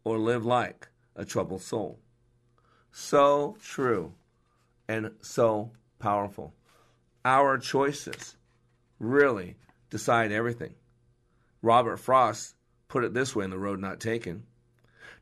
or 0.05 0.17
live 0.17 0.45
like 0.45 0.87
a 1.13 1.25
troubled 1.25 1.61
soul. 1.61 1.99
So 2.93 3.57
true 3.59 4.13
and 4.87 5.11
so 5.21 5.71
powerful. 5.99 6.53
Our 7.25 7.57
choices 7.57 8.37
really 8.99 9.57
decide 9.89 10.31
everything. 10.31 10.75
Robert 11.61 11.97
Frost 11.97 12.55
put 12.87 13.03
it 13.03 13.13
this 13.13 13.35
way 13.35 13.45
in 13.45 13.51
The 13.51 13.57
Road 13.57 13.79
Not 13.79 13.99
Taken 13.99 14.43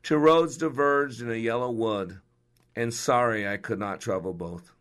Two 0.02 0.18
roads 0.18 0.56
diverged 0.56 1.22
in 1.22 1.30
a 1.30 1.34
yellow 1.34 1.70
wood, 1.70 2.20
and 2.74 2.92
sorry 2.92 3.48
I 3.48 3.56
could 3.56 3.78
not 3.78 4.00
travel 4.00 4.34
both. 4.34 4.72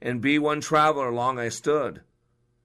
And 0.00 0.20
be 0.20 0.38
one 0.38 0.60
traveler 0.60 1.12
long 1.12 1.38
I 1.38 1.48
stood, 1.48 2.02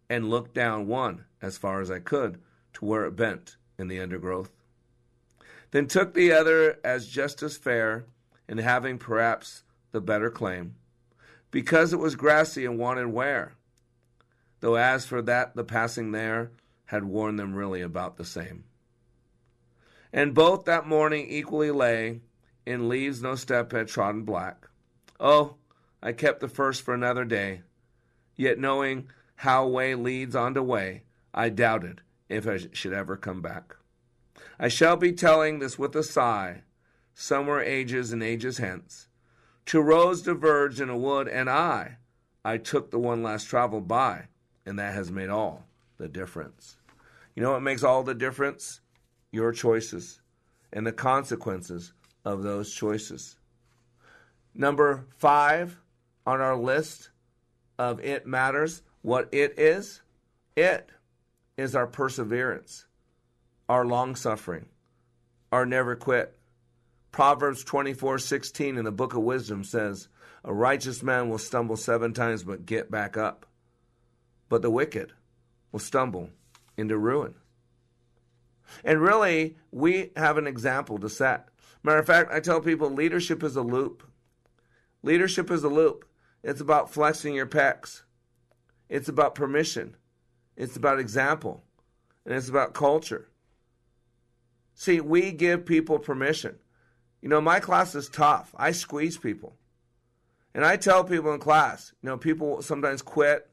and 0.09 0.29
looked 0.29 0.53
down 0.53 0.87
one 0.87 1.25
as 1.41 1.57
far 1.57 1.81
as 1.81 1.89
I 1.89 1.99
could 1.99 2.39
to 2.73 2.85
where 2.85 3.05
it 3.05 3.15
bent 3.15 3.57
in 3.79 3.87
the 3.87 3.99
undergrowth. 3.99 4.51
Then 5.71 5.87
took 5.87 6.13
the 6.13 6.31
other 6.31 6.79
as 6.83 7.07
just 7.07 7.41
as 7.41 7.57
fair, 7.57 8.05
and 8.47 8.59
having 8.59 8.97
perhaps 8.97 9.63
the 9.91 10.01
better 10.01 10.29
claim, 10.29 10.75
because 11.51 11.93
it 11.93 11.99
was 11.99 12.15
grassy 12.15 12.65
and 12.65 12.77
wanted 12.77 13.07
wear. 13.07 13.53
Though 14.59 14.75
as 14.75 15.05
for 15.05 15.21
that, 15.23 15.55
the 15.55 15.63
passing 15.63 16.11
there 16.11 16.51
had 16.85 17.03
worn 17.03 17.35
them 17.35 17.55
really 17.55 17.81
about 17.81 18.17
the 18.17 18.25
same. 18.25 18.65
And 20.13 20.33
both 20.33 20.65
that 20.65 20.87
morning 20.87 21.27
equally 21.29 21.71
lay 21.71 22.21
in 22.65 22.89
leaves 22.89 23.21
no 23.21 23.35
step 23.35 23.71
had 23.71 23.87
trodden 23.87 24.23
black. 24.23 24.67
Oh, 25.19 25.55
I 26.01 26.13
kept 26.13 26.39
the 26.39 26.47
first 26.47 26.83
for 26.83 26.93
another 26.93 27.25
day, 27.25 27.61
yet 28.35 28.59
knowing 28.59 29.09
how 29.35 29.67
way 29.67 29.95
leads 29.95 30.35
on 30.35 30.53
to 30.53 30.63
way, 30.63 31.03
I 31.33 31.49
doubted 31.49 32.01
if 32.29 32.47
I 32.47 32.59
should 32.71 32.93
ever 32.93 33.17
come 33.17 33.41
back. 33.41 33.75
I 34.57 34.67
shall 34.67 34.95
be 34.95 35.11
telling 35.11 35.59
this 35.59 35.77
with 35.77 35.95
a 35.95 36.03
sigh, 36.03 36.61
somewhere 37.15 37.63
ages 37.63 38.11
and 38.11 38.21
ages 38.21 38.59
hence. 38.59 39.07
Two 39.65 39.81
roads 39.81 40.21
diverged 40.21 40.79
in 40.79 40.89
a 40.89 40.97
wood, 40.97 41.27
and 41.27 41.49
I, 41.49 41.97
I 42.43 42.57
took 42.57 42.91
the 42.91 42.99
one 42.99 43.23
last 43.23 43.45
traveled 43.45 43.87
by, 43.87 44.27
and 44.65 44.77
that 44.77 44.93
has 44.93 45.09
made 45.09 45.29
all 45.29 45.65
the 45.97 46.07
difference. 46.07 46.77
You 47.33 47.41
know 47.41 47.53
what 47.53 47.63
makes 47.63 47.83
all 47.83 48.03
the 48.03 48.13
difference? 48.13 48.81
Your 49.31 49.51
choices 49.51 50.21
and 50.71 50.85
the 50.85 50.91
consequences 50.91 51.93
of 52.23 52.43
those 52.43 52.73
choices. 52.73 53.37
Number 54.53 55.05
five 55.17 55.79
on 56.27 56.41
our 56.41 56.55
list 56.55 57.09
of 57.79 57.99
it 58.01 58.27
matters 58.27 58.83
what 59.01 59.29
it 59.31 59.57
is? 59.57 60.01
It 60.55 60.89
is 61.57 61.75
our 61.75 61.87
perseverance, 61.87 62.85
our 63.69 63.85
long 63.85 64.15
suffering, 64.15 64.67
our 65.51 65.65
never 65.65 65.95
quit. 65.95 66.37
Proverbs 67.15 67.63
24:16 67.63 68.77
in 68.77 68.83
the 68.83 68.91
book 68.91 69.13
of 69.13 69.23
wisdom 69.23 69.63
says, 69.63 70.09
"A 70.43 70.53
righteous 70.53 71.01
man 71.01 71.29
will 71.29 71.37
stumble 71.37 71.77
7 71.77 72.11
times 72.11 72.43
but 72.43 72.65
get 72.65 72.91
back 72.91 73.15
up, 73.15 73.45
but 74.49 74.61
the 74.61 74.69
wicked 74.69 75.13
will 75.71 75.79
stumble 75.79 76.31
into 76.75 76.97
ruin." 76.97 77.35
And 78.83 78.99
really, 78.99 79.57
we 79.71 80.11
have 80.17 80.37
an 80.37 80.45
example 80.45 80.97
to 80.97 81.07
set. 81.07 81.47
Matter 81.83 81.99
of 81.99 82.05
fact, 82.05 82.33
I 82.33 82.41
tell 82.41 82.59
people 82.59 82.89
leadership 82.89 83.43
is 83.43 83.55
a 83.55 83.61
loop. 83.61 84.03
Leadership 85.01 85.49
is 85.49 85.63
a 85.63 85.69
loop. 85.69 86.03
It's 86.43 86.59
about 86.59 86.91
flexing 86.91 87.33
your 87.33 87.47
pecs. 87.47 88.03
It's 88.89 89.07
about 89.07 89.35
permission. 89.35 89.95
It's 90.57 90.75
about 90.75 90.99
example. 90.99 91.63
And 92.25 92.35
it's 92.35 92.49
about 92.49 92.73
culture. 92.73 93.29
See, 94.73 94.99
we 94.99 95.31
give 95.31 95.65
people 95.65 95.97
permission. 95.97 96.59
You 97.25 97.29
know, 97.29 97.41
my 97.41 97.59
class 97.59 97.95
is 97.95 98.07
tough. 98.07 98.53
I 98.55 98.69
squeeze 98.69 99.17
people. 99.17 99.55
And 100.53 100.63
I 100.63 100.77
tell 100.77 101.03
people 101.03 101.33
in 101.33 101.39
class, 101.39 101.91
you 102.03 102.07
know, 102.07 102.17
people 102.19 102.61
sometimes 102.61 103.01
quit 103.01 103.49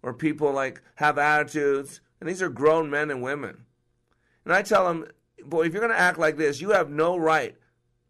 or 0.00 0.14
people 0.14 0.52
like 0.52 0.80
have 0.94 1.18
attitudes. 1.18 2.00
And 2.20 2.28
these 2.28 2.40
are 2.40 2.48
grown 2.48 2.88
men 2.88 3.10
and 3.10 3.24
women. 3.24 3.64
And 4.44 4.54
I 4.54 4.62
tell 4.62 4.86
them, 4.86 5.08
boy, 5.44 5.62
if 5.62 5.72
you're 5.72 5.82
going 5.82 5.92
to 5.92 5.98
act 5.98 6.20
like 6.20 6.36
this, 6.36 6.60
you 6.60 6.70
have 6.70 6.88
no 6.88 7.16
right 7.16 7.56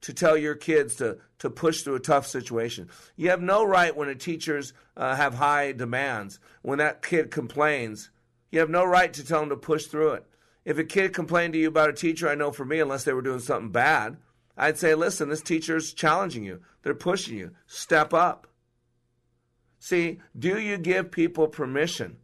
to 0.03 0.13
tell 0.13 0.37
your 0.37 0.55
kids 0.55 0.97
to, 0.97 1.17
to 1.39 1.49
push 1.49 1.81
through 1.81 1.95
a 1.95 2.01
tough 2.01 2.27
situation. 2.27 2.91
You 3.17 3.31
have 3.31 3.41
no 3.41 3.65
right 3.65 3.97
when 3.97 4.09
the 4.09 4.15
teachers 4.15 4.75
uh, 4.99 5.17
have 5.17 5.33
high 5.33 5.73
demands. 5.73 6.41
When 6.61 6.77
that 6.77 7.01
kid 7.01 7.31
complains, 7.31 8.11
you 8.51 8.61
have 8.61 8.69
no 8.69 8.85
right 8.85 9.15
to 9.15 9.25
tell 9.25 9.41
them 9.41 9.49
to 9.49 9.57
push 9.57 9.87
through 9.87 10.13
it. 10.13 10.27
If 10.67 10.77
a 10.77 10.85
kid 10.85 11.15
complained 11.15 11.55
to 11.55 11.59
you 11.59 11.69
about 11.69 11.89
a 11.89 11.95
teacher, 11.95 12.29
I 12.29 12.35
know 12.35 12.51
for 12.51 12.67
me, 12.67 12.81
unless 12.81 13.05
they 13.05 13.15
were 13.15 13.23
doing 13.23 13.41
something 13.41 13.73
bad, 13.73 14.19
I'd 14.57 14.79
say, 14.79 14.95
listen, 14.95 15.29
this 15.29 15.43
teacher's 15.43 15.93
challenging 15.93 16.45
you. 16.45 16.61
They're 16.83 16.95
pushing 16.95 17.37
you. 17.37 17.53
Step 17.67 18.15
up. 18.15 18.47
See, 19.79 20.21
do 20.37 20.59
you 20.59 20.79
give 20.79 21.11
people 21.11 21.49
permission 21.49 22.17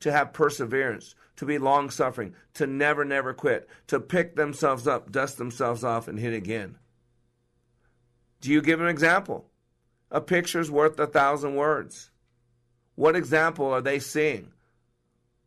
to 0.00 0.12
have 0.12 0.32
perseverance, 0.32 1.14
to 1.36 1.44
be 1.44 1.58
long 1.58 1.90
suffering, 1.90 2.34
to 2.54 2.66
never, 2.66 3.04
never 3.04 3.34
quit, 3.34 3.68
to 3.88 4.00
pick 4.00 4.36
themselves 4.36 4.86
up, 4.86 5.10
dust 5.10 5.36
themselves 5.36 5.84
off, 5.84 6.08
and 6.08 6.18
hit 6.18 6.32
again? 6.32 6.76
Do 8.40 8.50
you 8.50 8.62
give 8.62 8.80
an 8.80 8.88
example? 8.88 9.50
A 10.10 10.20
picture's 10.20 10.70
worth 10.70 10.98
a 10.98 11.06
thousand 11.06 11.56
words. 11.56 12.10
What 12.94 13.16
example 13.16 13.66
are 13.66 13.82
they 13.82 13.98
seeing? 13.98 14.52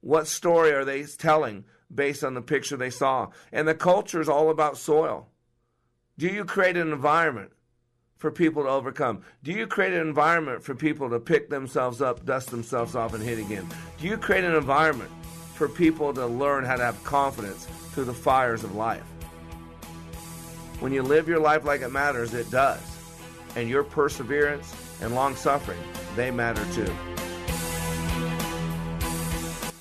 What 0.02 0.28
story 0.28 0.72
are 0.74 0.86
they 0.86 1.04
telling 1.04 1.66
based 1.94 2.24
on 2.24 2.34
the 2.34 2.42
picture 2.42 2.78
they 2.78 2.90
saw? 2.90 3.30
And 3.52 3.68
the 3.68 3.74
culture 3.74 4.22
is 4.22 4.30
all 4.30 4.50
about 4.50 4.78
soil. 4.78 5.30
Do 6.20 6.28
you 6.28 6.46
create 6.46 6.78
an 6.78 6.92
environment 6.94 7.52
for 8.18 8.30
people 8.30 8.64
to 8.64 8.70
overcome? 8.70 9.24
Do 9.44 9.52
you 9.52 9.66
create 9.66 9.94
an 9.94 10.08
environment 10.08 10.64
for 10.64 10.76
people 10.76 11.10
to 11.10 11.20
pick 11.20 11.50
themselves 11.50 12.04
up, 12.04 12.24
dust 12.24 12.52
themselves 12.52 12.96
off, 12.96 13.16
and 13.16 13.24
hit 13.24 13.40
again? 13.40 13.68
Do 14.00 14.08
you 14.08 14.18
create 14.18 14.44
an 14.44 14.54
environment 14.54 15.10
for 15.56 15.68
people 15.68 16.14
to 16.14 16.28
learn 16.28 16.66
how 16.66 16.76
to 16.76 16.84
have 16.84 17.04
confidence 17.04 17.66
through 17.94 18.06
the 18.06 18.14
fires 18.14 18.64
of 18.64 18.76
life? 18.76 19.02
When 20.82 20.94
you 20.94 21.02
live 21.02 21.28
your 21.28 21.40
life 21.40 21.66
like 21.66 21.82
it 21.82 21.90
matters, 21.90 22.36
it 22.36 22.52
does. 22.52 22.82
And 23.56 23.68
your 23.68 23.84
perseverance 23.84 24.72
and 25.02 25.16
long 25.16 25.36
suffering, 25.36 25.80
they 26.16 26.30
matter 26.30 26.64
too. 26.74 26.94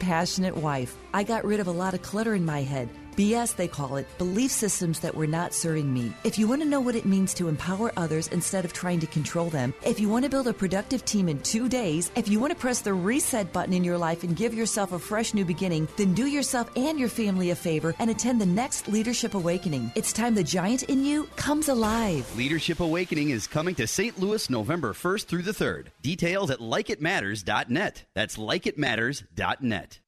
passionate 0.00 0.56
wife. 0.56 0.96
I 1.14 1.22
got 1.22 1.44
rid 1.44 1.60
of 1.60 1.68
a 1.68 1.72
lot 1.72 1.94
of 1.94 2.02
clutter 2.02 2.34
in 2.34 2.44
my 2.44 2.62
head. 2.62 2.88
BS, 3.16 3.56
they 3.56 3.68
call 3.68 3.96
it, 3.96 4.06
belief 4.18 4.50
systems 4.50 5.00
that 5.00 5.14
were 5.14 5.26
not 5.26 5.54
serving 5.54 5.92
me. 5.92 6.12
If 6.24 6.38
you 6.38 6.48
want 6.48 6.62
to 6.62 6.68
know 6.68 6.80
what 6.80 6.94
it 6.94 7.06
means 7.06 7.34
to 7.34 7.48
empower 7.48 7.92
others 7.96 8.28
instead 8.28 8.64
of 8.64 8.72
trying 8.72 9.00
to 9.00 9.06
control 9.06 9.50
them, 9.50 9.74
if 9.84 10.00
you 10.00 10.08
want 10.08 10.24
to 10.24 10.30
build 10.30 10.48
a 10.48 10.52
productive 10.52 11.04
team 11.04 11.28
in 11.28 11.38
two 11.40 11.68
days, 11.68 12.10
if 12.16 12.28
you 12.28 12.40
want 12.40 12.52
to 12.52 12.58
press 12.58 12.80
the 12.80 12.94
reset 12.94 13.52
button 13.52 13.72
in 13.72 13.84
your 13.84 13.98
life 13.98 14.22
and 14.22 14.36
give 14.36 14.54
yourself 14.54 14.92
a 14.92 14.98
fresh 14.98 15.34
new 15.34 15.44
beginning, 15.44 15.88
then 15.96 16.14
do 16.14 16.26
yourself 16.26 16.70
and 16.76 16.98
your 16.98 17.08
family 17.08 17.50
a 17.50 17.54
favor 17.54 17.94
and 17.98 18.10
attend 18.10 18.40
the 18.40 18.46
next 18.46 18.88
Leadership 18.88 19.34
Awakening. 19.34 19.92
It's 19.94 20.12
time 20.12 20.34
the 20.34 20.44
giant 20.44 20.84
in 20.84 21.04
you 21.04 21.24
comes 21.36 21.68
alive. 21.68 22.30
Leadership 22.36 22.80
Awakening 22.80 23.30
is 23.30 23.46
coming 23.46 23.74
to 23.76 23.86
St. 23.86 24.18
Louis 24.18 24.48
November 24.50 24.92
1st 24.92 25.26
through 25.26 25.42
the 25.42 25.52
3rd. 25.52 25.86
Details 26.02 26.50
at 26.50 26.58
likeitmatters.net. 26.58 28.04
That's 28.14 28.36
likeitmatters.net. 28.36 30.00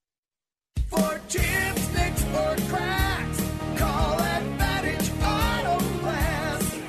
For 0.88 1.20
chips, 1.28 1.81
nicks, 1.94 2.24
or 2.34 2.56
cracks, 2.68 3.42
call. 3.76 4.21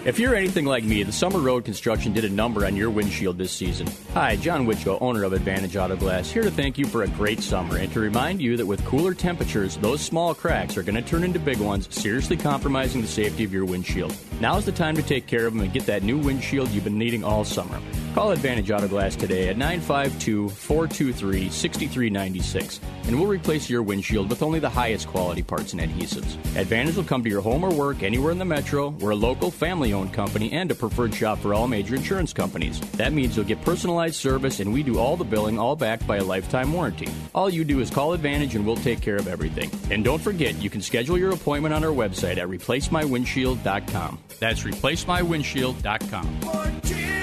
If 0.06 0.20
you're 0.20 0.36
anything 0.36 0.66
like 0.66 0.84
me, 0.84 1.02
the 1.04 1.14
Summer 1.14 1.40
Road 1.40 1.64
Construction 1.64 2.12
did 2.12 2.26
a 2.26 2.30
number 2.30 2.66
on 2.66 2.76
your 2.76 2.90
windshield 2.90 3.38
this 3.38 3.54
season. 3.54 3.88
Hi, 4.14 4.36
John 4.36 4.68
Witcho, 4.68 5.02
owner 5.02 5.24
of 5.24 5.32
Advantage 5.32 5.78
Auto 5.78 5.96
Glass, 5.96 6.30
here 6.30 6.44
to 6.44 6.52
thank 6.52 6.78
you 6.78 6.86
for 6.86 7.04
a 7.04 7.08
great 7.08 7.40
summer 7.40 7.78
and 7.78 7.90
to 7.94 8.02
remind 8.02 8.42
you 8.42 8.58
that 8.58 8.66
with 8.66 8.84
cooler 8.84 9.14
temperatures, 9.14 9.78
those 9.78 10.02
small 10.02 10.36
cracks 10.36 10.76
are 10.76 10.84
going 10.84 11.02
to 11.02 11.02
turn 11.02 11.24
into 11.24 11.40
big 11.40 11.58
ones, 11.58 11.88
seriously 11.90 12.36
compromising 12.36 13.02
the 13.02 13.08
safety 13.08 13.46
of 13.46 13.54
your 13.54 13.64
windshield. 13.64 14.14
Now's 14.42 14.66
the 14.66 14.74
time 14.74 14.98
to 14.98 15.04
take 15.04 15.26
care 15.26 15.46
of 15.46 15.54
them 15.54 15.62
and 15.62 15.72
get 15.72 15.86
that 15.86 16.04
new 16.04 16.18
windshield 16.18 16.70
you've 16.72 16.84
been 16.84 16.98
needing 16.98 17.24
all 17.24 17.46
summer. 17.46 17.80
Call 18.14 18.32
Advantage 18.32 18.70
Auto 18.72 18.90
Glass 18.90 19.16
today 19.16 19.48
at 19.48 19.58
952 19.58 20.50
423 20.50 21.50
6396 21.50 22.82
and 23.08 23.20
we'll 23.20 23.30
replace 23.30 23.70
your 23.70 23.84
windshield 23.84 24.30
with 24.30 24.44
only 24.44 24.60
the 24.60 24.70
highest 24.70 25.08
quality 25.08 25.42
parts 25.42 25.74
and 25.74 25.82
adhesives. 25.82 26.36
Advantage 26.56 26.96
will 26.96 27.04
come 27.04 27.24
to 27.24 27.30
your 27.30 27.42
home 27.42 27.64
or 27.64 27.74
work 27.74 28.04
anywhere 28.04 28.32
in 28.32 28.38
the 28.38 28.46
metro. 28.46 28.90
We're 28.90 29.12
a 29.12 29.16
local 29.16 29.52
family 29.52 29.93
owned 29.94 30.14
company 30.14 30.52
and 30.52 30.72
a 30.72 30.76
preferred 30.76 31.14
shop 31.14 31.40
for 31.40 31.54
all 31.54 31.68
major 31.68 31.96
insurance 31.96 32.34
companies. 32.34 32.80
That 32.92 33.14
means 33.14 33.36
you'll 33.36 33.46
get 33.46 33.62
personalized 33.62 34.16
service 34.16 34.60
and 34.60 34.74
we 34.74 34.84
do 34.84 35.00
all 35.00 35.16
the 35.16 35.24
billing, 35.24 35.60
all 35.60 35.76
backed 35.76 36.08
by 36.08 36.18
a 36.18 36.24
lifetime 36.24 36.74
warranty. 36.74 37.10
All 37.34 37.50
you 37.50 37.64
do 37.64 37.80
is 37.80 37.90
call 37.90 38.14
Advantage 38.14 38.56
and 38.56 38.66
we'll 38.66 38.76
take 38.76 39.02
care 39.02 39.18
of 39.18 39.28
everything. 39.28 39.72
And 39.92 40.04
don't 40.04 40.22
forget, 40.22 40.62
you 40.62 40.70
can 40.70 40.82
schedule 40.82 41.18
your 41.18 41.32
appointment 41.32 41.74
on 41.74 41.84
our 41.84 41.92
website 41.92 42.38
at 42.38 42.48
replacemywindshield.com. 42.48 44.20
That's 44.40 44.64
replacemywindshield.com. 44.64 47.23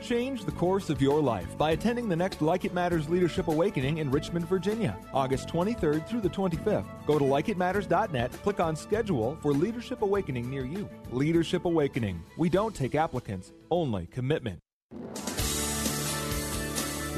Change 0.00 0.44
the 0.44 0.52
course 0.52 0.90
of 0.90 1.02
your 1.02 1.20
life 1.20 1.58
by 1.58 1.72
attending 1.72 2.08
the 2.08 2.16
next 2.16 2.40
Like 2.40 2.64
It 2.64 2.72
Matters 2.72 3.08
Leadership 3.08 3.48
Awakening 3.48 3.98
in 3.98 4.10
Richmond, 4.10 4.48
Virginia, 4.48 4.96
August 5.12 5.48
23rd 5.48 6.06
through 6.06 6.20
the 6.20 6.30
25th. 6.30 6.86
Go 7.06 7.18
to 7.18 7.24
likeitmatters.net, 7.24 8.32
click 8.42 8.60
on 8.60 8.76
schedule 8.76 9.36
for 9.42 9.52
Leadership 9.52 10.02
Awakening 10.02 10.48
near 10.48 10.64
you. 10.64 10.88
Leadership 11.10 11.64
Awakening. 11.64 12.22
We 12.36 12.48
don't 12.48 12.74
take 12.74 12.94
applicants, 12.94 13.52
only 13.70 14.06
commitment. 14.06 14.60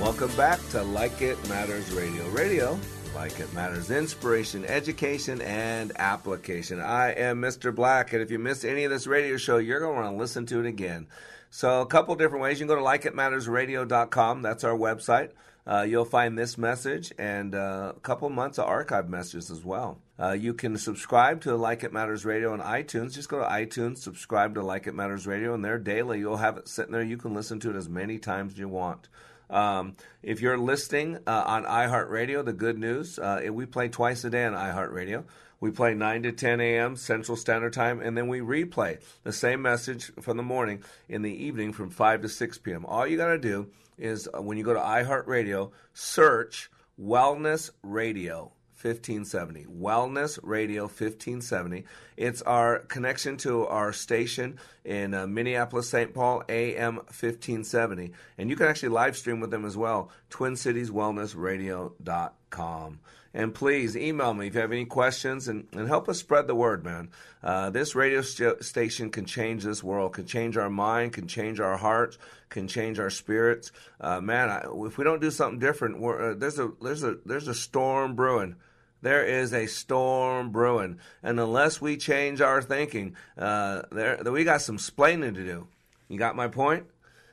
Welcome 0.01 0.35
back 0.35 0.59
to 0.71 0.83
Like 0.83 1.21
It 1.21 1.37
Matters 1.49 1.93
Radio. 1.93 2.27
Radio, 2.31 2.79
like 3.15 3.39
it 3.39 3.53
matters, 3.53 3.91
inspiration, 3.91 4.65
education, 4.65 5.43
and 5.43 5.93
application. 5.97 6.81
I 6.81 7.11
am 7.11 7.43
Mr. 7.43 7.75
Black, 7.75 8.15
and 8.15 8.23
if 8.23 8.31
you 8.31 8.39
missed 8.39 8.65
any 8.65 8.85
of 8.85 8.91
this 8.91 9.07
radio 9.07 9.37
show, 9.37 9.59
you're 9.59 9.81
going 9.81 9.95
to 9.95 10.01
want 10.01 10.15
to 10.15 10.19
listen 10.19 10.47
to 10.47 10.61
it 10.61 10.67
again. 10.67 11.07
So, 11.51 11.81
a 11.81 11.87
couple 11.87 12.15
different 12.15 12.43
ways. 12.43 12.61
You 12.61 12.67
can 12.67 12.77
go 12.77 12.81
to 12.81 13.11
likeitmattersradio.com. 13.11 14.43
That's 14.43 14.65
our 14.65 14.77
website. 14.77 15.31
Uh, 15.67 15.83
you'll 15.83 16.05
find 16.05 16.39
this 16.39 16.57
message 16.57 17.13
and 17.19 17.55
uh, 17.55 17.93
a 17.97 18.01
couple 18.01 18.29
months 18.31 18.59
of 18.59 18.67
archive 18.67 19.09
messages 19.09 19.51
as 19.51 19.65
well. 19.65 19.99
Uh, 20.19 20.33
you 20.33 20.55
can 20.55 20.77
subscribe 20.77 21.41
to 21.43 21.55
Like 21.55 21.85
It 21.85 21.93
Matters 21.93 22.25
Radio 22.25 22.53
on 22.53 22.61
iTunes. 22.61 23.15
Just 23.15 23.29
go 23.29 23.39
to 23.39 23.45
iTunes, 23.45 23.99
subscribe 23.99 24.55
to 24.55 24.63
Like 24.63 24.87
It 24.87 24.95
Matters 24.95 25.27
Radio, 25.27 25.55
and 25.55 25.65
there 25.65 25.79
daily 25.79 26.19
you'll 26.19 26.39
have 26.39 26.57
it 26.57 26.69
sitting 26.69 26.93
there. 26.93 27.03
You 27.03 27.17
can 27.17 27.35
listen 27.35 27.61
to 27.61 27.71
it 27.71 27.77
as 27.77 27.89
many 27.89 28.19
times 28.19 28.53
as 28.55 28.59
you 28.59 28.69
want. 28.69 29.09
Um, 29.49 29.97
if 30.23 30.41
you're 30.41 30.59
listening 30.59 31.19
uh, 31.27 31.45
on 31.47 31.65
iHeartRadio, 31.65 32.45
the 32.45 32.53
good 32.53 32.79
news, 32.79 33.19
uh, 33.19 33.43
we 33.53 33.67
play 33.67 33.89
twice 33.89 34.25
a 34.25 34.31
day 34.31 34.45
on 34.45 34.55
iHeartRadio. 34.55 35.25
We 35.61 35.71
play 35.71 35.95
9 35.95 36.23
to 36.23 36.33
10 36.33 36.61
a.m. 36.61 36.97
Central 36.97 37.37
Standard 37.37 37.75
Time, 37.75 38.01
and 38.01 38.17
then 38.17 38.29
we 38.29 38.41
replay 38.41 38.99
the 39.23 39.33
same 39.33 39.61
message 39.61 40.11
from 40.21 40.39
the 40.39 40.43
morning 40.43 40.83
in 41.09 41.23
the 41.23 41.45
evening 41.45 41.75
from 41.75 41.91
5 41.91 42.23
to 42.23 42.29
6 42.29 42.59
p.m. 42.59 42.87
All 42.87 43.07
you 43.07 43.19
got 43.19 43.29
to 43.29 43.39
do 43.39 43.69
is 43.99 44.29
uh, 44.35 44.41
when 44.41 44.57
you 44.57 44.65
go 44.65 44.73
to 44.73 44.81
iHeartRadio, 44.81 45.71
search 45.93 46.71
Wellness 46.99 47.71
Radio. 47.83 48.53
1570 48.83 49.67
Wellness 49.67 50.39
Radio 50.43 50.85
1570. 50.85 51.85
It's 52.17 52.41
our 52.43 52.79
connection 52.79 53.37
to 53.39 53.67
our 53.67 53.93
station 53.93 54.59
in 54.87 55.13
uh, 55.13 55.27
Minneapolis, 55.27 55.91
St. 55.91 56.15
Paul, 56.15 56.43
AM 56.49 56.97
1570. 56.97 58.13
And 58.39 58.49
you 58.49 58.57
can 58.57 58.69
actually 58.69 58.89
live 58.89 59.19
stream 59.19 59.39
with 59.39 59.51
them 59.51 59.67
as 59.67 59.77
well, 59.77 60.11
TwinCitiesWellnessRadio.com. 60.31 63.01
And 63.33 63.55
please 63.55 63.97
email 63.97 64.35
me 64.35 64.49
if 64.49 64.55
you 64.55 64.61
have 64.61 64.73
any 64.73 64.87
questions 64.87 65.47
and, 65.47 65.69
and 65.73 65.87
help 65.87 66.09
us 66.09 66.19
spread 66.19 66.49
the 66.49 66.55
word, 66.55 66.85
man. 66.85 67.11
Uh, 67.43 67.71
this 67.71 67.95
radio 67.95 68.23
st- 68.23 68.65
station 68.65 69.11
can 69.11 69.25
change 69.25 69.63
this 69.63 69.85
world, 69.85 70.15
can 70.15 70.27
change 70.27 70.57
our 70.57 70.69
mind, 70.69 71.13
can 71.13 71.29
change 71.29 71.61
our 71.61 71.77
hearts, 71.77 72.19
can 72.49 72.67
change 72.67 72.99
our 72.99 73.11
spirits. 73.11 73.71
Uh, 74.01 74.21
man, 74.21 74.49
I, 74.49 74.67
if 74.85 74.99
we 74.99 75.05
don't 75.05 75.21
do 75.21 75.31
something 75.31 75.61
different, 75.61 76.03
uh, 76.05 76.35
there's 76.35 76.59
a 76.59 76.73
there's 76.83 77.05
a 77.05 77.19
there's 77.25 77.47
a 77.47 77.55
storm 77.55 78.17
brewing. 78.17 78.57
There 79.03 79.25
is 79.25 79.55
a 79.55 79.67
storm 79.67 80.51
brewing, 80.51 80.99
and 81.23 81.41
unless 81.41 81.81
we 81.81 81.97
change 81.97 82.41
our 82.41 82.61
thinking, 82.61 83.17
uh, 83.39 83.83
there 83.93 84.19
we 84.25 84.45
got 84.45 84.61
some 84.61 84.77
splaining 84.77 85.35
to 85.37 85.45
do. 85.45 85.69
You 86.09 86.19
got 86.19 86.37
my 86.37 86.49
point? 86.49 86.87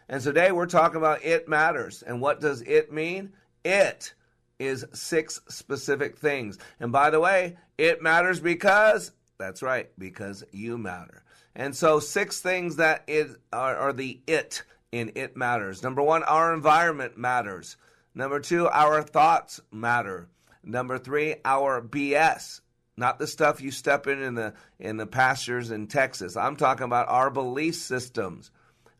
And 0.08 0.22
today 0.22 0.52
we're 0.52 0.68
talking 0.68 0.98
about 0.98 1.26
it 1.26 1.50
matters. 1.50 2.04
And 2.04 2.22
what 2.22 2.40
does 2.40 2.62
it 2.62 2.94
mean? 2.94 3.34
It 3.66 4.14
is 4.60 4.86
six 4.94 5.40
specific 5.50 6.18
things. 6.18 6.58
And 6.80 6.92
by 6.92 7.10
the 7.10 7.20
way, 7.20 7.58
it 7.78 8.02
matters 8.02 8.40
because, 8.40 9.12
that's 9.38 9.62
right, 9.62 9.90
because 9.98 10.44
you 10.52 10.78
matter. 10.78 11.24
And 11.56 11.76
so, 11.76 12.00
six 12.00 12.40
things 12.40 12.76
that 12.76 13.04
is, 13.08 13.36
are, 13.52 13.76
are 13.76 13.94
the 13.94 14.22
it 14.28 14.64
in 14.92 15.12
it 15.16 15.36
matters. 15.36 15.84
Number 15.84 16.02
one, 16.02 16.24
our 16.24 16.54
environment 16.54 17.18
matters. 17.18 17.78
Number 18.14 18.40
two, 18.40 18.68
our 18.68 19.02
thoughts 19.02 19.60
matter. 19.72 20.28
Number 20.64 20.98
three, 20.98 21.36
our 21.46 21.82
BS, 21.82 22.62
not 22.98 23.20
the 23.20 23.28
stuff 23.28 23.62
you 23.62 23.72
step 23.72 24.08
in 24.08 24.22
in 24.22 24.36
the 24.36 24.54
in 24.80 24.98
the 24.98 25.06
pastures 25.06 25.72
in 25.72 25.88
Texas. 25.88 26.36
I'm 26.36 26.56
talking 26.56 26.86
about 26.86 27.10
our 27.10 27.30
belief 27.30 27.76
systems. 27.76 28.52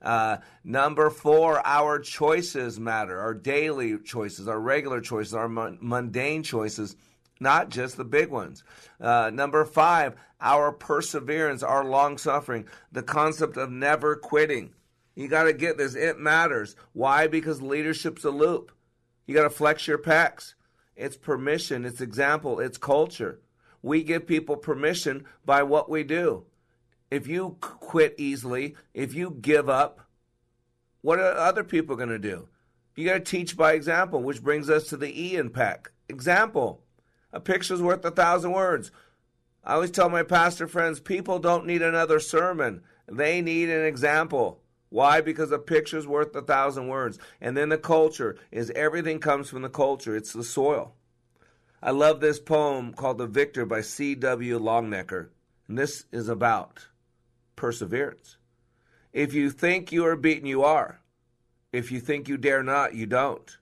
Uh, 0.02 0.38
number 0.64 1.10
four, 1.10 1.66
our 1.66 2.00
choices 2.00 2.80
matter. 2.80 3.20
Our 3.20 3.34
daily 3.34 3.98
choices, 3.98 4.48
our 4.48 4.60
regular 4.60 5.02
choices, 5.02 5.34
our 5.34 5.50
mundane 5.50 6.44
choices, 6.44 6.96
not 7.40 7.70
just 7.70 7.98
the 7.98 8.06
big 8.06 8.30
ones. 8.30 8.64
Uh, 9.02 9.32
number 9.34 9.66
five, 9.66 10.16
our 10.40 10.72
perseverance, 10.72 11.64
our 11.64 11.84
long 11.84 12.18
suffering, 12.18 12.68
the 12.92 13.04
concept 13.04 13.58
of 13.58 13.72
never 13.72 14.16
quitting. 14.16 14.74
You 15.16 15.28
got 15.28 15.46
to 15.46 15.54
get 15.54 15.78
this. 15.78 15.96
It 15.96 16.20
matters. 16.20 16.76
Why? 16.94 17.28
Because 17.28 17.62
leadership's 17.62 18.24
a 18.24 18.30
loop. 18.30 18.72
You 19.26 19.34
got 19.34 19.44
to 19.44 19.50
flex 19.50 19.88
your 19.88 19.98
pecs. 19.98 20.54
It's 20.96 21.18
permission, 21.18 21.86
it's 21.86 22.02
example, 22.02 22.60
it's 22.60 22.80
culture. 22.80 23.40
We 23.84 24.04
give 24.04 24.26
people 24.26 24.58
permission 24.58 25.26
by 25.46 25.62
what 25.62 25.90
we 25.90 26.04
do 26.04 26.46
if 27.10 27.28
you 27.28 27.58
quit 27.60 28.16
easily, 28.18 28.76
if 28.94 29.14
you 29.14 29.38
give 29.42 29.70
up, 29.70 30.02
what 31.02 31.20
are 31.20 31.34
other 31.34 31.64
people 31.64 31.96
going 31.96 32.10
to 32.10 32.20
do? 32.20 32.50
You 32.96 33.06
got 33.06 33.14
to 33.14 33.20
teach 33.20 33.56
by 33.56 33.74
example, 33.74 34.24
which 34.24 34.44
brings 34.44 34.70
us 34.70 34.88
to 34.90 34.98
the 34.98 35.22
E 35.22 35.36
in 35.36 35.52
PEC. 35.52 35.88
Example. 36.10 36.82
A 37.32 37.40
picture's 37.40 37.82
worth 37.82 38.04
a 38.04 38.12
thousand 38.12 38.52
words. 38.52 38.92
I 39.64 39.76
always 39.76 39.92
tell 39.92 40.10
my 40.10 40.24
pastor 40.24 40.68
friends 40.68 41.00
people 41.00 41.40
don't 41.40 41.66
need 41.66 41.82
another 41.82 42.20
sermon, 42.20 42.82
they 43.08 43.42
need 43.42 43.70
an 43.70 43.86
example. 43.86 44.62
Why? 44.90 45.20
Because 45.22 45.52
a 45.52 45.60
picture's 45.60 46.08
worth 46.08 46.34
a 46.36 46.42
thousand 46.42 46.88
words. 46.88 47.20
And 47.42 47.58
then 47.58 47.70
the 47.70 47.78
culture 47.78 48.38
is 48.52 48.72
everything 48.72 49.20
comes 49.20 49.50
from 49.50 49.62
the 49.62 49.70
culture, 49.70 50.16
it's 50.16 50.34
the 50.34 50.44
soil. 50.44 50.96
I 51.82 51.92
love 51.92 52.20
this 52.20 52.40
poem 52.40 52.94
called 52.94 53.18
The 53.18 53.28
Victor 53.28 53.66
by 53.66 53.82
C.W. 53.82 54.60
Longnecker. 54.60 55.30
And 55.68 55.78
this 55.78 56.06
is 56.12 56.30
about 56.30 56.88
perseverance. 57.58 58.38
If 59.12 59.34
you 59.34 59.50
think 59.52 59.92
you 59.92 60.06
are 60.06 60.16
beaten, 60.16 60.48
you 60.48 60.64
are. 60.64 61.02
If 61.74 61.92
you 61.92 62.00
think 62.00 62.30
you 62.30 62.38
dare 62.38 62.64
not, 62.64 62.96
you 62.96 63.06
don't. 63.06 63.58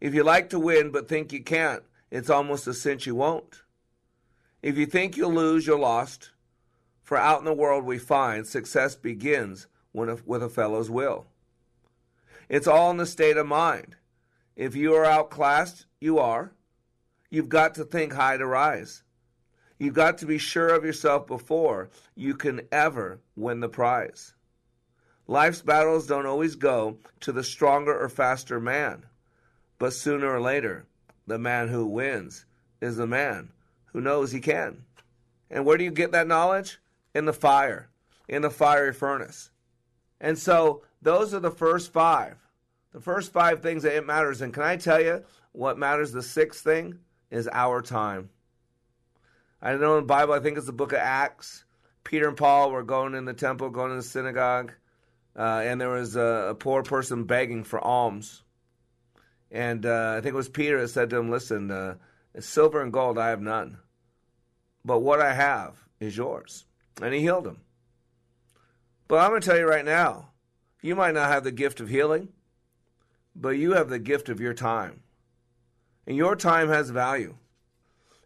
If 0.00 0.14
you 0.14 0.24
like 0.24 0.50
to 0.50 0.58
win 0.58 0.90
but 0.90 1.08
think 1.08 1.32
you 1.32 1.44
can't, 1.44 1.84
it's 2.10 2.28
almost 2.28 2.66
a 2.66 2.74
cinch 2.74 3.06
you 3.06 3.14
won't. 3.14 3.62
If 4.60 4.76
you 4.76 4.86
think 4.86 5.16
you'll 5.16 5.32
lose, 5.32 5.66
you're 5.66 5.78
lost. 5.78 6.30
For 7.02 7.16
out 7.16 7.38
in 7.38 7.44
the 7.44 7.52
world 7.52 7.84
we 7.84 7.98
find 7.98 8.46
success 8.46 8.96
begins 8.96 9.68
a, 9.94 10.18
with 10.26 10.42
a 10.42 10.48
fellow's 10.48 10.90
will. 10.90 11.26
It's 12.48 12.66
all 12.66 12.90
in 12.90 12.96
the 12.96 13.06
state 13.06 13.36
of 13.36 13.46
mind. 13.46 13.96
If 14.56 14.74
you 14.74 14.94
are 14.94 15.04
outclassed, 15.04 15.86
you 16.00 16.18
are. 16.18 16.52
You've 17.30 17.48
got 17.48 17.74
to 17.76 17.84
think 17.84 18.12
high 18.12 18.36
to 18.36 18.46
rise. 18.46 19.02
You've 19.82 19.94
got 19.94 20.18
to 20.18 20.26
be 20.26 20.38
sure 20.38 20.68
of 20.68 20.84
yourself 20.84 21.26
before 21.26 21.90
you 22.14 22.36
can 22.36 22.60
ever 22.70 23.18
win 23.34 23.58
the 23.58 23.68
prize. 23.68 24.32
Life's 25.26 25.60
battles 25.60 26.06
don't 26.06 26.24
always 26.24 26.54
go 26.54 26.98
to 27.18 27.32
the 27.32 27.42
stronger 27.42 27.92
or 27.92 28.08
faster 28.08 28.60
man, 28.60 29.04
but 29.80 29.92
sooner 29.92 30.32
or 30.32 30.40
later, 30.40 30.86
the 31.26 31.36
man 31.36 31.66
who 31.66 31.84
wins 31.84 32.46
is 32.80 32.96
the 32.96 33.08
man 33.08 33.50
who 33.86 34.00
knows 34.00 34.30
he 34.30 34.40
can. 34.40 34.84
And 35.50 35.66
where 35.66 35.76
do 35.76 35.82
you 35.82 35.90
get 35.90 36.12
that 36.12 36.28
knowledge? 36.28 36.78
In 37.12 37.24
the 37.24 37.32
fire, 37.32 37.88
in 38.28 38.42
the 38.42 38.50
fiery 38.50 38.92
furnace. 38.92 39.50
And 40.20 40.38
so, 40.38 40.84
those 41.02 41.34
are 41.34 41.40
the 41.40 41.50
first 41.50 41.92
five. 41.92 42.36
The 42.92 43.00
first 43.00 43.32
five 43.32 43.62
things 43.62 43.82
that 43.82 43.96
it 43.96 44.06
matters. 44.06 44.42
And 44.42 44.54
can 44.54 44.62
I 44.62 44.76
tell 44.76 45.00
you 45.00 45.24
what 45.50 45.76
matters? 45.76 46.12
The 46.12 46.22
sixth 46.22 46.62
thing 46.62 47.00
is 47.32 47.48
our 47.52 47.82
time. 47.82 48.28
I 49.64 49.76
know 49.76 49.96
in 49.96 50.02
the 50.02 50.06
Bible, 50.06 50.34
I 50.34 50.40
think 50.40 50.56
it's 50.56 50.66
the 50.66 50.72
book 50.72 50.92
of 50.92 50.98
Acts. 50.98 51.64
Peter 52.02 52.26
and 52.26 52.36
Paul 52.36 52.72
were 52.72 52.82
going 52.82 53.14
in 53.14 53.24
the 53.24 53.32
temple, 53.32 53.70
going 53.70 53.90
to 53.90 53.96
the 53.96 54.02
synagogue, 54.02 54.72
uh, 55.38 55.62
and 55.64 55.80
there 55.80 55.90
was 55.90 56.16
a, 56.16 56.48
a, 56.50 56.54
poor 56.56 56.82
person 56.82 57.24
begging 57.24 57.62
for 57.62 57.80
alms. 57.80 58.42
And 59.52 59.86
uh, 59.86 60.16
I 60.16 60.20
think 60.20 60.32
it 60.32 60.36
was 60.36 60.48
Peter 60.48 60.80
that 60.80 60.88
said 60.88 61.10
to 61.10 61.16
him, 61.16 61.30
Listen, 61.30 61.70
uh, 61.70 61.94
silver 62.40 62.82
and 62.82 62.92
gold 62.92 63.18
I 63.18 63.28
have 63.28 63.40
none, 63.40 63.78
but 64.84 64.98
what 64.98 65.20
I 65.20 65.32
have 65.32 65.76
is 66.00 66.16
yours. 66.16 66.64
And 67.00 67.14
he 67.14 67.20
healed 67.20 67.46
him. 67.46 67.60
But 69.06 69.20
I'm 69.20 69.30
going 69.30 69.42
to 69.42 69.48
tell 69.48 69.58
you 69.58 69.68
right 69.68 69.84
now, 69.84 70.30
you 70.82 70.96
might 70.96 71.14
not 71.14 71.30
have 71.30 71.44
the 71.44 71.52
gift 71.52 71.80
of 71.80 71.88
healing, 71.88 72.30
but 73.36 73.50
you 73.50 73.74
have 73.74 73.88
the 73.88 74.00
gift 74.00 74.28
of 74.28 74.40
your 74.40 74.54
time. 74.54 75.02
And 76.06 76.16
your 76.16 76.34
time 76.34 76.68
has 76.68 76.90
value. 76.90 77.36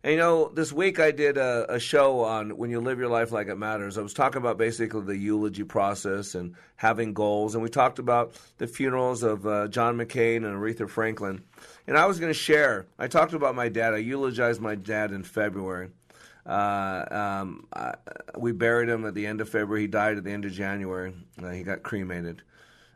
And 0.07 0.13
you 0.13 0.21
know, 0.21 0.53
this 0.55 0.73
week 0.73 1.01
I 1.01 1.11
did 1.11 1.37
a, 1.37 1.67
a, 1.69 1.81
show 1.81 2.21
on 2.21 2.57
when 2.57 2.71
you 2.71 2.79
live 2.79 3.01
your 3.01 3.09
life 3.09 3.33
like 3.33 3.49
it 3.49 3.57
matters. 3.57 3.99
I 3.99 4.03
was 4.03 4.15
talking 4.15 4.41
about 4.41 4.57
basically 4.57 5.01
the 5.01 5.17
eulogy 5.17 5.65
process 5.65 6.37
and 6.37 6.55
having 6.77 7.13
goals, 7.13 7.57
and 7.57 7.63
we 7.65 7.69
talked 7.69 7.99
about 7.99 8.37
the 8.59 8.69
funerals 8.69 9.25
of 9.25 9.45
uh, 9.49 9.67
John 9.67 9.97
McCain 9.97 10.37
and 10.37 10.57
Aretha 10.57 10.89
Franklin. 10.89 11.43
And 11.89 11.99
I 11.99 12.07
was 12.07 12.21
going 12.21 12.31
to 12.31 12.39
share. 12.39 12.87
I 13.01 13.09
talked 13.09 13.33
about 13.33 13.57
my 13.57 13.69
dad. 13.69 13.95
I 13.95 13.97
eulogized 13.97 14.61
my 14.61 14.77
dad 14.77 15.11
in 15.11 15.25
February. 15.25 15.91
Uh, 16.47 17.05
um, 17.11 17.67
I, 17.73 17.95
we 18.39 18.53
buried 18.53 18.89
him 18.89 19.07
at 19.07 19.15
the 19.15 19.27
end 19.27 19.41
of 19.41 19.49
February. 19.49 19.81
He 19.81 19.89
died 19.89 20.19
at 20.19 20.23
the 20.23 20.31
end 20.31 20.45
of 20.45 20.53
January. 20.53 21.15
Uh, 21.43 21.51
he 21.51 21.65
got 21.65 21.83
cremated. 21.83 22.43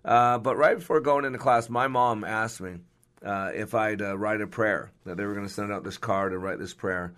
Uh, 0.05 0.39
but 0.39 0.57
right 0.57 0.79
before 0.79 1.01
going 1.01 1.25
into 1.25 1.39
class, 1.41 1.69
my 1.69 1.89
mom 1.89 2.23
asked 2.23 2.61
me 2.61 2.77
uh, 3.25 3.51
if 3.55 3.75
I'd 3.75 4.03
uh, 4.03 4.17
write 4.17 4.41
a 4.41 4.47
prayer, 4.47 4.91
that 5.05 5.17
they 5.17 5.25
were 5.25 5.35
going 5.35 5.47
to 5.47 5.53
send 5.53 5.73
out 5.73 5.85
this 5.85 5.99
card 5.99 6.33
and 6.33 6.43
write 6.43 6.59
this 6.59 6.75
prayer. 6.75 7.13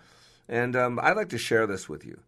And 0.48 0.74
um, 0.76 0.98
I'd 1.00 1.16
like 1.16 1.30
to 1.30 1.38
share 1.38 1.66
this 1.66 1.88
with 1.88 2.04
you 2.04 2.20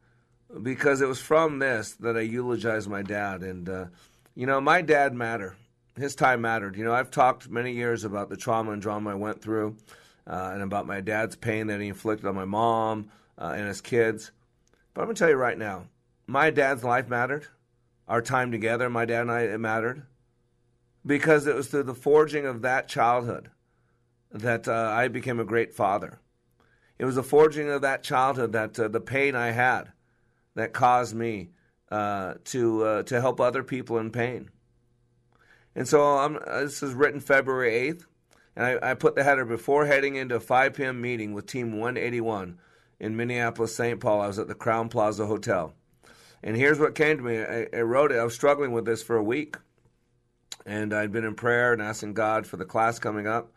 because 0.62 1.00
it 1.00 1.08
was 1.08 1.20
from 1.20 1.58
this 1.58 1.92
that 2.00 2.16
I 2.16 2.20
eulogized 2.20 2.88
my 2.88 3.02
dad. 3.02 3.42
And, 3.42 3.68
uh, 3.68 3.86
you 4.34 4.46
know, 4.46 4.60
my 4.60 4.82
dad 4.82 5.14
mattered. 5.14 5.56
His 5.96 6.14
time 6.14 6.40
mattered. 6.40 6.76
You 6.76 6.84
know, 6.84 6.92
I've 6.92 7.10
talked 7.10 7.48
many 7.48 7.72
years 7.72 8.04
about 8.04 8.28
the 8.28 8.36
trauma 8.36 8.72
and 8.72 8.82
drama 8.82 9.10
I 9.10 9.14
went 9.14 9.40
through 9.40 9.76
uh, 10.26 10.50
and 10.52 10.62
about 10.62 10.86
my 10.86 11.00
dad's 11.00 11.36
pain 11.36 11.68
that 11.68 11.80
he 11.80 11.88
inflicted 11.88 12.26
on 12.26 12.34
my 12.34 12.44
mom 12.44 13.10
uh, 13.38 13.54
and 13.56 13.68
his 13.68 13.80
kids. 13.80 14.32
But 14.92 15.02
I'm 15.02 15.06
going 15.06 15.16
to 15.16 15.18
tell 15.18 15.30
you 15.30 15.36
right 15.36 15.58
now 15.58 15.86
my 16.26 16.50
dad's 16.50 16.84
life 16.84 17.08
mattered. 17.08 17.46
Our 18.06 18.20
time 18.20 18.52
together, 18.52 18.90
my 18.90 19.06
dad 19.06 19.22
and 19.22 19.32
I, 19.32 19.42
it 19.42 19.58
mattered 19.58 20.02
because 21.06 21.46
it 21.46 21.54
was 21.54 21.68
through 21.68 21.84
the 21.84 21.94
forging 21.94 22.44
of 22.44 22.62
that 22.62 22.86
childhood 22.86 23.50
that 24.34 24.68
uh, 24.68 24.92
I 24.92 25.08
became 25.08 25.40
a 25.40 25.44
great 25.44 25.72
father. 25.72 26.20
It 26.98 27.04
was 27.04 27.14
the 27.14 27.22
forging 27.22 27.70
of 27.70 27.82
that 27.82 28.02
childhood 28.02 28.52
that 28.52 28.78
uh, 28.78 28.88
the 28.88 29.00
pain 29.00 29.34
I 29.34 29.52
had 29.52 29.92
that 30.54 30.72
caused 30.72 31.14
me 31.14 31.50
uh, 31.90 32.34
to 32.44 32.84
uh, 32.84 33.02
to 33.04 33.20
help 33.20 33.40
other 33.40 33.62
people 33.62 33.98
in 33.98 34.10
pain. 34.10 34.50
And 35.74 35.88
so 35.88 36.02
I'm, 36.18 36.38
this 36.46 36.82
is 36.82 36.94
written 36.94 37.20
February 37.20 37.92
8th, 37.92 38.04
and 38.54 38.64
I, 38.64 38.90
I 38.90 38.94
put 38.94 39.16
the 39.16 39.24
header 39.24 39.44
before 39.44 39.86
heading 39.86 40.14
into 40.16 40.36
a 40.36 40.40
5 40.40 40.74
p.m. 40.74 41.00
meeting 41.00 41.32
with 41.32 41.46
Team 41.46 41.72
181 41.72 42.58
in 43.00 43.16
Minneapolis, 43.16 43.74
St. 43.74 43.98
Paul. 43.98 44.20
I 44.20 44.28
was 44.28 44.38
at 44.38 44.46
the 44.46 44.54
Crowne 44.54 44.88
Plaza 44.88 45.26
Hotel. 45.26 45.74
And 46.42 46.56
here's 46.56 46.78
what 46.78 46.94
came 46.94 47.16
to 47.16 47.22
me. 47.22 47.38
I, 47.42 47.66
I 47.76 47.80
wrote 47.80 48.12
it. 48.12 48.18
I 48.18 48.24
was 48.24 48.34
struggling 48.34 48.72
with 48.72 48.84
this 48.84 49.02
for 49.02 49.16
a 49.16 49.22
week. 49.22 49.56
And 50.66 50.94
I'd 50.94 51.10
been 51.10 51.24
in 51.24 51.34
prayer 51.34 51.72
and 51.72 51.82
asking 51.82 52.14
God 52.14 52.46
for 52.46 52.56
the 52.56 52.64
class 52.64 52.98
coming 52.98 53.26
up. 53.26 53.52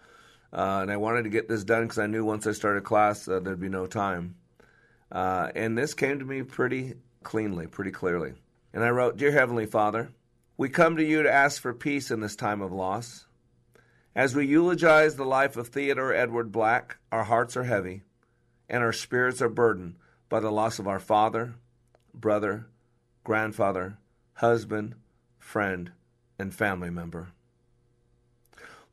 Uh, 0.54 0.80
and 0.82 0.92
I 0.92 0.98
wanted 0.98 1.24
to 1.24 1.30
get 1.30 1.48
this 1.48 1.64
done 1.64 1.84
because 1.84 2.00
I 2.00 2.08
knew 2.08 2.24
once 2.26 2.48
I 2.48 2.52
started 2.54 2.84
class 2.84 3.28
uh, 3.28 3.40
there'd 3.40 3.60
be 3.60 3.70
no 3.70 3.86
time. 3.86 4.36
Uh, 5.12 5.50
and 5.56 5.78
this 5.78 5.94
came 5.94 6.20
to 6.20 6.26
me 6.26 6.44
pretty 6.44 6.96
cleanly, 7.24 7.68
pretty 7.68 7.92
clearly. 7.92 8.34
And 8.74 8.84
I 8.84 8.90
wrote, 8.90 9.18
Dear 9.18 9.32
Heavenly 9.32 9.66
Father, 9.66 10.12
we 10.58 10.70
come 10.70 10.96
to 10.98 11.04
you 11.04 11.24
to 11.24 11.32
ask 11.32 11.62
for 11.62 11.74
peace 11.74 12.12
in 12.12 12.20
this 12.22 12.36
time 12.36 12.62
of 12.62 12.72
loss. 12.72 13.26
As 14.16 14.36
we 14.36 14.48
eulogize 14.48 15.16
the 15.16 15.26
life 15.26 15.58
of 15.58 15.68
Theodore 15.68 16.14
Edward 16.14 16.52
Black, 16.52 16.98
our 17.12 17.26
hearts 17.26 17.56
are 17.56 17.66
heavy. 17.66 18.02
and 18.70 18.84
our 18.84 18.94
spirits 18.94 19.42
are 19.42 19.50
burdened 19.50 19.96
by 20.30 20.40
the 20.40 20.52
loss 20.52 20.80
of 20.80 20.88
our 20.88 21.00
father, 21.00 21.56
brother, 22.14 22.68
grandfather, 23.24 23.98
husband, 24.34 24.96
friend, 25.40 25.92
and 26.38 26.54
family 26.54 26.90
member. 26.90 27.30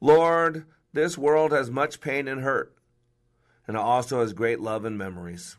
Lord, 0.00 0.64
this 0.94 1.18
world 1.18 1.50
has 1.50 1.70
much 1.70 2.00
pain 2.00 2.28
and 2.28 2.40
hurt, 2.40 2.72
and 3.66 3.76
it 3.76 3.80
also 3.80 4.20
has 4.20 4.32
great 4.32 4.60
love 4.60 4.84
and 4.84 4.96
memories. 4.96 5.56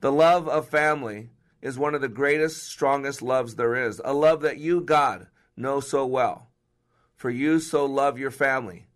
The 0.00 0.12
love 0.12 0.46
of 0.46 0.68
family 0.68 1.30
is 1.62 1.78
one 1.78 1.94
of 1.94 2.02
the 2.02 2.08
greatest, 2.08 2.68
strongest 2.68 3.22
loves 3.22 3.54
there 3.54 3.74
is, 3.74 4.00
a 4.04 4.12
love 4.12 4.42
that 4.42 4.58
you, 4.58 4.82
God, 4.82 5.26
know 5.56 5.80
so 5.80 6.06
well. 6.06 6.50
For 7.16 7.30
you 7.30 7.58
so 7.58 7.86
love 7.86 8.18
your 8.18 8.30
family 8.30 8.86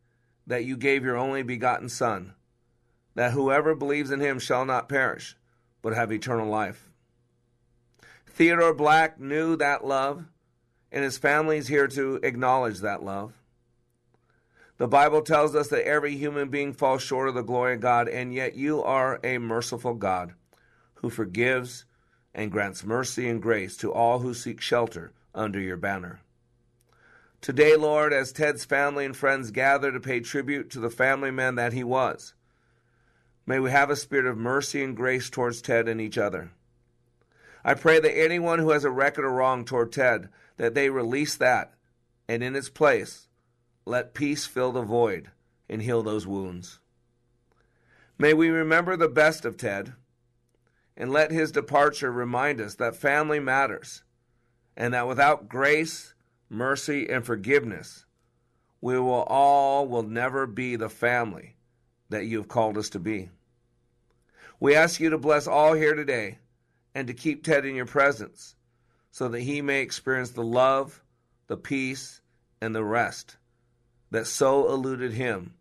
that 0.47 0.65
you 0.65 0.77
gave 0.77 1.03
your 1.03 1.17
only 1.17 1.43
begotten 1.43 1.89
Son, 1.89 2.35
that 3.15 3.33
whoever 3.33 3.75
believes 3.75 4.11
in 4.11 4.21
him 4.21 4.39
shall 4.39 4.67
not 4.67 4.89
perish, 4.89 5.37
but 5.81 5.95
have 5.95 6.13
eternal 6.13 6.49
life. 6.49 6.91
Theodore 8.27 8.75
Black 8.75 9.19
knew 9.19 9.57
that 9.57 9.85
love, 9.85 10.27
and 10.93 11.03
his 11.03 11.17
family 11.19 11.57
is 11.57 11.69
here 11.69 11.89
to 11.89 12.21
acknowledge 12.23 12.81
that 12.81 13.03
love. 13.03 13.33
The 14.79 14.89
Bible 14.89 15.23
tells 15.23 15.55
us 15.55 15.69
that 15.69 15.87
every 15.87 16.17
human 16.17 16.49
being 16.49 16.73
falls 16.73 17.03
short 17.03 17.29
of 17.29 17.35
the 17.35 17.43
glory 17.43 17.75
of 17.75 17.81
God, 17.81 18.09
and 18.09 18.33
yet 18.33 18.57
you 18.57 18.83
are 18.83 19.21
a 19.23 19.39
merciful 19.39 19.95
God 19.95 20.35
who 20.95 21.11
forgives 21.11 21.85
and 22.35 22.51
grants 22.51 22.85
mercy 22.85 23.29
and 23.29 23.43
grace 23.43 23.77
to 23.77 23.93
all 23.93 24.21
who 24.21 24.33
seek 24.33 24.61
shelter 24.61 25.13
under 25.35 25.61
your 25.61 25.77
banner. 25.77 26.21
Today, 27.41 27.77
Lord, 27.77 28.13
as 28.13 28.33
Ted's 28.33 28.65
family 28.65 29.05
and 29.05 29.17
friends 29.17 29.51
gather 29.51 29.91
to 29.91 30.01
pay 30.01 30.21
tribute 30.21 30.71
to 30.71 30.81
the 30.81 30.91
family 30.91 31.31
man 31.31 31.57
that 31.57 31.73
he 31.73 31.85
was, 31.85 32.35
may 33.47 33.59
we 33.59 33.71
have 33.71 33.91
a 33.91 33.97
spirit 33.97 34.27
of 34.27 34.39
mercy 34.39 34.83
and 34.83 34.97
grace 34.97 35.29
towards 35.29 35.61
Ted 35.61 35.89
and 35.89 36.01
each 36.01 36.17
other. 36.17 36.53
I 37.65 37.75
pray 37.75 38.01
that 38.01 38.17
anyone 38.17 38.59
who 38.59 38.71
has 38.71 38.85
a 38.85 38.91
record 38.91 39.25
of 39.25 39.33
wrong 39.33 39.65
toward 39.65 39.93
Ted, 39.93 40.29
that 40.57 40.75
they 40.75 40.89
release 40.89 41.37
that, 41.37 41.75
and 42.29 42.43
in 42.43 42.57
its 42.57 42.69
place, 42.69 43.29
let 43.85 44.15
peace 44.15 44.47
fill 44.47 44.73
the 44.73 44.83
void 44.83 45.31
and 45.69 45.83
heal 45.83 46.03
those 46.03 46.27
wounds. 46.27 46.79
May 48.19 48.35
we 48.35 48.49
remember 48.51 48.97
the 48.97 49.09
best 49.09 49.45
of 49.45 49.57
Ted, 49.57 49.95
and 50.97 51.11
let 51.11 51.31
his 51.31 51.51
departure 51.51 52.13
remind 52.13 52.61
us 52.61 52.75
that 52.77 52.95
family 52.95 53.41
matters, 53.41 54.05
and 54.77 54.95
that 54.95 55.09
without 55.09 55.49
grace, 55.49 56.15
mercy, 56.49 57.09
and 57.09 57.25
forgiveness, 57.25 58.05
we 58.81 58.99
will 58.99 59.23
all 59.23 59.89
will 59.89 60.03
never 60.03 60.47
be 60.47 60.77
the 60.77 60.89
family 60.91 61.57
that 62.11 62.27
you 62.27 62.39
have 62.39 62.49
called 62.49 62.77
us 62.77 62.91
to 62.91 62.99
be. 62.99 63.31
We 64.61 64.75
ask 64.75 65.01
you 65.01 65.11
to 65.11 65.19
bless 65.19 65.47
all 65.47 65.73
here 65.73 65.95
today 65.95 66.39
and 66.95 67.07
to 67.09 67.15
keep 67.15 67.43
Ted 67.43 67.65
in 67.65 67.75
your 67.75 67.87
presence 67.87 68.55
so 69.11 69.29
that 69.29 69.41
he 69.41 69.63
may 69.63 69.81
experience 69.81 70.31
the 70.31 70.45
love, 70.45 71.03
the 71.47 71.57
peace, 71.57 72.21
and 72.61 72.75
the 72.75 72.85
rest 72.85 73.37
that 74.13 74.27
so 74.27 74.69
eluded 74.69 75.15
him 75.15 75.55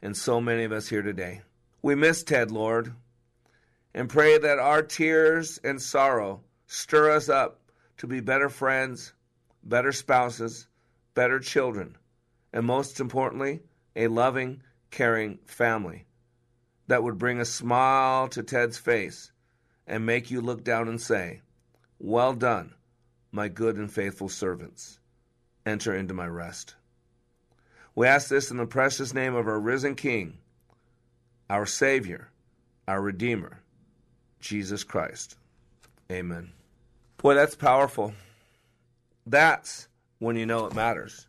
and 0.00 0.16
so 0.16 0.40
many 0.40 0.62
of 0.62 0.70
us 0.70 0.88
here 0.88 1.02
today. 1.02 1.42
We 1.82 1.96
miss 1.96 2.22
Ted, 2.22 2.52
Lord, 2.52 2.94
and 3.92 4.08
pray 4.08 4.38
that 4.38 4.60
our 4.60 4.82
tears 4.82 5.58
and 5.64 5.82
sorrow 5.82 6.40
stir 6.68 7.10
us 7.10 7.28
up 7.28 7.60
to 7.96 8.06
be 8.06 8.20
better 8.20 8.48
friends, 8.48 9.12
better 9.64 9.90
spouses, 9.90 10.68
better 11.14 11.40
children, 11.40 11.96
and 12.52 12.64
most 12.64 13.00
importantly, 13.00 13.60
a 13.96 14.06
loving, 14.06 14.62
caring 14.92 15.40
family 15.44 16.06
that 16.86 17.02
would 17.02 17.18
bring 17.18 17.40
a 17.40 17.44
smile 17.44 18.28
to 18.28 18.44
Ted's 18.44 18.78
face 18.78 19.32
and 19.88 20.06
make 20.06 20.30
you 20.30 20.40
look 20.40 20.62
down 20.62 20.86
and 20.86 21.00
say, 21.00 21.40
Well 21.98 22.32
done, 22.32 22.74
my 23.32 23.48
good 23.48 23.76
and 23.76 23.92
faithful 23.92 24.28
servants. 24.28 25.00
Enter 25.66 25.96
into 25.96 26.14
my 26.14 26.28
rest. 26.28 26.76
We 27.98 28.06
ask 28.06 28.28
this 28.28 28.52
in 28.52 28.58
the 28.58 28.64
precious 28.64 29.12
name 29.12 29.34
of 29.34 29.48
our 29.48 29.58
risen 29.58 29.96
King, 29.96 30.38
our 31.50 31.66
Savior, 31.66 32.30
our 32.86 33.02
Redeemer, 33.02 33.58
Jesus 34.38 34.84
Christ. 34.84 35.34
Amen. 36.08 36.52
Boy, 37.16 37.34
that's 37.34 37.56
powerful. 37.56 38.14
That's 39.26 39.88
when 40.20 40.36
you 40.36 40.46
know 40.46 40.66
it 40.66 40.76
matters. 40.76 41.26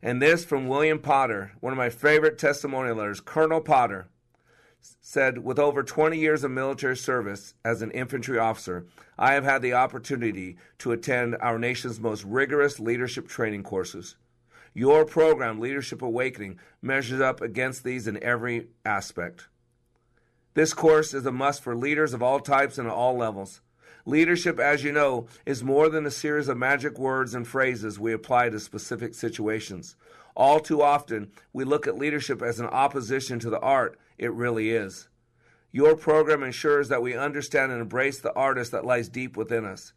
And 0.00 0.22
this 0.22 0.46
from 0.46 0.66
William 0.66 0.98
Potter, 0.98 1.52
one 1.60 1.74
of 1.74 1.76
my 1.76 1.90
favorite 1.90 2.38
testimonial 2.38 2.96
letters. 2.96 3.20
Colonel 3.20 3.60
Potter 3.60 4.08
said, 5.02 5.44
With 5.44 5.58
over 5.58 5.82
20 5.82 6.16
years 6.16 6.42
of 6.42 6.52
military 6.52 6.96
service 6.96 7.52
as 7.66 7.82
an 7.82 7.90
infantry 7.90 8.38
officer, 8.38 8.86
I 9.18 9.34
have 9.34 9.44
had 9.44 9.60
the 9.60 9.74
opportunity 9.74 10.56
to 10.78 10.92
attend 10.92 11.36
our 11.42 11.58
nation's 11.58 12.00
most 12.00 12.24
rigorous 12.24 12.80
leadership 12.80 13.28
training 13.28 13.64
courses. 13.64 14.16
Your 14.74 15.04
program, 15.04 15.60
Leadership 15.60 16.00
Awakening, 16.00 16.58
measures 16.80 17.20
up 17.20 17.40
against 17.42 17.84
these 17.84 18.06
in 18.06 18.22
every 18.22 18.68
aspect. 18.84 19.48
This 20.54 20.72
course 20.72 21.12
is 21.12 21.26
a 21.26 21.32
must 21.32 21.62
for 21.62 21.76
leaders 21.76 22.14
of 22.14 22.22
all 22.22 22.40
types 22.40 22.78
and 22.78 22.88
all 22.88 23.16
levels. 23.16 23.60
Leadership, 24.04 24.58
as 24.58 24.82
you 24.82 24.92
know, 24.92 25.26
is 25.46 25.62
more 25.62 25.88
than 25.88 26.06
a 26.06 26.10
series 26.10 26.48
of 26.48 26.56
magic 26.56 26.98
words 26.98 27.34
and 27.34 27.46
phrases 27.46 27.98
we 27.98 28.12
apply 28.12 28.48
to 28.48 28.58
specific 28.58 29.14
situations. 29.14 29.94
All 30.34 30.58
too 30.58 30.82
often, 30.82 31.30
we 31.52 31.64
look 31.64 31.86
at 31.86 31.98
leadership 31.98 32.42
as 32.42 32.58
an 32.58 32.66
opposition 32.66 33.38
to 33.40 33.50
the 33.50 33.60
art 33.60 33.98
it 34.18 34.32
really 34.32 34.70
is. 34.70 35.08
Your 35.70 35.96
program 35.96 36.42
ensures 36.42 36.88
that 36.88 37.02
we 37.02 37.16
understand 37.16 37.72
and 37.72 37.80
embrace 37.80 38.20
the 38.20 38.34
artist 38.34 38.72
that 38.72 38.84
lies 38.84 39.08
deep 39.08 39.36
within 39.36 39.64
us. 39.64 39.92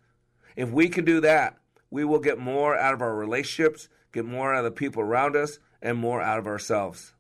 If 0.55 0.69
we 0.69 0.88
can 0.89 1.03
do 1.05 1.19
that, 1.21 1.57
we 1.89 2.05
will 2.05 2.19
get 2.19 2.39
more 2.39 2.78
out 2.78 2.93
of 2.93 3.01
our 3.01 3.15
relationships, 3.15 3.89
get 4.16 4.26
more 4.26 4.53
out 4.53 4.59
of 4.59 4.63
the 4.63 4.72
people 4.72 5.01
around 5.01 5.36
us, 5.36 5.59
and 5.82 5.97
more 5.97 6.22
out 6.22 6.39
of 6.39 6.47
ourselves. 6.47 7.13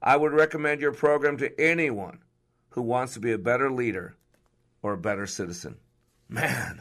I 0.00 0.16
would 0.16 0.32
recommend 0.32 0.80
your 0.80 0.92
program 0.92 1.36
to 1.38 1.60
anyone 1.60 2.20
who 2.70 2.82
wants 2.82 3.14
to 3.14 3.20
be 3.20 3.32
a 3.32 3.38
better 3.38 3.70
leader 3.70 4.16
or 4.82 4.94
a 4.94 4.98
better 4.98 5.26
citizen. 5.26 5.76
Man, 6.28 6.80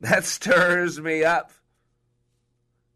that 0.00 0.24
stirs 0.24 1.00
me 1.00 1.24
up. 1.24 1.52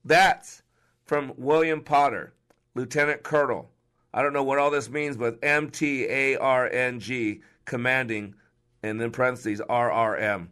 That's 0.05 0.63
from 1.05 1.33
William 1.39 1.83
Potter, 1.83 2.35
Lieutenant 2.75 3.23
Colonel. 3.23 3.71
I 4.13 4.23
don't 4.23 4.33
know 4.33 4.45
what 4.45 4.59
all 4.59 4.71
this 4.71 4.91
means, 4.91 5.17
but 5.17 5.39
M 5.43 5.71
T 5.71 6.05
A 6.05 6.37
R 6.37 6.69
N 6.69 7.01
G, 7.01 7.41
commanding, 7.65 8.35
and 8.83 9.01
then 9.01 9.13
parentheses 9.13 9.61
RRM. 9.61 10.49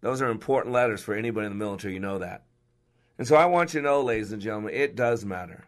Those 0.00 0.20
are 0.20 0.30
important 0.30 0.72
letters 0.72 1.02
for 1.02 1.14
anybody 1.14 1.46
in 1.46 1.52
the 1.52 1.64
military, 1.64 1.94
you 1.94 2.00
know 2.00 2.18
that. 2.18 2.42
And 3.18 3.26
so 3.26 3.36
I 3.36 3.46
want 3.46 3.74
you 3.74 3.80
to 3.80 3.86
know, 3.86 4.02
ladies 4.02 4.32
and 4.32 4.42
gentlemen, 4.42 4.74
it 4.74 4.96
does 4.96 5.24
matter. 5.24 5.64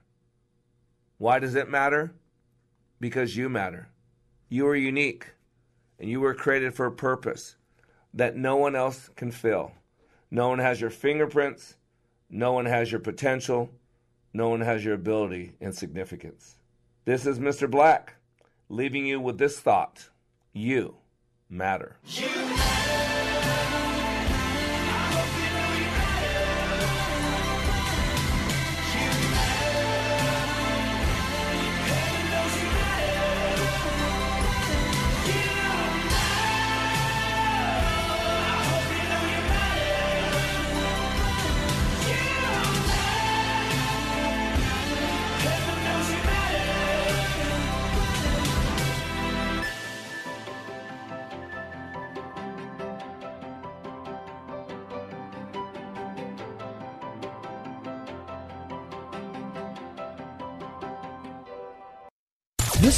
Why 1.18 1.38
does 1.38 1.55
it 1.55 1.70
matter? 1.70 2.12
Because 3.01 3.36
you 3.36 3.49
matter. 3.49 3.88
You 4.49 4.66
are 4.66 4.76
unique, 4.76 5.32
and 5.99 6.09
you 6.09 6.20
were 6.20 6.34
created 6.34 6.74
for 6.74 6.86
a 6.86 6.92
purpose 6.92 7.57
that 8.12 8.36
no 8.36 8.57
one 8.57 8.76
else 8.76 9.11
can 9.16 9.30
fill. 9.30 9.72
No 10.30 10.49
one 10.49 10.59
has 10.59 10.80
your 10.80 10.90
fingerprints, 10.90 11.76
no 12.30 12.53
one 12.53 12.66
has 12.66 12.90
your 12.90 13.01
potential, 13.01 13.70
no 14.32 14.49
one 14.49 14.61
has 14.61 14.84
your 14.84 14.95
ability 14.95 15.55
and 15.61 15.74
significance. 15.74 16.57
This 17.05 17.26
is 17.26 17.38
Mr. 17.38 17.70
Black, 17.70 18.14
leaving 18.68 19.07
you 19.07 19.20
with 19.20 19.38
this 19.38 19.61
thought 19.61 20.09
You 20.53 20.97
matter. 21.49 21.97
You 22.07 22.28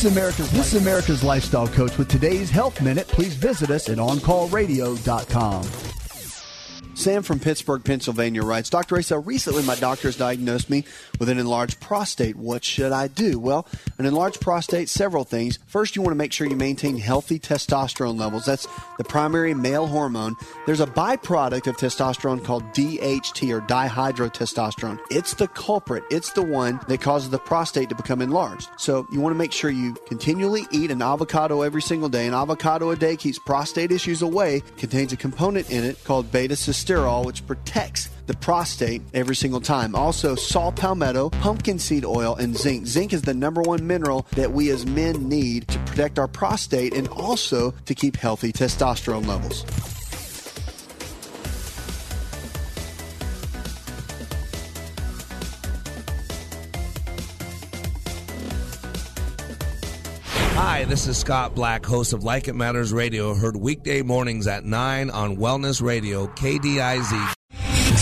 America's 0.06 0.50
this 0.50 0.74
is 0.74 0.82
America's 0.82 1.22
lifestyle 1.22 1.68
coach 1.68 1.98
with 1.98 2.08
today's 2.08 2.50
health 2.50 2.80
minute. 2.80 3.08
Please 3.08 3.34
visit 3.34 3.70
us 3.70 3.88
at 3.88 3.98
oncallradio.com. 3.98 5.62
Sam 7.06 7.22
from 7.22 7.38
Pittsburgh, 7.38 7.84
Pennsylvania 7.84 8.42
writes 8.42 8.68
Dr. 8.68 8.98
Asa, 8.98 9.20
recently 9.20 9.62
my 9.62 9.76
doctor 9.76 10.08
has 10.08 10.16
diagnosed 10.16 10.68
me 10.68 10.82
with 11.20 11.28
an 11.28 11.38
enlarged 11.38 11.78
prostate. 11.78 12.34
What 12.34 12.64
should 12.64 12.90
I 12.90 13.06
do? 13.06 13.38
Well, 13.38 13.64
an 13.96 14.06
enlarged 14.06 14.40
prostate, 14.40 14.88
several 14.88 15.22
things. 15.22 15.60
First, 15.68 15.94
you 15.94 16.02
want 16.02 16.14
to 16.14 16.18
make 16.18 16.32
sure 16.32 16.48
you 16.48 16.56
maintain 16.56 16.98
healthy 16.98 17.38
testosterone 17.38 18.18
levels. 18.18 18.46
That's 18.46 18.66
the 18.98 19.04
primary 19.04 19.54
male 19.54 19.86
hormone. 19.86 20.34
There's 20.66 20.80
a 20.80 20.86
byproduct 20.86 21.68
of 21.68 21.76
testosterone 21.76 22.44
called 22.44 22.64
DHT 22.72 23.54
or 23.54 23.60
dihydrotestosterone. 23.60 24.98
It's 25.08 25.34
the 25.34 25.46
culprit, 25.46 26.02
it's 26.10 26.32
the 26.32 26.42
one 26.42 26.80
that 26.88 27.00
causes 27.00 27.30
the 27.30 27.38
prostate 27.38 27.88
to 27.90 27.94
become 27.94 28.20
enlarged. 28.20 28.68
So, 28.78 29.06
you 29.12 29.20
want 29.20 29.32
to 29.32 29.38
make 29.38 29.52
sure 29.52 29.70
you 29.70 29.94
continually 30.08 30.66
eat 30.72 30.90
an 30.90 31.02
avocado 31.02 31.62
every 31.62 31.82
single 31.82 32.08
day. 32.08 32.26
An 32.26 32.34
avocado 32.34 32.90
a 32.90 32.96
day 32.96 33.14
keeps 33.14 33.38
prostate 33.38 33.92
issues 33.92 34.22
away, 34.22 34.64
contains 34.76 35.12
a 35.12 35.16
component 35.16 35.70
in 35.70 35.84
it 35.84 36.02
called 36.02 36.32
beta 36.32 36.56
sitosterol, 36.96 37.24
which 37.24 37.46
protects 37.46 38.08
the 38.26 38.34
prostate 38.34 39.02
every 39.14 39.36
single 39.36 39.60
time. 39.60 39.94
Also, 39.94 40.34
saw 40.34 40.70
palmetto, 40.70 41.30
pumpkin 41.30 41.78
seed 41.78 42.04
oil, 42.04 42.34
and 42.36 42.56
zinc. 42.56 42.86
Zinc 42.86 43.12
is 43.12 43.22
the 43.22 43.34
number 43.34 43.62
one 43.62 43.86
mineral 43.86 44.26
that 44.32 44.52
we 44.52 44.70
as 44.70 44.86
men 44.86 45.28
need 45.28 45.68
to 45.68 45.78
protect 45.80 46.18
our 46.18 46.28
prostate 46.28 46.94
and 46.94 47.08
also 47.08 47.72
to 47.86 47.94
keep 47.94 48.16
healthy 48.16 48.52
testosterone 48.52 49.26
levels. 49.26 49.64
Hi, 60.76 60.84
this 60.84 61.06
is 61.06 61.16
Scott 61.16 61.54
Black, 61.54 61.86
host 61.86 62.12
of 62.12 62.22
Like 62.22 62.48
It 62.48 62.54
Matters 62.54 62.92
Radio, 62.92 63.32
heard 63.32 63.56
weekday 63.56 64.02
mornings 64.02 64.46
at 64.46 64.66
9 64.66 65.08
on 65.08 65.38
Wellness 65.38 65.80
Radio, 65.80 66.26
KDIZ. 66.26 67.35